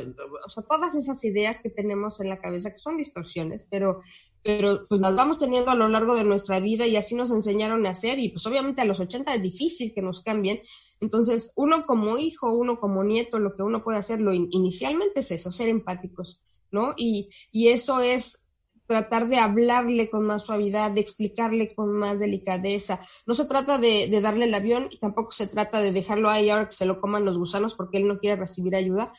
o 0.45 0.49
sea, 0.49 0.63
todas 0.63 0.95
esas 0.95 1.25
ideas 1.25 1.61
que 1.61 1.71
tenemos 1.71 2.21
en 2.21 2.29
la 2.29 2.41
cabeza 2.41 2.71
que 2.71 2.77
son 2.77 2.97
distorsiones, 2.97 3.67
pero 3.69 4.01
pero 4.43 4.87
pues 4.89 5.01
las 5.01 5.15
vamos 5.15 5.39
teniendo 5.39 5.71
a 5.71 5.75
lo 5.75 5.89
largo 5.89 6.15
de 6.15 6.25
nuestra 6.25 6.59
vida 6.59 6.87
y 6.87 6.97
así 6.97 7.15
nos 7.15 7.31
enseñaron 7.31 7.87
a 7.87 7.91
hacer 7.91 8.19
y 8.19 8.31
pues 8.31 8.45
obviamente 8.47 8.81
a 8.81 8.85
los 8.85 8.99
80 8.99 9.35
es 9.35 9.43
difícil 9.43 9.95
que 9.95 10.03
nos 10.03 10.23
cambien. 10.23 10.61
Entonces, 11.01 11.53
uno 11.57 11.87
como 11.87 12.19
hijo, 12.19 12.53
uno 12.53 12.81
como 12.81 13.05
nieto, 13.05 13.39
lo 13.39 13.55
que 13.55 13.63
uno 13.63 13.83
puede 13.85 13.99
hacer 13.99 14.21
lo 14.21 14.35
inicialmente 14.35 15.21
es 15.21 15.31
eso, 15.31 15.53
ser 15.53 15.69
empáticos, 15.69 16.41
¿no? 16.71 16.95
Y, 16.97 17.31
y 17.53 17.69
eso 17.69 18.01
es 18.01 18.43
tratar 18.87 19.29
de 19.29 19.39
hablarle 19.39 20.11
con 20.11 20.25
más 20.25 20.43
suavidad, 20.43 20.91
de 20.91 21.01
explicarle 21.01 21.75
con 21.75 21.93
más 21.93 22.21
delicadeza. 22.21 23.01
No 23.27 23.35
se 23.35 23.47
trata 23.47 23.79
de, 23.79 24.09
de, 24.09 24.21
darle 24.21 24.47
el 24.47 24.55
avión 24.55 24.89
y 24.91 24.99
tampoco 24.99 25.33
se 25.33 25.47
trata 25.47 25.81
de 25.81 25.93
dejarlo 25.93 26.29
ahí 26.29 26.51
ahora 26.51 26.67
que 26.67 26.75
se 26.75 26.85
lo 26.87 27.01
coman 27.01 27.25
los 27.25 27.39
gusanos 27.39 27.75
porque 27.75 27.99
él 27.99 28.09
no 28.09 28.19
quiere 28.19 28.37
recibir 28.37 28.75
ayuda, 28.75 29.13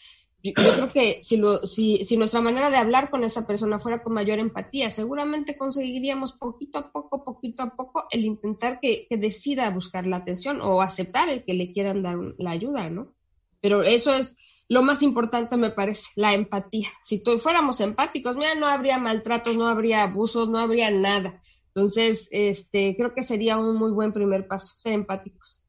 yo, 0.44 0.54
creo 0.54 0.90
que 0.90 1.24
si, 1.24 1.38
lo, 1.38 1.66
si, 1.66 2.04
si 2.04 2.18
nuestra 2.18 2.42
manera 2.42 2.70
de 2.70 2.76
hablar 2.76 3.10
con 3.10 3.24
esa 3.24 3.48
persona 3.48 3.80
fuera 3.80 4.04
con 4.04 4.14
mayor 4.14 4.40
empatía, 4.40 4.90
seguramente 4.90 5.58
conseguiríamos 5.58 6.34
poquito 6.34 6.80
a 6.80 6.92
poco, 6.92 7.24
poquito 7.24 7.64
a 7.64 7.76
poco, 7.76 8.06
el 8.12 8.26
intentar 8.26 8.80
que, 8.82 9.08
que 9.10 9.18
decida 9.18 9.70
buscar 9.70 10.06
la 10.06 10.18
atención 10.18 10.60
o 10.62 10.82
aceptar 10.82 11.30
el 11.30 11.46
que 11.46 11.54
le 11.54 11.72
quieran 11.72 12.04
dar 12.04 12.18
la 12.38 12.52
ayuda, 12.52 12.90
¿no? 12.90 13.14
Pero 13.62 13.84
eso 13.84 14.14
es 14.14 14.36
lo 14.68 14.82
más 14.82 15.02
importante, 15.02 15.56
me 15.56 15.72
parece, 15.72 16.10
la 16.16 16.34
empatía. 16.34 16.90
Si 17.04 17.24
fuéramos 17.40 17.80
empáticos, 17.80 18.36
mira, 18.36 18.56
no 18.56 18.68
habría 18.68 18.98
maltratos, 18.98 19.56
no 19.56 19.68
habría 19.68 20.04
abusos, 20.04 20.50
no 20.50 20.60
habría 20.60 20.92
nada. 20.92 21.42
Entonces, 21.68 22.28
este, 22.32 22.96
creo 22.98 23.14
que 23.14 23.24
sería 23.24 23.58
un 23.58 23.78
muy 23.78 23.94
buen 23.94 24.14
primer 24.14 24.48
paso, 24.48 24.76
ser 24.78 24.94
empáticos. 24.94 25.63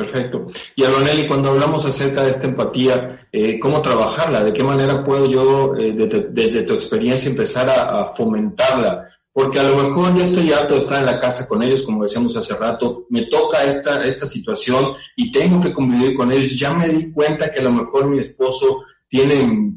Perfecto. 0.00 0.46
Y 0.74 0.84
Aloneli, 0.84 1.26
cuando 1.26 1.50
hablamos 1.50 1.84
acerca 1.84 2.22
de 2.22 2.30
esta 2.30 2.46
empatía, 2.46 3.26
eh, 3.30 3.58
¿cómo 3.60 3.82
trabajarla? 3.82 4.42
¿De 4.42 4.52
qué 4.52 4.64
manera 4.64 5.04
puedo 5.04 5.26
yo, 5.26 5.76
eh, 5.76 5.92
desde 5.92 6.62
tu 6.62 6.72
experiencia, 6.72 7.30
empezar 7.30 7.68
a, 7.68 8.06
fomentarla? 8.06 9.06
porque 9.32 9.60
a 9.60 9.62
lo 9.62 9.76
mejor 9.76 10.14
ya 10.16 10.24
estoy 10.24 10.52
harto 10.52 10.74
de 10.74 10.80
estar 10.80 10.98
en 10.98 11.06
la 11.06 11.20
casa 11.20 11.46
con 11.46 11.62
ellos, 11.62 11.82
como 11.82 12.02
decíamos 12.02 12.36
hace 12.36 12.54
rato, 12.56 13.06
me 13.10 13.22
toca 13.26 13.62
esta, 13.62 14.04
esta 14.04 14.26
situación 14.26 14.92
y 15.16 15.30
tengo 15.30 15.60
que 15.60 15.72
convivir 15.72 16.14
con 16.14 16.32
ellos. 16.32 16.58
Ya 16.58 16.74
me 16.74 16.88
di 16.88 17.12
cuenta 17.12 17.50
que 17.50 17.60
a 17.60 17.62
lo 17.62 17.70
mejor 17.70 18.08
mi 18.08 18.18
esposo 18.18 18.82
tiene 19.08 19.72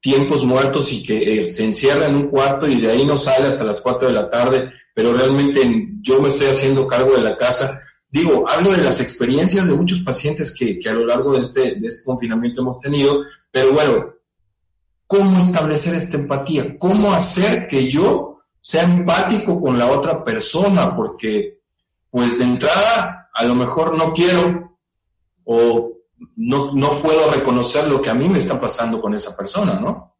tiempos 0.00 0.44
muertos 0.44 0.92
y 0.92 1.02
que 1.02 1.40
eh, 1.40 1.44
se 1.44 1.64
encierra 1.64 2.06
en 2.06 2.14
un 2.14 2.28
cuarto 2.28 2.68
y 2.68 2.80
de 2.80 2.92
ahí 2.92 3.04
no 3.04 3.16
sale 3.16 3.48
hasta 3.48 3.64
las 3.64 3.80
4 3.80 4.08
de 4.08 4.14
la 4.14 4.30
tarde, 4.30 4.70
pero 4.94 5.12
realmente 5.12 5.88
yo 6.00 6.22
me 6.22 6.28
estoy 6.28 6.48
haciendo 6.48 6.86
cargo 6.86 7.14
de 7.14 7.22
la 7.22 7.36
casa. 7.36 7.80
Digo, 8.12 8.46
hablo 8.46 8.72
de 8.72 8.82
las 8.82 9.00
experiencias 9.00 9.66
de 9.66 9.72
muchos 9.72 10.00
pacientes 10.00 10.54
que, 10.54 10.78
que 10.78 10.88
a 10.90 10.92
lo 10.92 11.06
largo 11.06 11.32
de 11.32 11.40
este, 11.40 11.76
de 11.76 11.88
este 11.88 12.04
confinamiento 12.04 12.60
hemos 12.60 12.78
tenido, 12.78 13.22
pero 13.50 13.72
bueno, 13.72 14.12
¿cómo 15.06 15.38
establecer 15.38 15.94
esta 15.94 16.18
empatía? 16.18 16.78
¿Cómo 16.78 17.14
hacer 17.14 17.66
que 17.66 17.88
yo 17.88 18.42
sea 18.60 18.82
empático 18.82 19.58
con 19.58 19.78
la 19.78 19.86
otra 19.86 20.22
persona? 20.22 20.94
Porque, 20.94 21.60
pues 22.10 22.38
de 22.38 22.44
entrada, 22.44 23.30
a 23.32 23.44
lo 23.44 23.54
mejor 23.54 23.96
no 23.96 24.12
quiero 24.12 24.76
o 25.44 25.92
no, 26.36 26.70
no 26.74 27.00
puedo 27.00 27.30
reconocer 27.32 27.88
lo 27.88 28.02
que 28.02 28.10
a 28.10 28.14
mí 28.14 28.28
me 28.28 28.38
está 28.38 28.60
pasando 28.60 29.00
con 29.00 29.14
esa 29.14 29.34
persona, 29.34 29.80
¿no? 29.80 30.11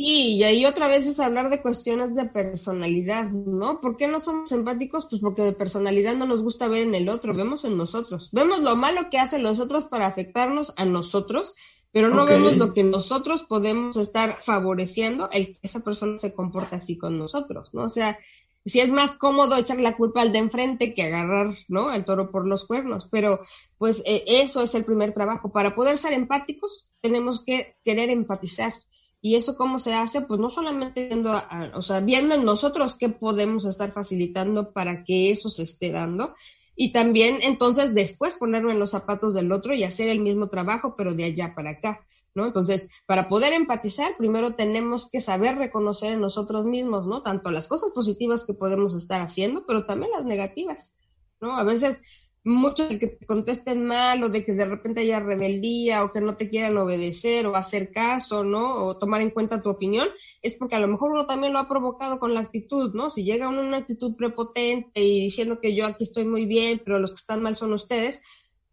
Sí, 0.00 0.36
y 0.36 0.44
ahí 0.44 0.64
otra 0.64 0.88
vez 0.88 1.06
es 1.06 1.20
hablar 1.20 1.50
de 1.50 1.60
cuestiones 1.60 2.14
de 2.14 2.24
personalidad, 2.24 3.28
¿no? 3.28 3.82
¿Por 3.82 3.98
qué 3.98 4.08
no 4.08 4.18
somos 4.18 4.50
empáticos? 4.50 5.04
Pues 5.04 5.20
porque 5.20 5.42
de 5.42 5.52
personalidad 5.52 6.16
no 6.16 6.24
nos 6.24 6.40
gusta 6.42 6.68
ver 6.68 6.84
en 6.84 6.94
el 6.94 7.10
otro, 7.10 7.34
vemos 7.34 7.66
en 7.66 7.76
nosotros. 7.76 8.30
Vemos 8.32 8.64
lo 8.64 8.76
malo 8.76 9.10
que 9.10 9.18
hacen 9.18 9.42
los 9.42 9.60
otros 9.60 9.84
para 9.84 10.06
afectarnos 10.06 10.72
a 10.78 10.86
nosotros, 10.86 11.54
pero 11.92 12.08
no 12.08 12.24
vemos 12.24 12.56
lo 12.56 12.72
que 12.72 12.82
nosotros 12.82 13.42
podemos 13.42 13.98
estar 13.98 14.38
favoreciendo 14.40 15.28
el 15.32 15.48
que 15.48 15.58
esa 15.64 15.80
persona 15.80 16.16
se 16.16 16.32
comporta 16.32 16.76
así 16.76 16.96
con 16.96 17.18
nosotros, 17.18 17.68
¿no? 17.74 17.82
O 17.82 17.90
sea, 17.90 18.18
si 18.64 18.80
es 18.80 18.88
más 18.88 19.16
cómodo 19.16 19.54
echar 19.58 19.80
la 19.80 19.98
culpa 19.98 20.22
al 20.22 20.32
de 20.32 20.38
enfrente 20.38 20.94
que 20.94 21.02
agarrar, 21.02 21.58
¿no? 21.68 21.90
Al 21.90 22.06
toro 22.06 22.30
por 22.30 22.46
los 22.46 22.64
cuernos. 22.64 23.06
Pero, 23.10 23.40
pues, 23.76 24.02
eh, 24.06 24.24
eso 24.26 24.62
es 24.62 24.74
el 24.74 24.86
primer 24.86 25.12
trabajo. 25.12 25.52
Para 25.52 25.74
poder 25.74 25.98
ser 25.98 26.14
empáticos, 26.14 26.88
tenemos 27.02 27.44
que 27.44 27.76
querer 27.84 28.08
empatizar. 28.08 28.72
Y 29.20 29.36
eso 29.36 29.56
cómo 29.56 29.78
se 29.78 29.92
hace, 29.92 30.22
pues 30.22 30.40
no 30.40 30.50
solamente 30.50 31.08
viendo, 31.08 31.32
o 31.74 31.82
sea, 31.82 32.00
viendo 32.00 32.34
en 32.34 32.44
nosotros 32.44 32.96
qué 32.96 33.10
podemos 33.10 33.66
estar 33.66 33.92
facilitando 33.92 34.72
para 34.72 35.04
que 35.04 35.30
eso 35.30 35.50
se 35.50 35.64
esté 35.64 35.92
dando. 35.92 36.34
Y 36.74 36.92
también, 36.92 37.40
entonces, 37.42 37.94
después 37.94 38.34
ponerlo 38.36 38.70
en 38.70 38.78
los 38.78 38.92
zapatos 38.92 39.34
del 39.34 39.52
otro 39.52 39.74
y 39.74 39.84
hacer 39.84 40.08
el 40.08 40.20
mismo 40.20 40.48
trabajo, 40.48 40.94
pero 40.96 41.14
de 41.14 41.24
allá 41.24 41.54
para 41.54 41.72
acá. 41.72 42.00
¿no? 42.34 42.46
Entonces, 42.46 42.88
para 43.06 43.28
poder 43.28 43.52
empatizar, 43.52 44.16
primero 44.16 44.54
tenemos 44.54 45.10
que 45.10 45.20
saber 45.20 45.56
reconocer 45.56 46.12
en 46.12 46.20
nosotros 46.20 46.64
mismos, 46.64 47.06
¿no? 47.06 47.22
Tanto 47.22 47.50
las 47.50 47.66
cosas 47.68 47.92
positivas 47.92 48.44
que 48.44 48.54
podemos 48.54 48.94
estar 48.94 49.20
haciendo, 49.20 49.64
pero 49.66 49.84
también 49.84 50.12
las 50.12 50.24
negativas, 50.24 50.96
¿no? 51.40 51.56
A 51.56 51.64
veces 51.64 52.02
mucho 52.44 52.88
de 52.88 52.98
que 52.98 53.08
te 53.08 53.26
contesten 53.26 53.84
mal 53.84 54.22
o 54.22 54.30
de 54.30 54.44
que 54.44 54.54
de 54.54 54.64
repente 54.64 55.02
haya 55.02 55.20
rebeldía 55.20 56.04
o 56.04 56.12
que 56.12 56.20
no 56.20 56.36
te 56.36 56.48
quieran 56.48 56.76
obedecer 56.78 57.46
o 57.46 57.54
hacer 57.54 57.92
caso, 57.92 58.44
¿no? 58.44 58.86
O 58.86 58.98
tomar 58.98 59.20
en 59.20 59.30
cuenta 59.30 59.62
tu 59.62 59.68
opinión, 59.68 60.08
es 60.42 60.54
porque 60.54 60.76
a 60.76 60.80
lo 60.80 60.88
mejor 60.88 61.12
uno 61.12 61.26
también 61.26 61.52
lo 61.52 61.58
ha 61.58 61.68
provocado 61.68 62.18
con 62.18 62.32
la 62.32 62.40
actitud, 62.40 62.94
¿no? 62.94 63.10
Si 63.10 63.24
llega 63.24 63.48
uno 63.48 63.60
una 63.60 63.78
actitud 63.78 64.16
prepotente 64.16 65.02
y 65.02 65.24
diciendo 65.24 65.60
que 65.60 65.74
yo 65.74 65.86
aquí 65.86 66.04
estoy 66.04 66.24
muy 66.24 66.46
bien, 66.46 66.80
pero 66.84 66.98
los 66.98 67.10
que 67.10 67.20
están 67.20 67.42
mal 67.42 67.56
son 67.56 67.72
ustedes, 67.72 68.20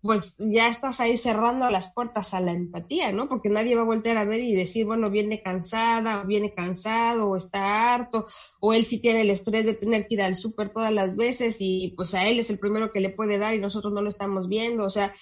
pues 0.02 0.38
ya 0.40 0.68
estás 0.68 1.00
ahí 1.00 1.18
cerrando 1.18 1.70
las 1.70 1.94
puertas 1.94 2.34
a 2.34 2.40
la 2.40 2.52
empatía, 2.52 3.12
¿no? 3.12 3.28
Porque 3.28 3.50
nadie 3.50 3.76
va 3.76 3.82
a 3.82 3.86
voltear 3.86 4.18
a 4.18 4.26
ver 4.26 4.40
y 4.42 4.54
decir, 4.54 4.86
bueno, 4.86 5.10
viene 5.10 5.42
cansada, 5.42 6.22
o 6.22 6.28
viene 6.28 6.54
cansado, 6.54 7.30
o 7.30 7.36
está 7.36 7.94
harto, 7.94 8.28
o 8.60 8.74
él 8.74 8.84
sí 8.84 9.02
tiene 9.02 9.22
el 9.22 9.30
estrés 9.32 9.66
de 9.66 9.74
tener 9.74 10.08
que 10.08 10.16
ir 10.16 10.22
al 10.22 10.36
súper 10.36 10.72
todas 10.72 10.94
las 10.94 11.16
veces 11.16 11.58
y 11.60 11.94
pues 11.98 12.14
a 12.14 12.28
él 12.28 12.40
es 12.40 12.50
el 12.50 12.60
primero 12.60 12.92
que 12.92 13.02
le 13.02 13.10
puede 13.10 13.38
dar 13.38 13.56
y 13.56 13.60
nosotros 13.60 13.92
no 13.92 14.02
lo 14.02 14.10
estamos 14.10 14.48
viendo, 14.48 14.86
o 14.86 14.90
sea, 14.90 15.14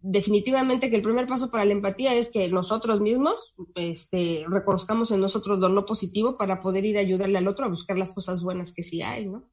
definitivamente 0.00 0.90
que 0.90 0.96
el 0.96 1.02
primer 1.02 1.26
paso 1.26 1.50
para 1.50 1.64
la 1.64 1.72
empatía 1.72 2.14
es 2.14 2.28
que 2.28 2.48
nosotros 2.48 3.00
mismos 3.00 3.54
este, 3.74 4.44
reconozcamos 4.48 5.10
en 5.10 5.20
nosotros 5.20 5.58
lo 5.58 5.68
no 5.68 5.86
positivo 5.86 6.36
para 6.36 6.60
poder 6.60 6.84
ir 6.84 6.98
a 6.98 7.02
ayudarle 7.02 7.38
al 7.38 7.48
otro 7.48 7.66
a 7.66 7.70
buscar 7.70 7.98
las 7.98 8.12
cosas 8.12 8.42
buenas 8.42 8.72
que 8.72 8.82
sí 8.82 9.02
hay, 9.02 9.26
¿no? 9.26 9.44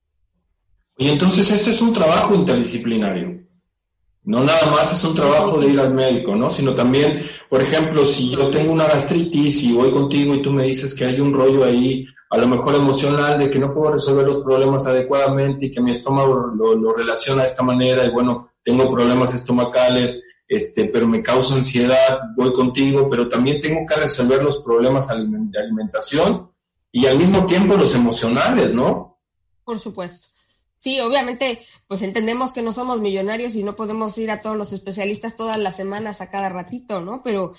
Y 0.97 1.09
entonces 1.09 1.51
este 1.51 1.72
es 1.72 1.82
un 1.82 1.93
trabajo 1.93 2.34
interdisciplinario. 2.34 3.45
No 4.26 4.43
nada 4.43 4.71
más 4.71 4.91
es 4.91 5.03
un 5.03 5.13
trabajo 5.13 5.59
de 5.59 5.67
ir 5.67 5.80
al 5.80 5.93
médico, 5.93 6.36
¿no? 6.36 6.49
Sino 6.49 6.73
también, 6.73 7.21
por 7.47 7.61
ejemplo, 7.61 8.03
si 8.03 8.30
yo 8.32 8.49
tengo 8.49 8.73
una 8.73 8.88
gastritis 8.88 9.63
y 9.63 9.73
voy 9.73 9.91
contigo 9.91 10.34
y 10.34 10.41
tú 10.41 10.51
me 10.51 10.63
dices 10.63 10.95
que 10.95 11.05
hay 11.05 11.19
un 11.19 11.32
rollo 11.32 11.63
ahí, 11.63 12.07
a 12.32 12.38
lo 12.39 12.47
mejor 12.47 12.73
emocional, 12.73 13.38
de 13.38 13.51
que 13.51 13.59
no 13.59 13.71
puedo 13.71 13.93
resolver 13.93 14.26
los 14.26 14.39
problemas 14.39 14.88
adecuadamente 14.88 15.67
y 15.67 15.71
que 15.71 15.80
mi 15.80 15.91
estómago 15.91 16.51
lo, 16.55 16.93
relaciona 16.95 17.43
de 17.43 17.49
esta 17.49 17.61
manera 17.61 18.03
y 18.03 18.09
bueno, 18.09 18.49
tengo 18.63 18.91
problemas 18.91 19.32
estomacales, 19.36 20.23
este, 20.47 20.86
pero 20.86 21.07
me 21.07 21.21
causa 21.21 21.53
ansiedad, 21.53 22.21
voy 22.36 22.51
contigo, 22.51 23.07
pero 23.07 23.30
también 23.30 23.61
tengo 23.61 23.86
que 23.88 23.95
resolver 23.95 24.41
los 24.41 24.57
problemas 24.57 25.07
de 25.07 25.59
alimentación 25.59 26.49
y 26.91 27.05
al 27.05 27.17
mismo 27.17 27.45
tiempo 27.45 27.78
los 27.78 27.93
emocionales, 27.93 28.73
¿no? 28.73 29.19
Por 29.63 29.80
supuesto. 29.80 30.30
Sí, 30.86 31.00
obviamente, 31.00 31.66
pues 31.88 32.04
entendemos 32.04 32.54
que 32.54 32.62
no 32.62 32.72
somos 32.72 33.02
millonarios 33.02 33.56
y 33.56 33.64
no 33.64 33.76
podemos 33.76 34.16
ir 34.20 34.30
a 34.30 34.42
todos 34.42 34.56
los 34.56 34.72
especialistas 34.72 35.36
todas 35.36 35.58
las 35.58 35.76
semanas 35.76 36.22
a 36.22 36.30
cada 36.30 36.50
ratito, 36.50 37.02
¿no? 37.02 37.24
Pero 37.24 37.56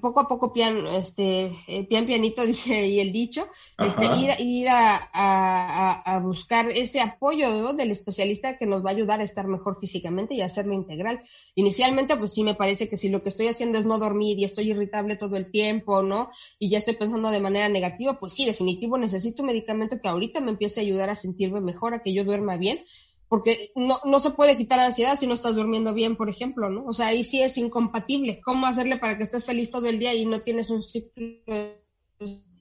poco 0.00 0.20
a 0.20 0.28
poco, 0.28 0.52
pian, 0.52 0.86
este, 0.88 1.56
eh, 1.68 1.86
pian 1.88 2.06
pianito, 2.06 2.44
dice 2.46 2.86
y 2.86 3.00
el 3.00 3.12
dicho, 3.12 3.46
este, 3.78 4.06
ir, 4.06 4.30
ir 4.38 4.68
a, 4.68 5.10
a, 5.12 6.18
buscar 6.20 6.70
ese 6.70 7.00
apoyo 7.00 7.72
del 7.72 7.90
especialista 7.90 8.58
que 8.58 8.66
nos 8.66 8.84
va 8.84 8.90
a 8.90 8.92
ayudar 8.92 9.20
a 9.20 9.24
estar 9.24 9.46
mejor 9.46 9.78
físicamente 9.78 10.34
y 10.34 10.40
a 10.40 10.46
hacerlo 10.46 10.74
integral. 10.74 11.22
Inicialmente, 11.54 12.16
pues 12.16 12.32
sí 12.32 12.42
me 12.42 12.54
parece 12.54 12.88
que 12.88 12.96
si 12.96 13.08
lo 13.08 13.22
que 13.22 13.28
estoy 13.28 13.48
haciendo 13.48 13.78
es 13.78 13.84
no 13.84 13.98
dormir 13.98 14.38
y 14.38 14.44
estoy 14.44 14.70
irritable 14.70 15.16
todo 15.16 15.36
el 15.36 15.50
tiempo, 15.50 16.02
¿no? 16.02 16.30
Y 16.58 16.68
ya 16.68 16.78
estoy 16.78 16.96
pensando 16.96 17.30
de 17.30 17.40
manera 17.40 17.68
negativa, 17.68 18.18
pues 18.18 18.34
sí, 18.34 18.44
definitivo, 18.44 18.98
necesito 18.98 19.42
un 19.42 19.48
medicamento 19.48 20.00
que 20.00 20.08
ahorita 20.08 20.40
me 20.40 20.50
empiece 20.50 20.80
a 20.80 20.82
ayudar 20.82 21.10
a 21.10 21.14
sentirme 21.14 21.60
mejor, 21.60 21.94
a 21.94 22.02
que 22.02 22.12
yo 22.12 22.24
duerma 22.24 22.56
bien, 22.56 22.84
porque 23.32 23.70
no, 23.74 23.98
no 24.04 24.20
se 24.20 24.32
puede 24.32 24.58
quitar 24.58 24.78
ansiedad 24.78 25.18
si 25.18 25.26
no 25.26 25.32
estás 25.32 25.56
durmiendo 25.56 25.94
bien, 25.94 26.16
por 26.16 26.28
ejemplo, 26.28 26.68
¿no? 26.68 26.84
O 26.84 26.92
sea, 26.92 27.06
ahí 27.06 27.24
sí 27.24 27.40
es 27.40 27.56
incompatible. 27.56 28.42
¿Cómo 28.44 28.66
hacerle 28.66 28.98
para 28.98 29.16
que 29.16 29.22
estés 29.22 29.46
feliz 29.46 29.70
todo 29.70 29.86
el 29.86 29.98
día 29.98 30.12
y 30.12 30.26
no 30.26 30.42
tienes 30.42 30.68
un 30.68 30.82
ciclo 30.82 31.38
de 31.46 31.80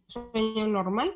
sueño 0.08 0.68
normal? 0.68 1.14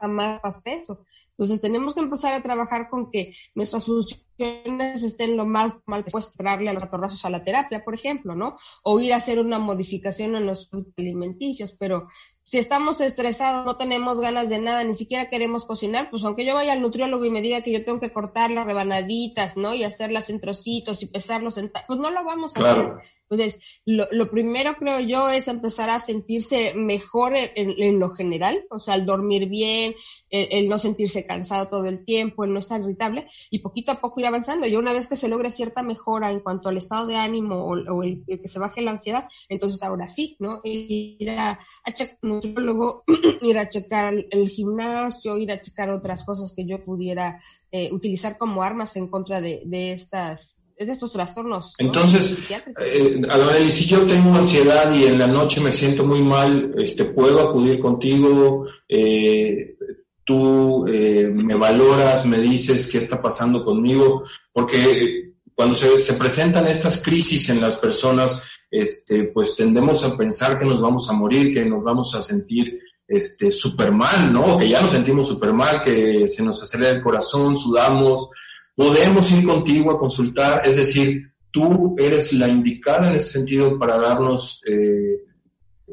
Jamás 0.00 0.40
pasa 0.40 0.60
eso. 0.64 1.04
Entonces 1.30 1.60
tenemos 1.60 1.94
que 1.94 2.00
empezar 2.00 2.34
a 2.34 2.42
trabajar 2.42 2.88
con 2.90 3.12
que 3.12 3.32
nuestras 3.54 3.84
funciones 3.84 5.04
estén 5.04 5.36
lo 5.36 5.46
más 5.46 5.84
mal 5.86 6.04
que 6.04 6.10
puedes 6.10 6.30
esperarle 6.30 6.70
a 6.70 6.72
los 6.72 6.82
atorrazos 6.82 7.24
a 7.24 7.30
la 7.30 7.44
terapia, 7.44 7.84
por 7.84 7.94
ejemplo, 7.94 8.34
¿no? 8.34 8.56
O 8.82 8.98
ir 8.98 9.12
a 9.12 9.18
hacer 9.18 9.38
una 9.38 9.60
modificación 9.60 10.34
en 10.34 10.46
los 10.46 10.68
alimenticios, 10.98 11.76
pero 11.78 12.08
si 12.46 12.58
estamos 12.58 13.00
estresados, 13.00 13.66
no 13.66 13.76
tenemos 13.76 14.20
ganas 14.20 14.48
de 14.48 14.60
nada, 14.60 14.84
ni 14.84 14.94
siquiera 14.94 15.28
queremos 15.28 15.64
cocinar, 15.64 16.10
pues 16.10 16.22
aunque 16.22 16.44
yo 16.44 16.54
vaya 16.54 16.74
al 16.74 16.80
nutriólogo 16.80 17.24
y 17.24 17.30
me 17.30 17.42
diga 17.42 17.62
que 17.62 17.72
yo 17.72 17.84
tengo 17.84 17.98
que 17.98 18.12
cortar 18.12 18.52
las 18.52 18.64
rebanaditas, 18.64 19.56
¿no? 19.56 19.74
Y 19.74 19.82
hacerlas 19.82 20.30
en 20.30 20.40
trocitos 20.40 21.02
y 21.02 21.06
pesarlos 21.06 21.58
en... 21.58 21.72
Pues 21.88 21.98
no 21.98 22.08
lo 22.08 22.22
vamos 22.22 22.56
a 22.56 22.70
hacer. 22.70 22.92
Entonces, 23.28 23.80
lo, 23.84 24.04
lo, 24.12 24.30
primero 24.30 24.74
creo 24.74 25.00
yo 25.00 25.28
es 25.28 25.48
empezar 25.48 25.90
a 25.90 25.98
sentirse 25.98 26.74
mejor 26.74 27.32
en, 27.34 27.98
lo 27.98 28.10
general, 28.10 28.64
o 28.70 28.78
sea, 28.78 28.94
el 28.94 29.04
dormir 29.04 29.48
bien, 29.48 29.94
el, 30.30 30.68
no 30.68 30.78
sentirse 30.78 31.26
cansado 31.26 31.68
todo 31.68 31.86
el 31.86 32.04
tiempo, 32.04 32.44
el 32.44 32.52
no 32.52 32.60
estar 32.60 32.80
irritable, 32.80 33.26
y 33.50 33.58
poquito 33.58 33.90
a 33.90 34.00
poco 34.00 34.20
ir 34.20 34.26
avanzando. 34.26 34.66
Y 34.66 34.76
una 34.76 34.92
vez 34.92 35.08
que 35.08 35.16
se 35.16 35.28
logre 35.28 35.50
cierta 35.50 35.82
mejora 35.82 36.30
en 36.30 36.38
cuanto 36.38 36.68
al 36.68 36.76
estado 36.76 37.06
de 37.08 37.16
ánimo 37.16 37.64
o, 37.64 38.02
el, 38.04 38.24
que 38.26 38.48
se 38.48 38.60
baje 38.60 38.80
la 38.80 38.92
ansiedad, 38.92 39.28
entonces 39.48 39.82
ahora 39.82 40.08
sí, 40.08 40.36
¿no? 40.38 40.60
Ir 40.62 41.30
a, 41.30 41.58
a 41.84 41.92
checar 41.92 42.18
un 42.22 42.30
nutriólogo, 42.30 43.02
ir 43.42 43.58
a 43.58 43.68
checar 43.68 44.14
el, 44.30 44.48
gimnasio, 44.48 45.36
ir 45.36 45.50
a 45.50 45.60
checar 45.60 45.90
otras 45.90 46.24
cosas 46.24 46.52
que 46.54 46.64
yo 46.64 46.84
pudiera 46.84 47.42
eh, 47.72 47.92
utilizar 47.92 48.38
como 48.38 48.62
armas 48.62 48.96
en 48.96 49.08
contra 49.08 49.40
de 49.40 49.92
estas 49.92 50.60
de 50.84 50.92
estos 50.92 51.12
trastornos. 51.12 51.72
Entonces, 51.78 52.38
eh, 52.80 53.70
si 53.70 53.86
yo 53.86 54.06
tengo 54.06 54.34
ansiedad 54.34 54.92
y 54.94 55.04
en 55.04 55.18
la 55.18 55.26
noche 55.26 55.60
me 55.60 55.72
siento 55.72 56.04
muy 56.04 56.20
mal, 56.20 56.74
este, 56.78 57.06
puedo 57.06 57.40
acudir 57.40 57.80
contigo, 57.80 58.66
eh, 58.88 59.76
tú 60.24 60.86
eh, 60.86 61.30
me 61.32 61.54
valoras, 61.54 62.26
me 62.26 62.40
dices 62.40 62.88
qué 62.88 62.98
está 62.98 63.22
pasando 63.22 63.64
conmigo, 63.64 64.24
porque 64.52 65.32
cuando 65.54 65.74
se, 65.74 65.98
se, 65.98 66.14
presentan 66.14 66.66
estas 66.66 67.02
crisis 67.02 67.48
en 67.48 67.60
las 67.62 67.76
personas, 67.78 68.42
este, 68.70 69.24
pues 69.24 69.56
tendemos 69.56 70.04
a 70.04 70.16
pensar 70.16 70.58
que 70.58 70.66
nos 70.66 70.80
vamos 70.80 71.08
a 71.08 71.14
morir, 71.14 71.54
que 71.54 71.64
nos 71.64 71.82
vamos 71.82 72.14
a 72.14 72.20
sentir 72.20 72.80
este 73.08 73.50
súper 73.50 73.92
mal, 73.92 74.32
¿no? 74.32 74.58
Que 74.58 74.68
ya 74.68 74.82
nos 74.82 74.90
sentimos 74.90 75.28
súper 75.28 75.52
mal, 75.52 75.80
que 75.80 76.26
se 76.26 76.42
nos 76.42 76.62
acelera 76.62 76.90
el 76.90 77.02
corazón, 77.02 77.56
sudamos, 77.56 78.28
podemos 78.76 79.32
ir 79.32 79.44
contigo 79.44 79.90
a 79.90 79.98
consultar, 79.98 80.60
es 80.64 80.76
decir, 80.76 81.32
tú 81.50 81.94
eres 81.98 82.34
la 82.34 82.46
indicada 82.46 83.08
en 83.08 83.16
ese 83.16 83.32
sentido 83.32 83.78
para 83.78 83.96
darnos 83.96 84.62
eh, 84.68 85.22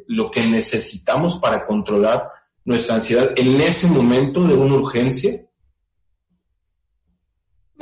lo 0.07 0.29
que 0.29 0.45
necesitamos 0.45 1.37
para 1.37 1.65
controlar 1.65 2.29
nuestra 2.65 2.95
ansiedad 2.95 3.31
en 3.35 3.61
ese 3.61 3.87
momento 3.87 4.43
de 4.45 4.53
una 4.53 4.75
urgencia. 4.75 5.41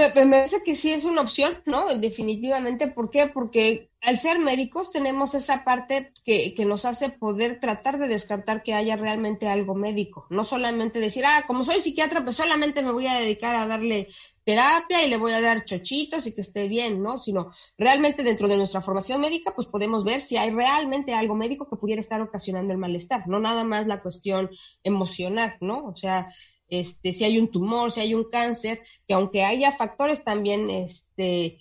Me, 0.09 0.25
parece 0.25 0.63
que 0.63 0.75
sí 0.75 0.91
es 0.91 1.05
una 1.05 1.21
opción, 1.21 1.61
¿no? 1.65 1.97
Definitivamente. 1.97 2.87
¿Por 2.87 3.09
qué? 3.09 3.27
Porque 3.27 3.89
al 4.01 4.19
ser 4.19 4.39
médicos 4.39 4.91
tenemos 4.91 5.35
esa 5.35 5.63
parte 5.63 6.11
que, 6.25 6.55
que, 6.55 6.65
nos 6.65 6.85
hace 6.85 7.09
poder 7.09 7.59
tratar 7.59 7.99
de 7.99 8.07
descartar 8.07 8.63
que 8.63 8.73
haya 8.73 8.95
realmente 8.95 9.47
algo 9.47 9.75
médico. 9.75 10.25
No 10.29 10.43
solamente 10.43 10.99
decir, 10.99 11.23
ah, 11.25 11.43
como 11.45 11.63
soy 11.63 11.79
psiquiatra, 11.79 12.23
pues 12.23 12.35
solamente 12.35 12.81
me 12.81 12.91
voy 12.91 13.07
a 13.07 13.19
dedicar 13.19 13.55
a 13.55 13.67
darle 13.67 14.07
terapia 14.43 15.05
y 15.05 15.09
le 15.09 15.17
voy 15.17 15.33
a 15.33 15.41
dar 15.41 15.65
chochitos 15.65 16.25
y 16.25 16.33
que 16.33 16.41
esté 16.41 16.67
bien, 16.67 17.01
¿no? 17.03 17.19
Sino 17.19 17.51
realmente 17.77 18.23
dentro 18.23 18.47
de 18.47 18.57
nuestra 18.57 18.81
formación 18.81 19.21
médica, 19.21 19.53
pues 19.53 19.67
podemos 19.67 20.03
ver 20.03 20.21
si 20.21 20.37
hay 20.37 20.49
realmente 20.49 21.13
algo 21.13 21.35
médico 21.35 21.69
que 21.69 21.75
pudiera 21.77 22.01
estar 22.01 22.21
ocasionando 22.21 22.73
el 22.73 22.79
malestar, 22.79 23.27
no 23.27 23.39
nada 23.39 23.63
más 23.63 23.85
la 23.87 24.01
cuestión 24.01 24.49
emocional, 24.83 25.57
¿no? 25.61 25.85
O 25.85 25.95
sea, 25.95 26.27
este, 26.71 27.13
si 27.13 27.25
hay 27.25 27.37
un 27.37 27.51
tumor, 27.51 27.91
si 27.91 27.99
hay 27.99 28.15
un 28.15 28.29
cáncer, 28.29 28.81
que 29.05 29.13
aunque 29.13 29.43
haya 29.43 29.71
factores 29.73 30.23
también 30.23 30.69
este, 30.69 31.59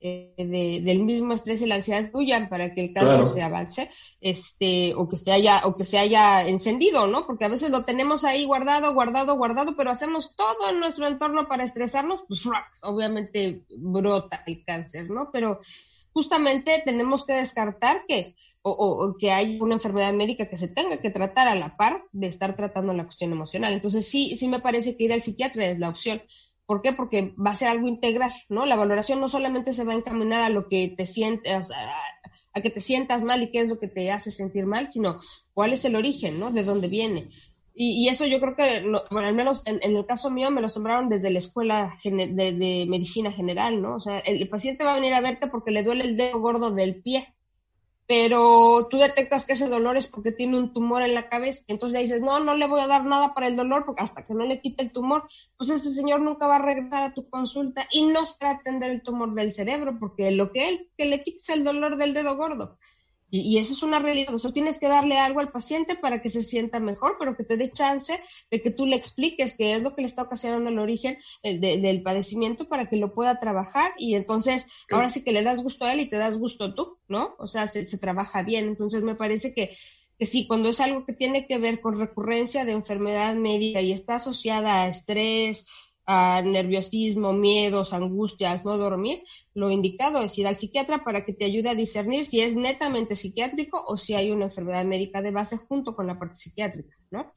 eh, 0.00 0.34
del 0.82 0.98
mismo 1.04 1.32
estrés 1.32 1.62
y 1.62 1.66
la 1.66 1.76
ansiedad 1.76 2.10
fluyan 2.10 2.48
para 2.48 2.74
que 2.74 2.86
el 2.86 2.92
cáncer 2.92 3.28
se 3.28 3.40
avance, 3.40 3.88
este, 4.20 4.94
o 4.96 5.08
que 5.08 5.16
se 5.16 5.30
haya, 5.30 5.62
o 5.64 5.76
que 5.76 5.84
se 5.84 5.96
haya 5.96 6.44
encendido, 6.48 7.06
¿no? 7.06 7.24
Porque 7.24 7.44
a 7.44 7.48
veces 7.48 7.70
lo 7.70 7.84
tenemos 7.84 8.24
ahí 8.24 8.44
guardado, 8.44 8.92
guardado, 8.94 9.36
guardado, 9.36 9.76
pero 9.76 9.92
hacemos 9.92 10.34
todo 10.34 10.70
en 10.70 10.80
nuestro 10.80 11.06
entorno 11.06 11.46
para 11.46 11.62
estresarnos, 11.62 12.24
pues 12.26 12.42
obviamente 12.82 13.62
brota 13.78 14.42
el 14.44 14.64
cáncer, 14.64 15.08
¿no? 15.08 15.30
Pero 15.32 15.60
justamente 16.12 16.82
tenemos 16.84 17.24
que 17.24 17.34
descartar 17.34 18.04
que, 18.06 18.34
o, 18.62 19.16
que 19.18 19.32
hay 19.32 19.60
una 19.60 19.74
enfermedad 19.74 20.12
médica 20.12 20.48
que 20.48 20.58
se 20.58 20.68
tenga 20.68 21.00
que 21.00 21.10
tratar 21.10 21.48
a 21.48 21.54
la 21.54 21.76
par 21.76 22.04
de 22.12 22.26
estar 22.26 22.56
tratando 22.56 22.92
la 22.92 23.04
cuestión 23.04 23.32
emocional. 23.32 23.72
Entonces 23.72 24.08
sí, 24.08 24.36
sí 24.36 24.48
me 24.48 24.60
parece 24.60 24.96
que 24.96 25.04
ir 25.04 25.12
al 25.12 25.22
psiquiatra 25.22 25.66
es 25.66 25.78
la 25.78 25.88
opción. 25.88 26.22
¿Por 26.66 26.80
qué? 26.80 26.92
Porque 26.92 27.34
va 27.34 27.50
a 27.50 27.54
ser 27.54 27.68
algo 27.68 27.88
integral, 27.88 28.30
¿no? 28.48 28.66
La 28.66 28.76
valoración 28.76 29.20
no 29.20 29.28
solamente 29.28 29.72
se 29.72 29.84
va 29.84 29.92
a 29.92 29.96
encaminar 29.96 30.42
a 30.42 30.48
lo 30.48 30.68
que 30.68 30.94
te 30.96 31.06
sientes, 31.06 31.70
a 32.54 32.60
que 32.60 32.70
te 32.70 32.80
sientas 32.80 33.24
mal 33.24 33.42
y 33.42 33.50
qué 33.50 33.60
es 33.60 33.68
lo 33.68 33.78
que 33.78 33.88
te 33.88 34.10
hace 34.10 34.30
sentir 34.30 34.66
mal, 34.66 34.90
sino 34.90 35.20
cuál 35.54 35.72
es 35.72 35.84
el 35.84 35.96
origen, 35.96 36.38
¿no? 36.38 36.52
De 36.52 36.64
dónde 36.64 36.88
viene. 36.88 37.30
Y, 37.74 38.08
eso 38.08 38.26
yo 38.26 38.38
creo 38.38 38.54
que, 38.54 38.82
bueno, 39.10 39.28
al 39.28 39.34
menos 39.34 39.62
en, 39.64 39.80
el 39.82 40.04
caso 40.04 40.30
mío 40.30 40.50
me 40.50 40.60
lo 40.60 40.68
sembraron 40.68 41.08
desde 41.08 41.30
la 41.30 41.38
escuela 41.38 41.98
de, 42.04 42.86
medicina 42.88 43.32
general, 43.32 43.80
¿no? 43.80 43.96
O 43.96 44.00
sea, 44.00 44.18
el, 44.20 44.46
paciente 44.48 44.84
va 44.84 44.92
a 44.92 44.96
venir 44.96 45.14
a 45.14 45.20
verte 45.20 45.46
porque 45.46 45.70
le 45.70 45.82
duele 45.82 46.04
el 46.04 46.16
dedo 46.16 46.38
gordo 46.38 46.70
del 46.70 47.00
pie, 47.02 47.34
pero 48.06 48.88
tú 48.90 48.98
detectas 48.98 49.46
que 49.46 49.54
ese 49.54 49.68
dolor 49.68 49.96
es 49.96 50.06
porque 50.06 50.32
tiene 50.32 50.58
un 50.58 50.74
tumor 50.74 51.02
en 51.02 51.14
la 51.14 51.30
cabeza, 51.30 51.62
entonces 51.68 51.94
le 51.94 52.02
dices, 52.02 52.20
no, 52.20 52.40
no 52.40 52.54
le 52.56 52.66
voy 52.66 52.80
a 52.80 52.86
dar 52.86 53.06
nada 53.06 53.32
para 53.32 53.48
el 53.48 53.56
dolor 53.56 53.86
porque 53.86 54.02
hasta 54.02 54.26
que 54.26 54.34
no 54.34 54.44
le 54.44 54.60
quite 54.60 54.82
el 54.82 54.92
tumor, 54.92 55.26
pues 55.56 55.70
ese 55.70 55.94
señor 55.94 56.20
nunca 56.20 56.46
va 56.46 56.56
a 56.56 56.62
regresar 56.62 57.04
a 57.04 57.14
tu 57.14 57.30
consulta 57.30 57.86
y 57.90 58.06
no 58.06 58.26
se 58.26 58.44
va 58.44 58.50
a 58.50 58.54
atender 58.56 58.90
el 58.90 59.02
tumor 59.02 59.32
del 59.32 59.52
cerebro 59.52 59.96
porque 59.98 60.30
lo 60.30 60.52
que 60.52 60.68
él, 60.68 60.90
que 60.98 61.06
le 61.06 61.22
quite 61.22 61.54
el 61.54 61.64
dolor 61.64 61.96
del 61.96 62.12
dedo 62.12 62.36
gordo. 62.36 62.76
Y, 63.34 63.56
eso 63.56 63.72
es 63.72 63.82
una 63.82 63.98
realidad. 63.98 64.34
O 64.34 64.38
sea, 64.38 64.52
tienes 64.52 64.78
que 64.78 64.88
darle 64.88 65.16
algo 65.16 65.40
al 65.40 65.50
paciente 65.50 65.96
para 65.96 66.20
que 66.20 66.28
se 66.28 66.42
sienta 66.42 66.80
mejor, 66.80 67.16
pero 67.18 67.34
que 67.34 67.44
te 67.44 67.56
dé 67.56 67.72
chance 67.72 68.20
de 68.50 68.60
que 68.60 68.70
tú 68.70 68.84
le 68.84 68.94
expliques 68.94 69.56
qué 69.56 69.74
es 69.74 69.82
lo 69.82 69.94
que 69.94 70.02
le 70.02 70.06
está 70.06 70.24
ocasionando 70.24 70.68
el 70.68 70.78
origen 70.78 71.16
eh, 71.42 71.58
del 71.58 72.02
padecimiento 72.02 72.68
para 72.68 72.90
que 72.90 72.96
lo 72.96 73.14
pueda 73.14 73.40
trabajar. 73.40 73.92
Y 73.96 74.16
entonces, 74.16 74.66
ahora 74.90 75.08
sí 75.08 75.24
que 75.24 75.32
le 75.32 75.42
das 75.42 75.62
gusto 75.62 75.86
a 75.86 75.94
él 75.94 76.00
y 76.00 76.10
te 76.10 76.18
das 76.18 76.36
gusto 76.36 76.74
tú, 76.74 76.98
¿no? 77.08 77.34
O 77.38 77.46
sea, 77.46 77.66
se, 77.66 77.86
se 77.86 77.96
trabaja 77.96 78.42
bien. 78.42 78.66
Entonces, 78.66 79.02
me 79.02 79.14
parece 79.14 79.54
que, 79.54 79.74
que 80.18 80.26
sí, 80.26 80.46
cuando 80.46 80.68
es 80.68 80.80
algo 80.80 81.06
que 81.06 81.14
tiene 81.14 81.46
que 81.46 81.56
ver 81.56 81.80
con 81.80 81.98
recurrencia 81.98 82.66
de 82.66 82.72
enfermedad 82.72 83.34
médica 83.34 83.80
y 83.80 83.92
está 83.92 84.16
asociada 84.16 84.82
a 84.82 84.88
estrés, 84.88 85.64
a 86.06 86.42
nerviosismo, 86.42 87.32
miedos, 87.32 87.92
angustias, 87.92 88.64
no 88.64 88.76
dormir, 88.76 89.22
lo 89.54 89.70
indicado 89.70 90.22
es 90.22 90.36
ir 90.38 90.46
al 90.46 90.56
psiquiatra 90.56 91.04
para 91.04 91.24
que 91.24 91.32
te 91.32 91.44
ayude 91.44 91.68
a 91.68 91.74
discernir 91.74 92.24
si 92.24 92.40
es 92.40 92.56
netamente 92.56 93.14
psiquiátrico 93.14 93.82
o 93.86 93.96
si 93.96 94.14
hay 94.14 94.30
una 94.30 94.46
enfermedad 94.46 94.84
médica 94.84 95.22
de 95.22 95.30
base 95.30 95.56
junto 95.56 95.94
con 95.94 96.06
la 96.06 96.18
parte 96.18 96.36
psiquiátrica, 96.36 96.96
¿no? 97.10 97.32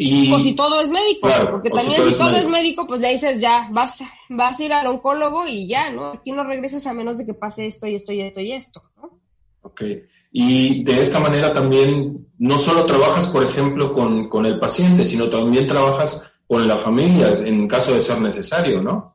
Y, 0.00 0.32
o 0.32 0.38
si 0.38 0.54
todo 0.54 0.80
es 0.80 0.88
médico, 0.88 1.28
porque 1.50 1.70
también 1.70 2.04
si 2.08 2.16
todo, 2.16 2.36
es, 2.36 2.46
médico. 2.46 2.86
pues 2.86 3.00
le 3.00 3.10
dices 3.10 3.40
ya, 3.40 3.68
vas, 3.72 4.00
vas 4.28 4.60
a 4.60 4.64
ir 4.64 4.72
al 4.72 4.86
oncólogo 4.86 5.44
y 5.44 5.66
ya, 5.66 5.90
¿no? 5.90 6.12
Aquí 6.12 6.30
no 6.30 6.44
regresas 6.44 6.86
a 6.86 6.94
menos 6.94 7.18
de 7.18 7.26
que 7.26 7.34
pase 7.34 7.66
esto 7.66 7.88
y 7.88 7.96
esto 7.96 8.12
y 8.12 8.20
esto 8.20 8.40
y 8.40 8.52
esto, 8.52 8.84
¿no? 8.96 9.18
Ok. 9.62 9.82
Y 10.30 10.84
de 10.84 11.00
esta 11.00 11.18
manera 11.18 11.52
también 11.52 12.28
no 12.38 12.58
solo 12.58 12.86
trabajas, 12.86 13.26
por 13.26 13.42
ejemplo, 13.42 13.92
con, 13.92 14.28
con 14.28 14.46
el 14.46 14.60
paciente, 14.60 15.04
sino 15.04 15.28
también 15.28 15.66
trabajas 15.66 16.27
con 16.48 16.66
la 16.66 16.78
familia 16.78 17.28
en 17.44 17.68
caso 17.68 17.94
de 17.94 18.00
ser 18.00 18.20
necesario, 18.20 18.82
¿no? 18.82 19.14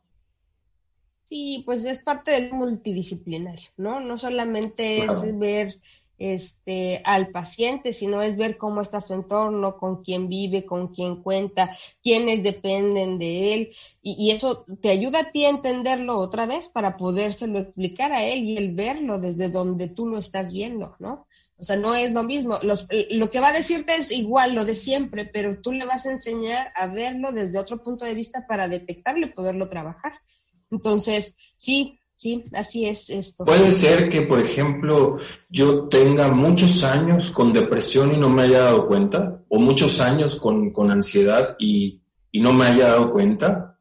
Sí, 1.28 1.64
pues 1.66 1.84
es 1.86 2.04
parte 2.04 2.30
del 2.30 2.54
multidisciplinario, 2.54 3.70
¿no? 3.76 4.00
No 4.00 4.20
solamente 4.20 5.04
es 5.04 5.38
ver 5.40 5.76
este 6.20 7.02
al 7.04 7.30
paciente, 7.30 7.92
sino 7.92 8.22
es 8.22 8.38
ver 8.38 8.56
cómo 8.58 8.82
está 8.82 9.02
su 9.02 9.16
entorno, 9.16 9.78
con 9.78 10.04
quién 10.04 10.30
vive, 10.30 10.64
con 10.64 10.94
quién 10.94 11.24
cuenta, 11.24 11.76
quiénes 12.04 12.44
dependen 12.44 13.18
de 13.18 13.54
él, 13.54 13.70
y, 14.04 14.28
y, 14.28 14.32
eso 14.32 14.64
te 14.80 14.90
ayuda 14.90 15.22
a 15.22 15.32
ti 15.32 15.46
a 15.46 15.50
entenderlo 15.50 16.20
otra 16.20 16.46
vez 16.46 16.68
para 16.68 16.98
podérselo 16.98 17.60
explicar 17.60 18.12
a 18.12 18.24
él 18.24 18.44
y 18.44 18.58
el 18.58 18.76
verlo 18.76 19.20
desde 19.20 19.50
donde 19.50 19.88
tú 19.88 20.06
lo 20.06 20.20
estás 20.20 20.54
viendo, 20.54 20.96
¿no? 21.00 21.26
O 21.64 21.66
sea, 21.66 21.78
no 21.78 21.96
es 21.96 22.12
lo 22.12 22.24
mismo. 22.24 22.60
Eh, 22.90 23.08
lo 23.12 23.32
que 23.32 23.40
va 23.40 23.48
a 23.48 23.54
decirte 23.54 23.96
es 23.96 24.12
igual, 24.12 24.54
lo 24.54 24.66
de 24.66 24.76
siempre, 24.76 25.24
pero 25.24 25.62
tú 25.62 25.72
le 25.72 25.86
vas 25.86 26.06
a 26.06 26.12
enseñar 26.12 26.74
a 26.76 26.88
verlo 26.88 27.32
desde 27.32 27.58
otro 27.58 27.82
punto 27.82 28.04
de 28.04 28.14
vista 28.14 28.46
para 28.46 28.68
detectarlo 28.68 29.28
y 29.28 29.30
poderlo 29.30 29.70
trabajar. 29.70 30.12
Entonces, 30.70 31.38
sí, 31.56 32.02
sí, 32.18 32.44
así 32.52 32.86
es 32.86 33.10
esto. 33.10 33.46
Puede 33.46 33.72
ser 33.72 34.10
que, 34.10 34.24
por 34.24 34.42
ejemplo, 34.42 35.18
yo 35.48 35.88
tenga 35.88 36.28
muchos 36.34 36.84
años 36.84 37.32
con 37.32 37.54
depresión 37.54 38.14
y 38.14 38.18
no 38.18 38.28
me 38.28 38.42
haya 38.42 38.64
dado 38.64 38.86
cuenta, 38.86 39.42
o 39.48 39.58
muchos 39.58 40.02
años 40.02 40.36
con, 40.36 40.92
ansiedad 40.92 41.56
y, 41.58 42.02
y 42.30 42.42
no 42.42 42.52
me 42.52 42.66
haya 42.66 42.90
dado 42.90 43.14
cuenta. 43.14 43.73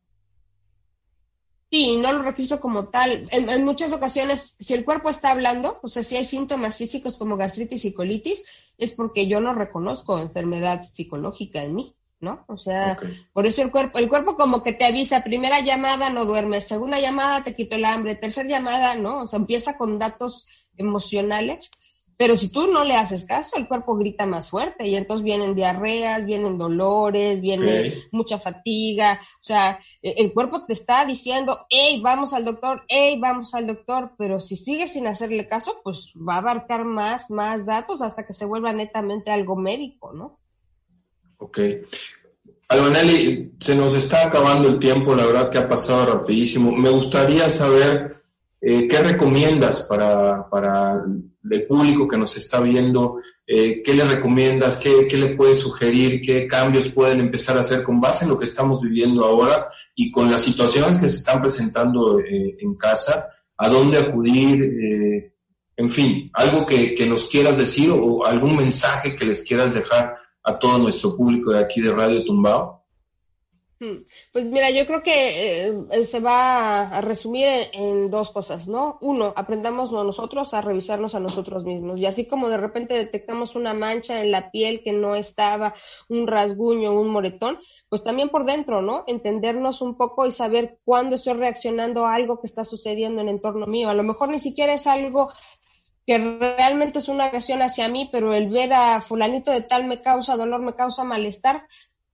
Sí, 1.72 1.96
no 1.96 2.12
lo 2.12 2.22
registro 2.22 2.60
como 2.60 2.88
tal. 2.88 3.26
En, 3.30 3.64
muchas 3.64 3.94
ocasiones, 3.94 4.58
si 4.60 4.74
el 4.74 4.84
cuerpo 4.84 5.08
está 5.08 5.30
hablando, 5.30 5.80
o 5.82 5.88
sea, 5.88 6.02
si 6.02 6.16
hay 6.16 6.26
síntomas 6.26 6.76
físicos 6.76 7.16
como 7.16 7.38
gastritis 7.38 7.86
y 7.86 7.94
colitis, 7.94 8.44
es 8.76 8.92
porque 8.92 9.26
yo 9.26 9.40
no 9.40 9.54
reconozco 9.54 10.18
enfermedad 10.18 10.82
psicológica 10.82 11.64
en 11.64 11.74
mí, 11.74 11.96
¿no? 12.20 12.44
O 12.46 12.58
sea, 12.58 12.98
por 13.32 13.46
eso 13.46 13.62
el 13.62 13.70
cuerpo, 13.70 13.98
el 13.98 14.10
cuerpo 14.10 14.36
como 14.36 14.62
que 14.62 14.74
te 14.74 14.84
avisa, 14.84 15.24
primera 15.24 15.60
llamada 15.60 16.10
no 16.10 16.26
duermes, 16.26 16.68
segunda 16.68 17.00
llamada 17.00 17.42
te 17.42 17.56
quito 17.56 17.76
el 17.76 17.86
hambre, 17.86 18.16
tercera 18.16 18.50
llamada, 18.50 18.94
¿no? 18.94 19.22
O 19.22 19.26
sea, 19.26 19.38
empieza 19.38 19.78
con 19.78 19.98
datos 19.98 20.46
emocionales 20.76 21.70
pero 22.16 22.36
si 22.36 22.48
tú 22.48 22.66
no 22.66 22.84
le 22.84 22.94
haces 22.94 23.24
caso, 23.24 23.56
el 23.56 23.66
cuerpo 23.66 23.96
grita 23.96 24.26
más 24.26 24.48
fuerte 24.48 24.86
y 24.86 24.94
entonces 24.94 25.24
vienen 25.24 25.54
diarreas, 25.54 26.24
vienen 26.24 26.58
dolores, 26.58 27.40
viene 27.40 27.94
mucha 28.12 28.38
fatiga. 28.38 29.18
O 29.20 29.44
sea, 29.44 29.80
e, 30.00 30.14
el 30.18 30.32
cuerpo 30.32 30.64
te 30.64 30.72
está 30.72 31.04
diciendo, 31.04 31.66
hey, 31.68 32.00
vamos 32.02 32.32
al 32.32 32.44
doctor, 32.44 32.82
hey, 32.88 33.18
vamos 33.20 33.54
al 33.54 33.66
doctor, 33.66 34.12
pero 34.16 34.40
si 34.40 34.56
sigues 34.56 34.92
sin 34.92 35.06
hacerle 35.06 35.48
caso, 35.48 35.80
pues 35.82 36.12
va 36.16 36.34
a 36.34 36.38
abarcar 36.38 36.84
más, 36.84 37.30
más 37.30 37.66
datos 37.66 38.02
hasta 38.02 38.26
que 38.26 38.32
se 38.32 38.44
vuelva 38.44 38.72
netamente 38.72 39.30
algo 39.30 39.56
médico, 39.56 40.12
¿no? 40.12 40.38
Ok. 41.38 41.58
Albanelli, 42.68 43.52
se 43.60 43.74
nos 43.74 43.94
está 43.94 44.26
acabando 44.26 44.68
el 44.68 44.78
tiempo, 44.78 45.14
la 45.14 45.26
verdad 45.26 45.50
que 45.50 45.58
ha 45.58 45.68
pasado 45.68 46.06
rapidísimo. 46.06 46.72
Me 46.72 46.88
gustaría 46.88 47.50
saber 47.50 48.21
eh, 48.64 48.86
qué 48.86 48.98
recomiendas 48.98 49.82
para, 49.82 50.48
para 50.48 51.02
del 51.42 51.66
público 51.66 52.06
que 52.06 52.16
nos 52.16 52.36
está 52.36 52.60
viendo, 52.60 53.16
eh, 53.44 53.82
¿qué 53.82 53.92
le 53.92 54.04
recomiendas? 54.04 54.78
¿Qué, 54.78 55.04
¿Qué, 55.08 55.16
le 55.16 55.34
puedes 55.34 55.58
sugerir? 55.58 56.22
¿Qué 56.22 56.46
cambios 56.46 56.88
pueden 56.88 57.18
empezar 57.18 57.58
a 57.58 57.62
hacer 57.62 57.82
con 57.82 58.00
base 58.00 58.24
en 58.24 58.30
lo 58.30 58.38
que 58.38 58.44
estamos 58.44 58.80
viviendo 58.80 59.24
ahora 59.24 59.66
y 59.96 60.12
con 60.12 60.30
las 60.30 60.42
situaciones 60.42 60.96
que 60.96 61.08
se 61.08 61.16
están 61.16 61.40
presentando 61.40 62.20
eh, 62.20 62.56
en 62.60 62.76
casa? 62.76 63.26
¿A 63.56 63.68
dónde 63.68 63.98
acudir? 63.98 65.32
En 65.76 65.88
fin, 65.88 66.30
algo 66.32 66.64
que, 66.64 66.94
que 66.94 67.06
nos 67.06 67.28
quieras 67.28 67.58
decir 67.58 67.90
o 67.90 68.24
algún 68.24 68.56
mensaje 68.56 69.16
que 69.16 69.26
les 69.26 69.42
quieras 69.42 69.74
dejar 69.74 70.16
a 70.44 70.56
todo 70.56 70.78
nuestro 70.78 71.16
público 71.16 71.50
de 71.50 71.58
aquí 71.58 71.80
de 71.80 71.92
Radio 71.92 72.24
Tumbao. 72.24 72.81
Hmm. 73.82 74.04
Pues 74.32 74.44
mira, 74.46 74.70
yo 74.70 74.86
creo 74.86 75.02
que 75.02 75.66
eh, 75.66 76.04
se 76.04 76.20
va 76.20 76.82
a, 76.82 77.00
resumir 77.00 77.48
en, 77.72 78.12
dos 78.12 78.30
cosas, 78.30 78.68
¿no? 78.68 78.96
Uno, 79.00 79.32
aprendamos 79.34 79.90
nosotros 79.90 80.54
a 80.54 80.60
revisarnos 80.60 81.16
a 81.16 81.20
nosotros 81.20 81.64
mismos. 81.64 81.98
Y 81.98 82.06
así 82.06 82.28
como 82.28 82.48
de 82.48 82.58
repente 82.58 82.94
detectamos 82.94 83.56
una 83.56 83.74
mancha 83.74 84.20
en 84.20 84.30
la 84.30 84.52
piel 84.52 84.82
que 84.84 84.92
no 84.92 85.16
estaba, 85.16 85.74
un 86.08 86.28
rasguño, 86.28 86.92
un 86.92 87.08
moretón, 87.08 87.58
pues 87.88 88.04
también 88.04 88.28
por 88.28 88.44
dentro, 88.44 88.82
¿no? 88.82 89.02
Entendernos 89.08 89.82
un 89.82 89.96
poco 89.96 90.26
y 90.26 90.30
saber 90.30 90.78
cuándo 90.84 91.16
estoy 91.16 91.32
reaccionando 91.32 92.06
a 92.06 92.14
algo 92.14 92.40
que 92.40 92.46
está 92.46 92.62
sucediendo 92.62 93.20
en 93.20 93.30
el 93.30 93.34
entorno 93.34 93.66
mío. 93.66 93.88
A 93.88 93.94
lo 93.94 94.04
mejor 94.04 94.28
ni 94.28 94.38
siquiera 94.38 94.74
es 94.74 94.86
algo 94.86 95.32
que 96.06 96.18
realmente 96.18 96.98
es 96.98 97.08
una 97.08 97.24
agresión 97.26 97.62
hacia 97.62 97.88
mí, 97.88 98.08
pero 98.12 98.32
el 98.32 98.48
ver 98.48 98.72
a 98.72 99.00
fulanito 99.00 99.50
de 99.50 99.62
tal 99.62 99.88
me 99.88 100.00
causa 100.00 100.36
dolor, 100.36 100.60
me 100.60 100.74
causa 100.74 101.02
malestar, 101.02 101.66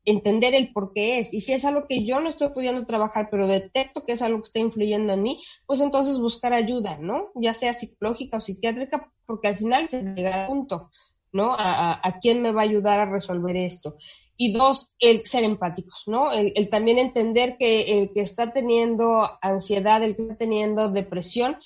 entender 0.05 0.55
el 0.55 0.73
por 0.73 0.93
qué 0.93 1.19
es. 1.19 1.35
Y 1.35 1.41
si 1.41 1.53
es 1.53 1.65
algo 1.65 1.87
que 1.87 2.05
yo 2.05 2.21
no 2.21 2.29
estoy 2.29 2.51
pudiendo 2.51 2.87
trabajar, 2.87 3.29
pero 3.31 3.47
detecto 3.47 4.05
que 4.05 4.13
es 4.13 4.23
algo 4.23 4.39
que 4.39 4.47
está 4.47 4.59
influyendo 4.59 5.13
en 5.13 5.23
mí, 5.23 5.41
pues 5.67 5.81
entonces 5.81 6.19
buscar 6.19 6.53
ayuda, 6.53 6.99
¿no? 6.99 7.31
Ya 7.35 7.55
sea 7.55 7.75
psicológica 7.75 8.39
o 8.39 8.41
psiquiátrica, 8.41 9.13
porque 9.27 9.49
al 9.49 9.59
final 9.59 9.89
se 9.89 10.03
llega 10.03 10.43
al 10.43 10.47
punto, 10.47 10.91
¿no? 11.33 11.55
A, 11.59 12.01
a, 12.03 12.21
quién 12.21 12.41
me 12.41 12.53
va 12.53 12.63
a 12.63 12.65
ayudar 12.65 13.01
a 13.01 13.11
resolver 13.11 13.57
esto. 13.57 13.97
Y 14.37 14.53
dos, 14.53 14.91
el 14.99 15.27
ser 15.27 15.45
empáticos, 15.45 16.05
¿no? 16.07 16.33
El, 16.33 16.53
el, 16.55 16.71
también 16.71 16.99
entender 16.99 17.57
que 17.59 18.01
el 18.01 18.13
que 18.13 18.21
está 18.21 18.53
teniendo 18.53 19.29
ansiedad, 19.43 20.03
el 20.03 20.17
que 20.17 20.23
está 20.23 20.37
teniendo 20.37 20.91
depresión, 20.91 21.59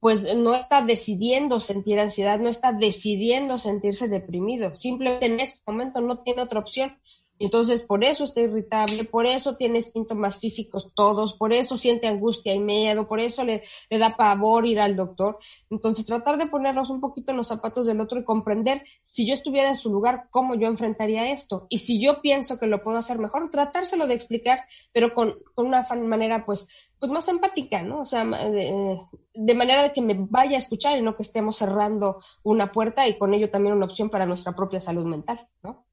pues 0.00 0.36
no 0.36 0.54
está 0.54 0.82
decidiendo 0.82 1.58
sentir 1.58 1.98
ansiedad, 1.98 2.38
no 2.38 2.48
está 2.48 2.72
decidiendo 2.72 3.58
sentirse 3.58 4.08
deprimido. 4.08 4.76
Simplemente 4.76 5.26
en 5.26 5.40
este 5.40 5.60
momento 5.66 6.00
no 6.00 6.22
tiene 6.22 6.42
otra 6.42 6.60
opción 6.60 6.96
entonces, 7.38 7.82
por 7.82 8.04
eso 8.04 8.24
está 8.24 8.40
irritable, 8.40 9.04
por 9.04 9.26
eso 9.26 9.56
tiene 9.56 9.80
síntomas 9.80 10.38
físicos 10.38 10.92
todos, 10.94 11.34
por 11.34 11.52
eso 11.52 11.76
siente 11.76 12.06
angustia 12.06 12.54
y 12.54 12.60
miedo, 12.60 13.06
por 13.06 13.20
eso 13.20 13.44
le, 13.44 13.62
da 13.90 14.16
pavor 14.16 14.66
ir 14.66 14.80
al 14.80 14.96
doctor. 14.96 15.38
Entonces, 15.70 16.06
tratar 16.06 16.38
de 16.38 16.46
ponernos 16.46 16.90
un 16.90 17.00
poquito 17.00 17.30
en 17.30 17.36
los 17.36 17.48
zapatos 17.48 17.86
del 17.86 18.00
otro 18.00 18.18
y 18.18 18.24
comprender 18.24 18.82
si 19.02 19.26
yo 19.26 19.34
estuviera 19.34 19.68
en 19.68 19.76
su 19.76 19.90
lugar, 19.90 20.28
cómo 20.30 20.54
yo 20.54 20.66
enfrentaría 20.68 21.30
esto. 21.30 21.66
Y 21.68 21.78
si 21.78 22.00
yo 22.00 22.20
pienso 22.20 22.58
que 22.58 22.66
lo 22.66 22.82
puedo 22.82 22.98
hacer 22.98 23.18
mejor, 23.18 23.50
tratárselo 23.50 24.06
de 24.06 24.14
explicar, 24.14 24.64
pero 24.92 25.14
con, 25.14 25.36
con 25.54 25.66
una 25.66 25.86
manera, 25.94 26.44
pues, 26.44 26.66
pues 26.98 27.12
más 27.12 27.28
empática, 27.28 27.82
¿no? 27.82 28.00
O 28.00 28.06
sea, 28.06 28.24
de, 28.24 28.98
de 29.34 29.54
manera 29.54 29.82
de 29.84 29.92
que 29.92 30.02
me 30.02 30.16
vaya 30.18 30.56
a 30.56 30.60
escuchar 30.60 30.98
y 30.98 31.02
no 31.02 31.16
que 31.16 31.22
estemos 31.22 31.56
cerrando 31.56 32.20
una 32.42 32.72
puerta 32.72 33.06
y 33.06 33.18
con 33.18 33.34
ello 33.34 33.50
también 33.50 33.76
una 33.76 33.86
opción 33.86 34.10
para 34.10 34.26
nuestra 34.26 34.56
propia 34.56 34.80
salud 34.80 35.04
mental, 35.04 35.48
¿no? 35.62 35.87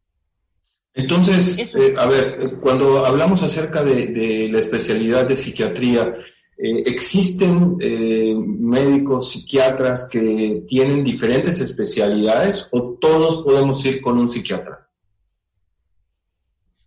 Entonces, 0.95 1.57
eh, 1.75 1.93
a 1.97 2.05
ver, 2.05 2.37
eh, 2.39 2.51
cuando 2.61 3.05
hablamos 3.05 3.43
acerca 3.43 3.83
de, 3.83 4.47
la 4.49 4.59
especialidad 4.59 5.27
de 5.27 5.35
psiquiatría, 5.35 6.13
eh, 6.57 6.83
¿existen 6.85 7.75
médicos, 8.59 9.29
psiquiatras 9.29 10.07
que 10.09 10.63
tienen 10.65 11.03
diferentes 11.03 11.59
especialidades 11.59 12.67
o 12.71 12.97
todos 12.99 13.43
podemos 13.43 13.85
ir 13.85 14.01
con 14.01 14.17
un 14.17 14.29
psiquiatra? 14.29 14.84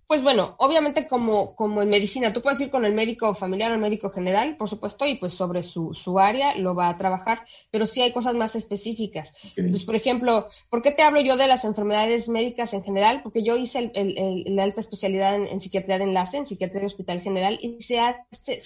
Pues 0.09 0.23
bueno, 0.23 0.55
obviamente 0.57 1.07
como, 1.07 1.55
como 1.55 1.83
en 1.83 1.91
medicina, 1.91 2.33
tú 2.33 2.41
puedes 2.41 2.59
ir 2.63 2.71
con 2.71 2.87
el 2.87 2.95
médico 2.95 3.35
familiar 3.35 3.71
o 3.71 3.75
el 3.75 3.81
médico 3.81 4.09
general, 4.09 4.57
por 4.57 4.67
supuesto, 4.67 5.05
y 5.05 5.17
pues 5.17 5.35
sobre 5.35 5.63
su, 5.63 5.93
su 5.93 6.19
área 6.19 6.57
lo 6.57 6.75
va 6.75 6.89
a 6.89 6.97
trabajar, 6.97 7.45
pero 7.71 7.85
sí 7.85 8.01
hay 8.01 8.11
cosas 8.11 8.35
más 8.35 8.57
específicas. 8.57 9.35
Entonces, 9.55 9.85
por 9.85 9.95
ejemplo, 9.95 10.49
¿por 10.71 10.81
qué 10.81 10.93
te 10.93 11.03
hablo 11.03 11.21
yo 11.21 11.37
de 11.37 11.47
las 11.47 11.67
enfermedades 11.67 12.31
médicas 12.31 12.73
en 12.73 12.85
general? 12.85 13.21
Porque 13.23 13.43
yo 13.43 13.59
hice 13.59 13.91
el, 13.95 14.45
la 14.57 14.63
alta 14.63 14.81
especialidad 14.81 15.35
en, 15.35 15.61
psiquiatría 15.61 15.99
de 15.99 16.05
enlace, 16.05 16.39
en 16.39 16.47
psiquiatría 16.47 16.81
de 16.81 16.87
hospital 16.87 17.21
general, 17.21 17.59
y 17.61 17.83
se, 17.83 18.01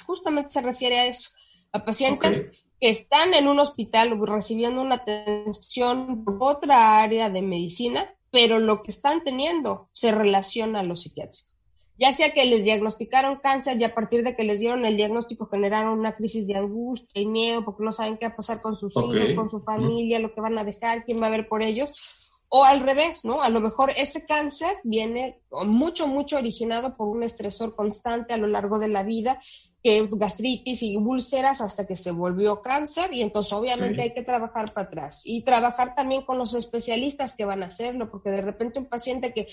justamente 0.07 0.51
se 0.51 0.61
refiere 0.61 1.01
a 1.01 1.07
eso, 1.07 1.31
a 1.73 1.85
pacientes 1.85 2.53
que 2.81 2.89
están 2.89 3.35
en 3.35 3.49
un 3.49 3.59
hospital 3.59 4.17
recibiendo 4.25 4.81
una 4.81 4.95
atención 4.95 6.25
por 6.25 6.37
otra 6.41 7.03
área 7.03 7.31
de 7.31 7.43
medicina 7.43 8.09
pero 8.33 8.59
lo 8.59 8.83
que 8.83 8.91
están 8.91 9.23
teniendo 9.23 9.91
se 9.93 10.11
relaciona 10.11 10.81
a 10.81 10.83
lo 10.83 10.97
psiquiátrico. 10.97 11.47
Ya 11.99 12.11
sea 12.13 12.33
que 12.33 12.47
les 12.47 12.65
diagnosticaron 12.65 13.41
cáncer 13.41 13.79
y 13.79 13.85
a 13.85 13.95
partir 13.95 14.25
de 14.25 14.35
que 14.35 14.43
les 14.43 14.59
dieron 14.59 14.87
el 14.87 14.97
diagnóstico 14.97 15.47
generaron 15.47 15.99
una 15.99 16.17
crisis 16.17 16.47
de 16.47 16.57
angustia 16.57 17.21
y 17.21 17.27
miedo 17.27 17.65
porque 17.65 17.85
no 17.85 17.93
saben 17.93 18.17
qué 18.17 18.27
va 18.27 18.33
a 18.33 18.37
pasar 18.37 18.63
con 18.63 18.75
sus 18.75 18.97
hijos, 18.97 19.35
con 19.37 19.51
su 19.51 19.61
familia, 19.61 20.19
lo 20.19 20.35
que 20.35 20.41
van 20.41 20.59
a 20.59 20.65
dejar, 20.65 21.05
quién 21.05 21.23
va 21.23 21.27
a 21.27 21.31
ver 21.31 21.47
por 21.47 21.63
ellos. 21.63 21.93
O 22.49 22.65
al 22.65 22.81
revés, 22.81 23.25
¿no? 23.25 23.43
A 23.43 23.51
lo 23.51 23.61
mejor 23.61 23.93
ese 23.97 24.27
cáncer 24.27 24.79
viene 24.83 25.41
mucho, 25.51 26.07
mucho 26.07 26.39
originado 26.39 26.97
por 26.97 27.09
un 27.09 27.23
estresor 27.23 27.77
constante 27.77 28.33
a 28.33 28.39
lo 28.39 28.47
largo 28.47 28.79
de 28.79 28.89
la 28.89 29.03
vida, 29.03 29.41
que 29.83 30.09
gastritis 30.13 30.83
y 30.83 30.97
úlceras 30.97 31.61
hasta 31.61 31.87
que 31.87 31.97
se 31.97 32.13
volvió 32.13 32.63
cáncer 32.63 33.13
y 33.13 33.23
entonces 33.23 33.53
obviamente 33.53 34.03
hay 34.03 34.13
que 34.13 34.23
trabajar 34.23 34.73
para 34.73 34.87
atrás. 34.87 35.23
Y 35.25 35.43
trabajar 35.43 35.95
también 35.95 36.23
con 36.23 36.39
los 36.39 36.55
especialistas 36.55 37.35
que 37.35 37.45
van 37.45 37.63
a 37.63 37.67
hacerlo, 37.67 38.11
porque 38.11 38.31
de 38.31 38.43
repente 38.43 38.79
un 38.79 38.87
paciente 38.87 39.33
que 39.33 39.49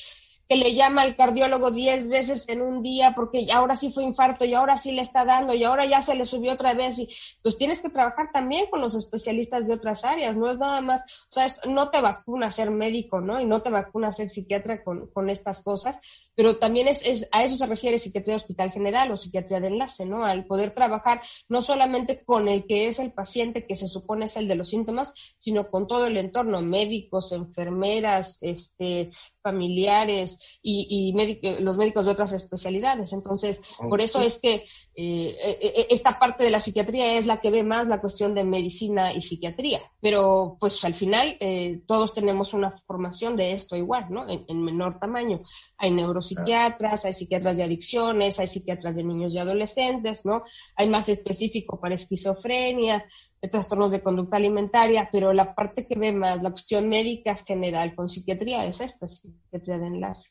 que 0.50 0.56
le 0.56 0.74
llama 0.74 1.04
al 1.04 1.16
cardiólogo 1.16 1.70
10 1.70 2.10
veces 2.10 2.50
en 2.50 2.64
un 2.64 2.82
día 2.82 3.14
porque 3.16 3.48
ahora 3.54 3.76
sí 3.76 3.92
fue 3.92 4.04
infarto 4.04 4.46
y 4.46 4.56
ahora 4.56 4.78
sí 4.78 4.92
le 4.92 5.04
está 5.04 5.24
dando 5.24 5.54
y 5.54 5.64
ahora 5.64 5.86
ya 5.86 6.02
se 6.02 6.16
le 6.16 6.26
subió 6.26 6.54
otra 6.54 6.74
vez 6.74 6.98
y 6.98 7.08
pues 7.44 7.56
tienes 7.60 7.84
que 7.84 7.90
trabajar 7.90 8.32
también 8.34 8.66
con 8.72 8.82
los 8.82 8.96
especialistas 8.96 9.68
de 9.68 9.76
otras 9.76 10.04
áreas, 10.04 10.36
no 10.36 10.50
es 10.50 10.58
nada 10.58 10.82
más, 10.82 11.02
o 11.02 11.32
sea, 11.32 11.46
no 11.68 11.92
te 11.92 12.02
vacuna 12.02 12.50
ser 12.50 12.72
médico, 12.72 13.22
¿no? 13.22 13.40
Y 13.40 13.46
no 13.46 13.62
te 13.62 13.70
vacuna 13.70 14.12
ser 14.12 14.30
psiquiatra 14.30 14.84
con, 14.84 15.12
con 15.12 15.30
estas 15.30 15.62
cosas, 15.62 16.00
pero 16.34 16.58
también 16.58 16.88
es, 16.88 17.06
es, 17.06 17.30
a 17.32 17.44
eso 17.44 17.56
se 17.56 17.68
refiere 17.68 18.00
psiquiatría 18.00 18.36
hospital 18.36 18.72
general 18.72 19.12
o 19.12 19.18
psiquiatría 19.18 19.60
de 19.60 19.68
enlace, 19.68 20.08
¿no? 20.08 20.26
Al 20.26 20.46
poder 20.46 20.72
trabajar 20.74 21.22
no 21.48 21.62
solamente 21.62 22.24
con 22.26 22.48
el 22.48 22.66
que 22.66 22.88
es 22.88 22.98
el 22.98 23.14
paciente 23.14 23.68
que 23.68 23.76
se 23.76 23.88
supone 23.88 24.26
es 24.26 24.36
el 24.36 24.48
de 24.48 24.56
los 24.56 24.70
síntomas, 24.70 25.14
sino 25.38 25.70
con 25.70 25.86
todo 25.86 26.08
el 26.08 26.18
entorno, 26.18 26.64
médicos, 26.64 27.34
enfermeras, 27.34 28.40
este, 28.42 29.12
familiares 29.42 30.40
y, 30.62 31.14
los 31.60 31.78
médicos 31.78 32.06
de 32.06 32.12
otras 32.12 32.34
especialidades. 32.34 33.14
Entonces, 33.14 33.62
por 33.78 34.02
eso 34.02 34.22
es 34.22 34.40
que 34.40 34.66
eh, 34.96 35.38
eh, 35.44 35.58
eh, 35.62 35.88
esta 35.90 36.18
parte 36.20 36.44
de 36.44 36.52
la 36.52 36.60
psiquiatría 36.60 37.18
es 37.18 37.26
la 37.26 37.40
que 37.40 37.52
ve 37.52 37.64
más 37.64 37.88
la 37.88 38.02
cuestión 38.02 38.36
de 38.36 38.44
medicina 38.44 39.14
y 39.14 39.22
psiquiatría. 39.22 39.82
Pero, 40.02 40.58
pues 40.60 40.84
al 40.86 40.96
final, 40.96 41.38
todos 41.86 42.14
tenemos 42.14 42.54
una 42.54 42.72
formación 42.72 43.36
de 43.36 43.54
esto 43.54 43.76
igual, 43.76 44.08
¿no? 44.10 44.30
En, 44.30 44.46
en, 44.48 44.64
menor 44.64 45.00
tamaño. 45.00 45.42
Hay 45.78 45.92
neuropsiquiatras, 45.92 47.06
hay 47.06 47.14
psiquiatras 47.14 47.58
de 47.58 47.64
adicciones, 47.64 48.40
hay 48.40 48.48
psiquiatras 48.48 48.96
de 48.96 49.04
niños 49.04 49.34
y 49.34 49.40
adolescentes, 49.40 50.26
¿no? 50.26 50.44
Hay 50.76 50.90
más 50.90 51.10
específico 51.10 51.80
para 51.80 51.96
esquizofrenia, 51.96 53.06
de 53.42 53.48
trastornos 53.50 53.92
de 53.92 54.02
conducta 54.02 54.38
alimentaria, 54.38 55.10
pero 55.12 55.34
la 55.34 55.56
parte 55.56 55.88
que 55.88 55.98
ve 55.98 56.12
más 56.12 56.42
la 56.42 56.52
cuestión 56.52 56.90
médica 56.90 57.36
general 57.36 57.96
con 57.96 58.10
psiquiatría 58.10 58.66
es 58.66 58.82
esta, 58.82 59.08
psiquiatría 59.08 59.78
de 59.78 59.88
enlace. 59.88 60.30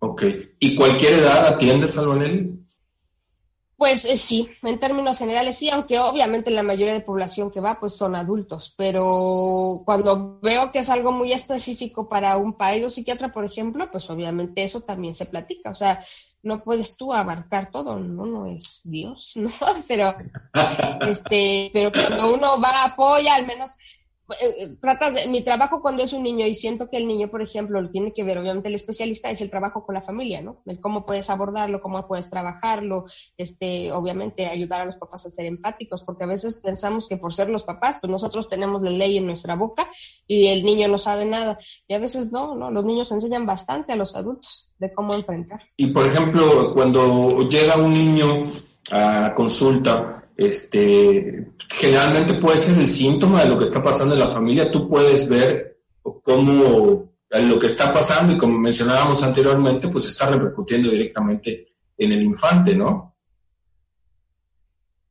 Ok. 0.00 0.24
¿Y 0.58 0.74
cualquier 0.74 1.14
edad 1.14 1.46
atiende 1.46 1.88
Salonelli? 1.88 2.58
Pues 3.78 4.04
eh, 4.06 4.16
sí, 4.16 4.50
en 4.64 4.80
términos 4.80 5.18
generales 5.18 5.56
sí, 5.56 5.70
aunque 5.70 6.00
obviamente 6.00 6.50
la 6.50 6.64
mayoría 6.64 6.94
de 6.94 7.00
población 7.00 7.52
que 7.52 7.60
va 7.60 7.78
pues 7.78 7.94
son 7.94 8.16
adultos, 8.16 8.74
pero 8.76 9.82
cuando 9.84 10.40
veo 10.42 10.72
que 10.72 10.80
es 10.80 10.90
algo 10.90 11.12
muy 11.12 11.32
específico 11.32 12.08
para 12.08 12.36
un 12.38 12.54
país 12.54 12.84
o 12.84 12.90
psiquiatra, 12.90 13.32
por 13.32 13.44
ejemplo, 13.44 13.88
pues 13.92 14.10
obviamente 14.10 14.64
eso 14.64 14.80
también 14.80 15.14
se 15.14 15.26
platica, 15.26 15.70
o 15.70 15.76
sea, 15.76 16.04
no 16.42 16.62
puedes 16.62 16.96
tú 16.96 17.12
abarcar 17.12 17.70
todo, 17.70 17.98
no, 17.98 18.26
no 18.26 18.46
es 18.46 18.80
Dios, 18.84 19.32
¿no? 19.36 19.50
Pero, 19.86 20.14
este, 21.02 21.70
pero 21.72 21.92
cuando 21.92 22.34
uno 22.34 22.60
va, 22.60 22.84
apoya, 22.84 23.34
al 23.34 23.46
menos 23.46 23.70
tratas 24.80 25.14
de, 25.14 25.26
mi 25.26 25.42
trabajo 25.42 25.80
cuando 25.80 26.02
es 26.02 26.12
un 26.12 26.22
niño 26.22 26.46
y 26.46 26.54
siento 26.54 26.90
que 26.90 26.98
el 26.98 27.06
niño, 27.06 27.30
por 27.30 27.42
ejemplo, 27.42 27.80
lo 27.80 27.90
tiene 27.90 28.12
que 28.12 28.24
ver, 28.24 28.38
obviamente 28.38 28.68
el 28.68 28.74
especialista 28.74 29.30
es 29.30 29.40
el 29.40 29.50
trabajo 29.50 29.84
con 29.84 29.94
la 29.94 30.02
familia, 30.02 30.42
¿no? 30.42 30.62
El 30.66 30.80
cómo 30.80 31.06
puedes 31.06 31.30
abordarlo, 31.30 31.80
cómo 31.80 32.06
puedes 32.06 32.28
trabajarlo, 32.28 33.06
este, 33.36 33.90
obviamente 33.92 34.46
ayudar 34.46 34.82
a 34.82 34.84
los 34.84 34.96
papás 34.96 35.26
a 35.26 35.30
ser 35.30 35.46
empáticos, 35.46 36.02
porque 36.02 36.24
a 36.24 36.26
veces 36.26 36.56
pensamos 36.56 37.08
que 37.08 37.16
por 37.16 37.32
ser 37.32 37.48
los 37.48 37.64
papás, 37.64 37.96
pues 38.00 38.10
nosotros 38.10 38.48
tenemos 38.48 38.82
la 38.82 38.90
ley 38.90 39.16
en 39.16 39.26
nuestra 39.26 39.54
boca 39.54 39.88
y 40.26 40.48
el 40.48 40.62
niño 40.62 40.88
no 40.88 40.98
sabe 40.98 41.24
nada. 41.24 41.58
Y 41.86 41.94
a 41.94 41.98
veces 41.98 42.30
no, 42.30 42.54
¿no? 42.54 42.70
Los 42.70 42.84
niños 42.84 43.10
enseñan 43.12 43.46
bastante 43.46 43.92
a 43.92 43.96
los 43.96 44.14
adultos 44.14 44.70
de 44.78 44.92
cómo 44.92 45.14
enfrentar. 45.14 45.62
Y 45.76 45.88
por 45.88 46.06
ejemplo, 46.06 46.72
cuando 46.74 47.48
llega 47.48 47.76
un 47.76 47.92
niño 47.92 48.52
a 48.92 49.34
consulta, 49.34 50.17
este, 50.38 51.48
generalmente 51.68 52.34
puede 52.34 52.58
ser 52.58 52.78
el 52.78 52.88
síntoma 52.88 53.42
de 53.42 53.48
lo 53.48 53.58
que 53.58 53.64
está 53.64 53.82
pasando 53.82 54.14
en 54.14 54.20
la 54.20 54.30
familia. 54.30 54.70
Tú 54.70 54.88
puedes 54.88 55.28
ver 55.28 55.80
cómo 56.22 57.12
lo 57.28 57.58
que 57.58 57.66
está 57.66 57.92
pasando 57.92 58.32
y 58.32 58.38
como 58.38 58.56
mencionábamos 58.56 59.20
anteriormente, 59.24 59.88
pues 59.88 60.06
está 60.06 60.28
repercutiendo 60.28 60.90
directamente 60.90 61.74
en 61.98 62.12
el 62.12 62.22
infante, 62.22 62.76
¿no? 62.76 63.07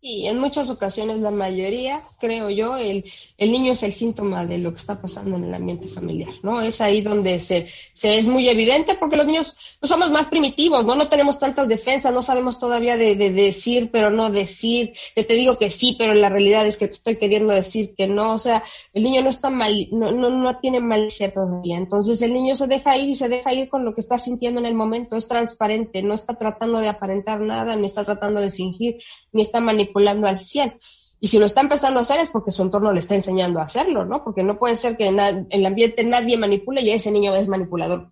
Y 0.10 0.26
en 0.26 0.40
muchas 0.40 0.70
ocasiones, 0.70 1.20
la 1.20 1.32
mayoría, 1.32 2.02
creo 2.18 2.50
yo, 2.50 2.78
el, 2.78 3.04
el, 3.38 3.52
niño 3.52 3.74
es 3.74 3.84
el 3.84 3.92
síntoma 3.92 4.46
de 4.46 4.58
lo 4.58 4.72
que 4.72 4.78
está 4.78 5.02
pasando 5.02 5.36
en 5.36 5.44
el 5.44 5.54
ambiente 5.54 5.90
familiar, 5.90 6.30
¿no? 6.44 6.62
Es 6.62 6.80
ahí 6.80 7.02
donde 7.02 7.42
se, 7.42 7.68
se 7.92 8.18
es 8.18 8.26
muy 8.26 8.48
evidente 8.48 8.96
porque 8.96 9.18
los 9.18 9.28
niños 9.28 9.58
pues 9.82 9.90
somos 9.90 10.10
más 10.10 10.28
primitivos, 10.28 10.86
¿no? 10.86 10.96
No 10.96 11.10
tenemos 11.10 11.38
tantas 11.40 11.68
defensas, 11.68 12.14
no 12.14 12.22
sabemos 12.22 12.58
todavía 12.58 12.96
de, 12.96 13.18
de, 13.18 13.32
decir, 13.32 13.90
pero 13.92 14.10
no 14.10 14.32
decir, 14.32 14.94
que 15.14 15.26
te 15.26 15.34
digo 15.34 15.58
que 15.58 15.70
sí, 15.72 15.98
pero 16.00 16.14
la 16.14 16.30
realidad 16.30 16.66
es 16.66 16.78
que 16.78 16.88
te 16.88 16.94
estoy 16.94 17.18
queriendo 17.18 17.54
decir 17.54 17.94
que 17.94 18.08
no, 18.08 18.36
o 18.36 18.40
sea, 18.40 18.64
el 18.94 19.04
niño 19.04 19.22
no 19.24 19.30
está 19.30 19.50
mal, 19.50 19.90
no, 19.92 20.14
no, 20.14 20.30
no 20.30 20.58
tiene 20.60 20.80
malicia 20.80 21.34
todavía, 21.34 21.76
entonces 21.76 22.22
el 22.22 22.34
niño 22.34 22.56
se 22.56 22.68
deja 22.68 22.98
ir 22.98 23.10
y 23.10 23.16
se 23.16 23.28
deja 23.28 23.54
ir 23.54 23.68
con 23.68 23.84
lo 23.84 23.94
que 23.94 24.00
está 24.00 24.18
sintiendo 24.18 24.62
en 24.62 24.68
el 24.68 24.74
momento, 24.74 25.18
es 25.18 25.28
transparente, 25.28 26.02
no 26.02 26.14
está 26.14 26.36
tratando 26.36 26.80
de 26.80 26.88
aparentar 26.88 27.42
nada, 27.42 27.76
ni 27.76 27.88
está 27.88 28.06
tratando 28.06 28.40
de 28.40 28.54
fingir, 28.54 29.00
ni 29.34 29.42
está 29.42 29.60
manipulando 29.60 29.97
manipulando 29.98 30.28
al 30.28 30.40
100. 30.40 30.80
Y 31.20 31.28
si 31.28 31.40
lo 31.40 31.48
está 31.48 31.62
empezando 31.62 32.00
a 32.00 32.04
hacer 32.04 32.20
es 32.20 32.30
porque 32.30 32.52
su 32.52 32.62
entorno 32.62 32.94
le 32.94 33.00
está 33.00 33.16
enseñando 33.16 33.60
a 33.60 33.64
hacerlo, 33.64 34.06
¿no? 34.06 34.24
Porque 34.24 34.44
no 34.44 34.58
puede 34.60 34.76
ser 34.76 34.96
que 34.96 35.08
en 35.08 35.20
el 35.50 35.66
ambiente 35.66 36.04
nadie 36.04 36.38
manipule 36.38 36.82
y 36.82 36.92
ese 36.92 37.12
niño 37.12 37.36
es 37.36 37.48
manipulador. 37.48 38.08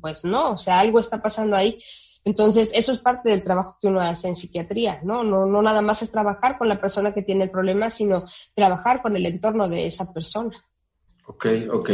Pues 0.00 0.24
no, 0.24 0.52
o 0.52 0.58
sea, 0.58 0.78
algo 0.78 1.00
está 1.00 1.20
pasando 1.20 1.56
ahí. 1.56 1.82
Entonces, 2.24 2.70
eso 2.74 2.92
es 2.92 2.98
parte 2.98 3.28
del 3.28 3.42
trabajo 3.42 3.76
que 3.80 3.88
uno 3.88 4.00
hace 4.00 4.28
en 4.28 4.36
psiquiatría, 4.36 5.00
¿no? 5.02 5.24
No, 5.24 5.46
no 5.46 5.62
nada 5.62 5.82
más 5.82 6.02
es 6.02 6.10
trabajar 6.10 6.56
con 6.56 6.68
la 6.68 6.80
persona 6.80 7.12
que 7.12 7.22
tiene 7.22 7.44
el 7.44 7.50
problema, 7.50 7.90
sino 7.90 8.24
trabajar 8.54 9.02
con 9.02 9.14
el 9.16 9.26
entorno 9.26 9.68
de 9.68 9.86
esa 9.86 10.12
persona. 10.12 10.56
Ok, 11.26 11.46
ok. 11.72 11.90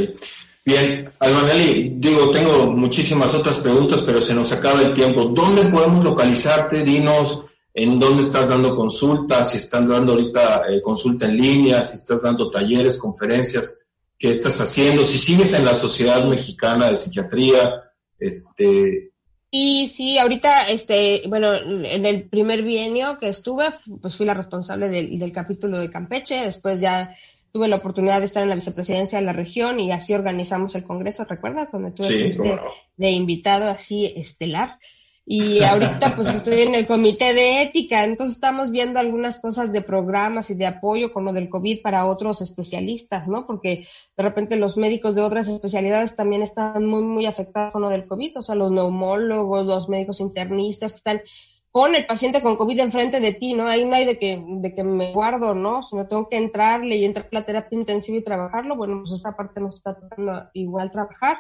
Bien, 0.65 1.11
Almanelli, 1.19 1.95
digo, 1.97 2.31
tengo 2.31 2.71
muchísimas 2.71 3.35
otras 3.35 3.59
preguntas, 3.59 4.03
pero 4.03 4.21
se 4.21 4.35
nos 4.35 4.53
acaba 4.53 4.83
el 4.83 4.93
tiempo. 4.93 5.25
¿Dónde 5.25 5.65
podemos 5.65 6.05
localizarte? 6.05 6.83
Dinos 6.85 7.47
en 7.73 7.99
dónde 7.99 8.23
estás 8.23 8.49
dando 8.49 8.75
consultas, 8.75 9.53
si 9.53 9.59
estás 9.59 9.89
dando 9.89 10.13
ahorita 10.13 10.65
eh, 10.69 10.83
consulta 10.83 11.27
en 11.27 11.37
línea, 11.37 11.83
si 11.83 11.95
estás 11.95 12.23
dando 12.23 12.51
talleres, 12.51 12.99
conferencias, 12.99 13.87
qué 14.19 14.31
estás 14.31 14.61
haciendo, 14.61 15.05
si 15.05 15.19
sigues 15.19 15.53
en 15.55 15.65
la 15.65 15.75
Sociedad 15.75 16.25
Mexicana 16.25 16.91
de 16.91 16.97
Psiquiatría, 16.97 17.83
este... 18.19 19.13
Y 19.53 19.89
sí, 19.89 20.17
ahorita, 20.17 20.69
este, 20.69 21.23
bueno, 21.27 21.53
en 21.55 22.07
el 22.07 22.29
primer 22.29 22.63
bienio 22.63 23.19
que 23.19 23.29
estuve, 23.29 23.71
pues 24.01 24.15
fui 24.15 24.25
la 24.25 24.35
responsable 24.35 24.89
del, 24.89 25.19
del 25.19 25.33
capítulo 25.33 25.79
de 25.79 25.91
Campeche, 25.91 26.43
después 26.45 26.81
ya 26.81 27.17
tuve 27.53 27.69
la 27.69 27.77
oportunidad 27.77 28.21
de 28.21 28.27
estar 28.27 28.43
en 28.43 28.49
la 28.49 28.55
vicepresidencia 28.55 29.19
de 29.19 29.25
la 29.25 29.33
región 29.33 29.81
y 29.81 29.91
así 29.91 30.15
organizamos 30.15 30.75
el 30.77 30.85
congreso, 30.85 31.25
¿recuerdas? 31.25 31.71
Donde 31.73 31.91
tú 31.91 32.03
estuviste 32.03 32.59
de 32.97 33.11
invitado 33.11 33.69
así 33.69 34.13
estelar. 34.17 34.79
Y 35.27 35.63
ahorita 35.63 36.17
pues 36.17 36.29
estoy 36.35 36.63
en 36.63 36.75
el 36.75 36.87
comité 36.87 37.35
de 37.35 37.63
ética, 37.63 38.05
entonces 38.05 38.37
estamos 38.37 38.71
viendo 38.71 38.99
algunas 38.99 39.39
cosas 39.39 39.73
de 39.73 39.83
programas 39.83 40.51
y 40.51 40.55
de 40.55 40.67
apoyo 40.67 41.13
con 41.13 41.25
lo 41.25 41.33
del 41.33 41.49
COVID 41.49 41.83
para 41.83 42.07
otros 42.07 42.43
especialistas, 42.43 43.29
¿no? 43.29 43.47
Porque 43.47 43.87
de 44.17 44.23
repente 44.23 44.57
los 44.57 44.77
médicos 44.77 45.15
de 45.15 45.23
otras 45.23 45.49
especialidades 45.49 46.17
también 46.17 46.43
están 46.43 46.85
muy, 46.85 47.03
muy 47.03 47.27
afectados 47.27 47.73
con 47.73 47.83
lo 47.83 47.91
del 47.91 48.07
COVID, 48.07 48.39
o 48.39 48.43
sea, 48.43 48.55
los 48.55 48.73
neumólogos, 48.73 49.67
los 49.67 49.89
médicos 49.89 50.21
internistas 50.21 50.93
que 50.93 50.97
están 50.97 51.23
con 51.71 51.95
el 51.95 52.05
paciente 52.05 52.43
con 52.43 52.57
COVID 52.57 52.81
enfrente 52.81 53.21
de 53.21 53.33
ti, 53.33 53.55
¿no? 53.55 53.69
Ahí 53.69 53.85
no 53.85 53.95
hay 53.95 54.05
de 54.05 54.19
que, 54.19 54.43
de 54.45 54.75
que 54.75 54.83
me 54.83 55.13
guardo, 55.13 55.55
¿no? 55.55 55.85
Si 55.85 55.95
no 55.95 56.09
tengo 56.09 56.29
que 56.29 56.37
entrarle 56.37 56.97
y 56.97 57.05
entrar 57.05 57.27
a 57.27 57.35
la 57.37 57.45
terapia 57.45 57.79
intensiva 57.79 58.19
y 58.19 58.25
trabajarlo, 58.25 58.77
bueno, 58.77 59.03
pues 59.03 59.13
esa 59.13 59.37
parte 59.37 59.61
nos 59.61 59.77
está 59.77 59.95
tocando 59.95 60.51
igual 60.55 60.91
trabajar. 60.91 61.39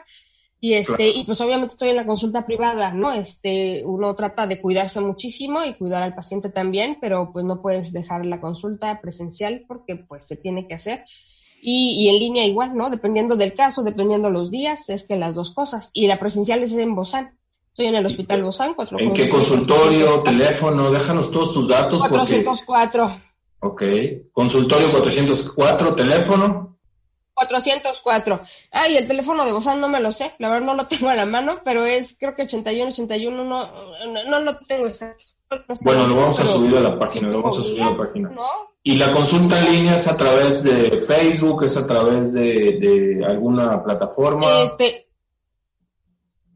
Y 0.62 0.74
este, 0.74 1.08
y 1.08 1.24
pues 1.24 1.40
obviamente 1.40 1.72
estoy 1.72 1.88
en 1.88 1.96
la 1.96 2.06
consulta 2.06 2.44
privada, 2.44 2.92
¿no? 2.92 3.12
Este, 3.12 3.82
uno 3.86 4.14
trata 4.14 4.46
de 4.46 4.60
cuidarse 4.60 5.00
muchísimo 5.00 5.64
y 5.64 5.74
cuidar 5.74 6.02
al 6.02 6.14
paciente 6.14 6.50
también, 6.50 6.98
pero 7.00 7.30
pues 7.32 7.46
no 7.46 7.62
puedes 7.62 7.94
dejar 7.94 8.26
la 8.26 8.42
consulta 8.42 9.00
presencial 9.00 9.64
porque 9.66 9.96
pues 9.96 10.26
se 10.26 10.36
tiene 10.36 10.68
que 10.68 10.74
hacer. 10.74 11.04
Y, 11.62 12.04
y 12.04 12.08
en 12.10 12.18
línea 12.18 12.46
igual, 12.46 12.76
¿no? 12.76 12.90
Dependiendo 12.90 13.36
del 13.36 13.54
caso, 13.54 13.82
dependiendo 13.82 14.28
los 14.28 14.50
días, 14.50 14.90
es 14.90 15.06
que 15.06 15.16
las 15.16 15.34
dos 15.34 15.54
cosas. 15.54 15.90
Y 15.94 16.06
la 16.06 16.18
presencial 16.18 16.62
es 16.62 16.72
en 16.72 16.94
Bozán. 16.94 17.38
Estoy 17.68 17.86
en 17.86 17.94
el 17.94 18.06
Hospital 18.06 18.42
Bozán. 18.42 18.74
¿En 18.98 19.12
qué 19.14 19.30
consultorio, 19.30 20.22
teléfono? 20.22 20.90
Déjanos 20.90 21.30
todos 21.30 21.52
tus 21.52 21.68
datos. 21.68 22.02
404. 22.06 23.10
Ok. 23.60 23.82
Consultorio 24.32 24.90
404, 24.90 25.94
teléfono. 25.94 26.69
404. 27.48 28.40
Ah, 28.72 28.88
y 28.88 28.96
el 28.96 29.06
teléfono 29.06 29.44
de 29.44 29.52
Bozán 29.52 29.80
no 29.80 29.88
me 29.88 30.00
lo 30.00 30.12
sé, 30.12 30.32
la 30.38 30.50
verdad 30.50 30.66
no 30.66 30.74
lo 30.74 30.86
tengo 30.88 31.08
a 31.08 31.14
la 31.14 31.26
mano, 31.26 31.60
pero 31.64 31.84
es 31.84 32.16
creo 32.18 32.34
que 32.34 32.42
81, 32.42 32.90
81, 32.90 33.44
no, 33.44 33.70
no, 34.28 34.40
lo 34.40 34.58
tengo 34.58 34.86
exacto. 34.86 35.24
bueno, 35.80 36.06
lo 36.06 36.16
vamos 36.16 36.40
a 36.40 36.46
subir 36.46 36.76
a 36.76 36.80
la 36.80 36.98
página, 36.98 37.28
lo 37.28 37.40
vamos 37.40 37.58
a 37.58 37.64
subir 37.64 37.82
a 37.82 37.90
la 37.90 37.96
página. 37.96 38.30
Y 38.82 38.96
la 38.96 39.12
consulta 39.12 39.58
en 39.58 39.72
línea 39.72 39.96
es 39.96 40.06
a 40.08 40.16
través 40.16 40.62
de 40.62 40.96
Facebook, 40.96 41.64
es 41.64 41.76
a 41.76 41.86
través 41.86 42.32
de, 42.32 42.78
de 42.80 43.24
alguna 43.26 43.82
plataforma. 43.82 44.62
Este, 44.62 45.06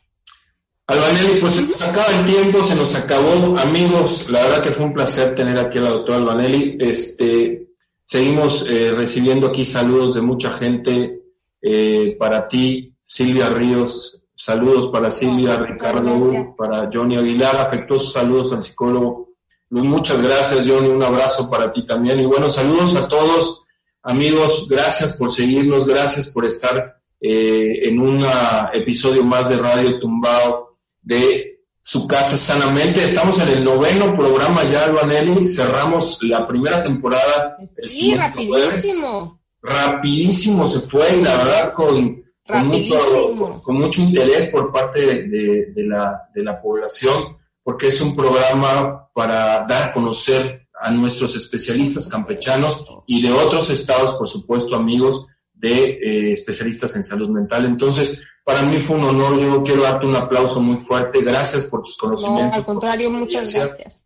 Albanelli, 0.90 1.38
pues 1.40 1.54
se 1.54 1.62
nos 1.68 1.80
acaba 1.82 2.08
el 2.18 2.24
tiempo, 2.24 2.64
se 2.64 2.74
nos 2.74 2.96
acabó. 2.96 3.56
Amigos, 3.56 4.28
la 4.28 4.42
verdad 4.42 4.60
que 4.60 4.72
fue 4.72 4.86
un 4.86 4.92
placer 4.92 5.36
tener 5.36 5.56
aquí 5.56 5.78
a 5.78 5.82
la 5.82 5.90
doctora 5.90 6.18
Albanelli. 6.18 6.78
Este, 6.80 7.68
seguimos 8.04 8.66
eh, 8.68 8.90
recibiendo 8.90 9.46
aquí 9.46 9.64
saludos 9.64 10.16
de 10.16 10.20
mucha 10.20 10.52
gente. 10.52 11.22
Eh, 11.62 12.16
para 12.18 12.48
ti, 12.48 12.92
Silvia 13.04 13.50
Ríos, 13.50 14.20
saludos 14.34 14.88
para 14.92 15.12
Silvia, 15.12 15.58
Ricardo, 15.58 16.56
para 16.58 16.90
Johnny 16.92 17.16
Aguilar, 17.16 17.56
afectuosos 17.58 18.12
saludos 18.12 18.50
al 18.50 18.64
psicólogo. 18.64 19.34
Muchas 19.68 20.20
gracias, 20.20 20.68
Johnny, 20.68 20.88
un 20.88 21.04
abrazo 21.04 21.48
para 21.48 21.70
ti 21.70 21.84
también. 21.84 22.18
Y 22.18 22.24
bueno, 22.24 22.50
saludos 22.50 22.96
a 22.96 23.06
todos, 23.06 23.62
amigos, 24.02 24.66
gracias 24.68 25.12
por 25.12 25.30
seguirnos, 25.30 25.86
gracias 25.86 26.28
por 26.28 26.46
estar 26.46 26.96
eh, 27.20 27.78
en 27.82 28.00
un 28.00 28.26
episodio 28.72 29.22
más 29.22 29.48
de 29.48 29.56
Radio 29.56 30.00
Tumbao 30.00 30.69
de 31.02 31.60
su 31.80 32.06
casa 32.06 32.36
sanamente. 32.36 33.04
Estamos 33.04 33.38
en 33.40 33.48
el 33.48 33.64
noveno 33.64 34.14
programa 34.14 34.64
ya, 34.64 34.86
Luanelli. 34.88 35.48
Cerramos 35.48 36.22
la 36.22 36.46
primera 36.46 36.82
temporada. 36.82 37.56
sí, 37.86 38.14
rapidísimo. 38.14 39.40
Rapidísimo 39.62 40.64
se 40.66 40.80
fue 40.80 41.16
y 41.16 41.22
la 41.22 41.36
verdad 41.36 41.74
con, 41.74 42.22
con, 42.46 42.66
mucho, 42.66 43.60
con 43.62 43.76
mucho 43.76 44.00
interés 44.00 44.46
por 44.46 44.72
parte 44.72 45.00
de, 45.00 45.66
de, 45.74 45.82
la, 45.84 46.28
de 46.34 46.42
la 46.42 46.60
población, 46.62 47.36
porque 47.62 47.88
es 47.88 48.00
un 48.00 48.16
programa 48.16 49.10
para 49.12 49.66
dar 49.66 49.90
a 49.90 49.92
conocer 49.92 50.66
a 50.80 50.90
nuestros 50.90 51.36
especialistas 51.36 52.08
campechanos 52.08 52.86
y 53.06 53.20
de 53.20 53.30
otros 53.32 53.68
estados, 53.68 54.14
por 54.14 54.26
supuesto, 54.26 54.74
amigos 54.74 55.26
de 55.60 55.84
eh, 55.90 56.32
especialistas 56.32 56.96
en 56.96 57.02
salud 57.02 57.28
mental. 57.28 57.66
Entonces, 57.66 58.18
para 58.44 58.62
mí 58.62 58.78
fue 58.78 58.96
un 58.96 59.04
honor, 59.04 59.38
yo 59.38 59.62
quiero 59.62 59.82
darte 59.82 60.06
un 60.06 60.16
aplauso 60.16 60.60
muy 60.60 60.76
fuerte, 60.76 61.20
gracias 61.20 61.64
por 61.66 61.82
tus 61.82 61.96
conocimientos. 61.96 62.56
al 62.56 62.64
contrario, 62.64 63.10
muchas 63.10 63.52
gracias. 63.52 64.02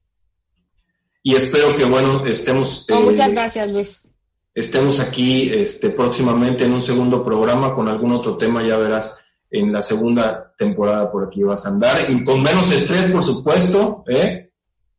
Y 1.23 1.35
espero 1.35 1.75
que, 1.75 1.85
bueno, 1.85 2.27
estemos... 2.27 2.87
muchas 2.91 3.29
eh, 3.29 3.33
gracias, 3.33 3.71
Luis. 3.71 4.03
Estemos 4.53 5.01
aquí 5.01 5.51
este, 5.53 5.91
próximamente 5.91 6.65
en 6.65 6.73
un 6.73 6.83
segundo 6.83 7.25
programa 7.25 7.75
con 7.75 7.89
algún 7.89 8.13
otro 8.13 8.37
tema, 8.37 8.63
ya 8.63 8.77
verás, 8.77 9.19
en 9.51 9.73
la 9.73 9.83
segunda 9.83 10.53
temporada 10.57 11.11
por 11.11 11.25
aquí 11.25 11.43
vas 11.43 11.65
a 11.65 11.71
andar, 11.71 12.11
y 12.11 12.23
con 12.25 12.43
menos 12.43 12.71
estrés, 12.71 13.07
por 13.07 13.23
supuesto, 13.23 14.05
¿eh? 14.07 14.44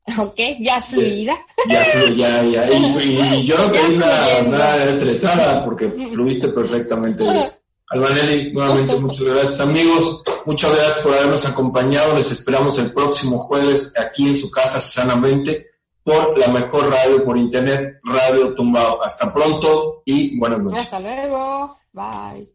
Ok, 0.20 0.40
ya 0.60 0.82
fluida. 0.82 1.38
Ya, 1.68 1.84
ya, 2.16 2.44
ya. 2.44 2.72
Y, 2.72 3.46
yo 3.46 3.58
no 3.58 3.72
pedí 3.72 3.98
nada, 3.98 4.44
nada, 4.44 4.84
estresada 4.86 5.66
porque 5.66 5.88
mm. 5.88 6.14
fluiste 6.14 6.48
perfectamente. 6.50 7.24
Albanelli, 7.88 8.52
nuevamente 8.52 8.96
muchas 8.96 9.22
gracias 9.22 9.60
amigos, 9.60 10.24
muchas 10.46 10.76
gracias 10.76 11.00
por 11.00 11.14
habernos 11.14 11.48
acompañado, 11.48 12.16
les 12.16 12.32
esperamos 12.32 12.80
el 12.80 12.92
próximo 12.92 13.38
jueves 13.38 13.94
aquí 13.96 14.28
en 14.28 14.36
su 14.36 14.50
casa 14.50 14.80
sanamente 14.80 15.68
por 16.04 16.36
la 16.38 16.48
mejor 16.48 16.90
radio 16.90 17.24
por 17.24 17.38
internet, 17.38 18.00
Radio 18.04 18.56
Tumbado. 18.56 19.04
Hasta 19.04 19.32
pronto 19.32 20.02
y 20.04 20.38
buenas 20.38 20.60
noches. 20.60 20.82
Hasta 20.82 21.00
luego, 21.00 21.78
bye. 21.94 22.50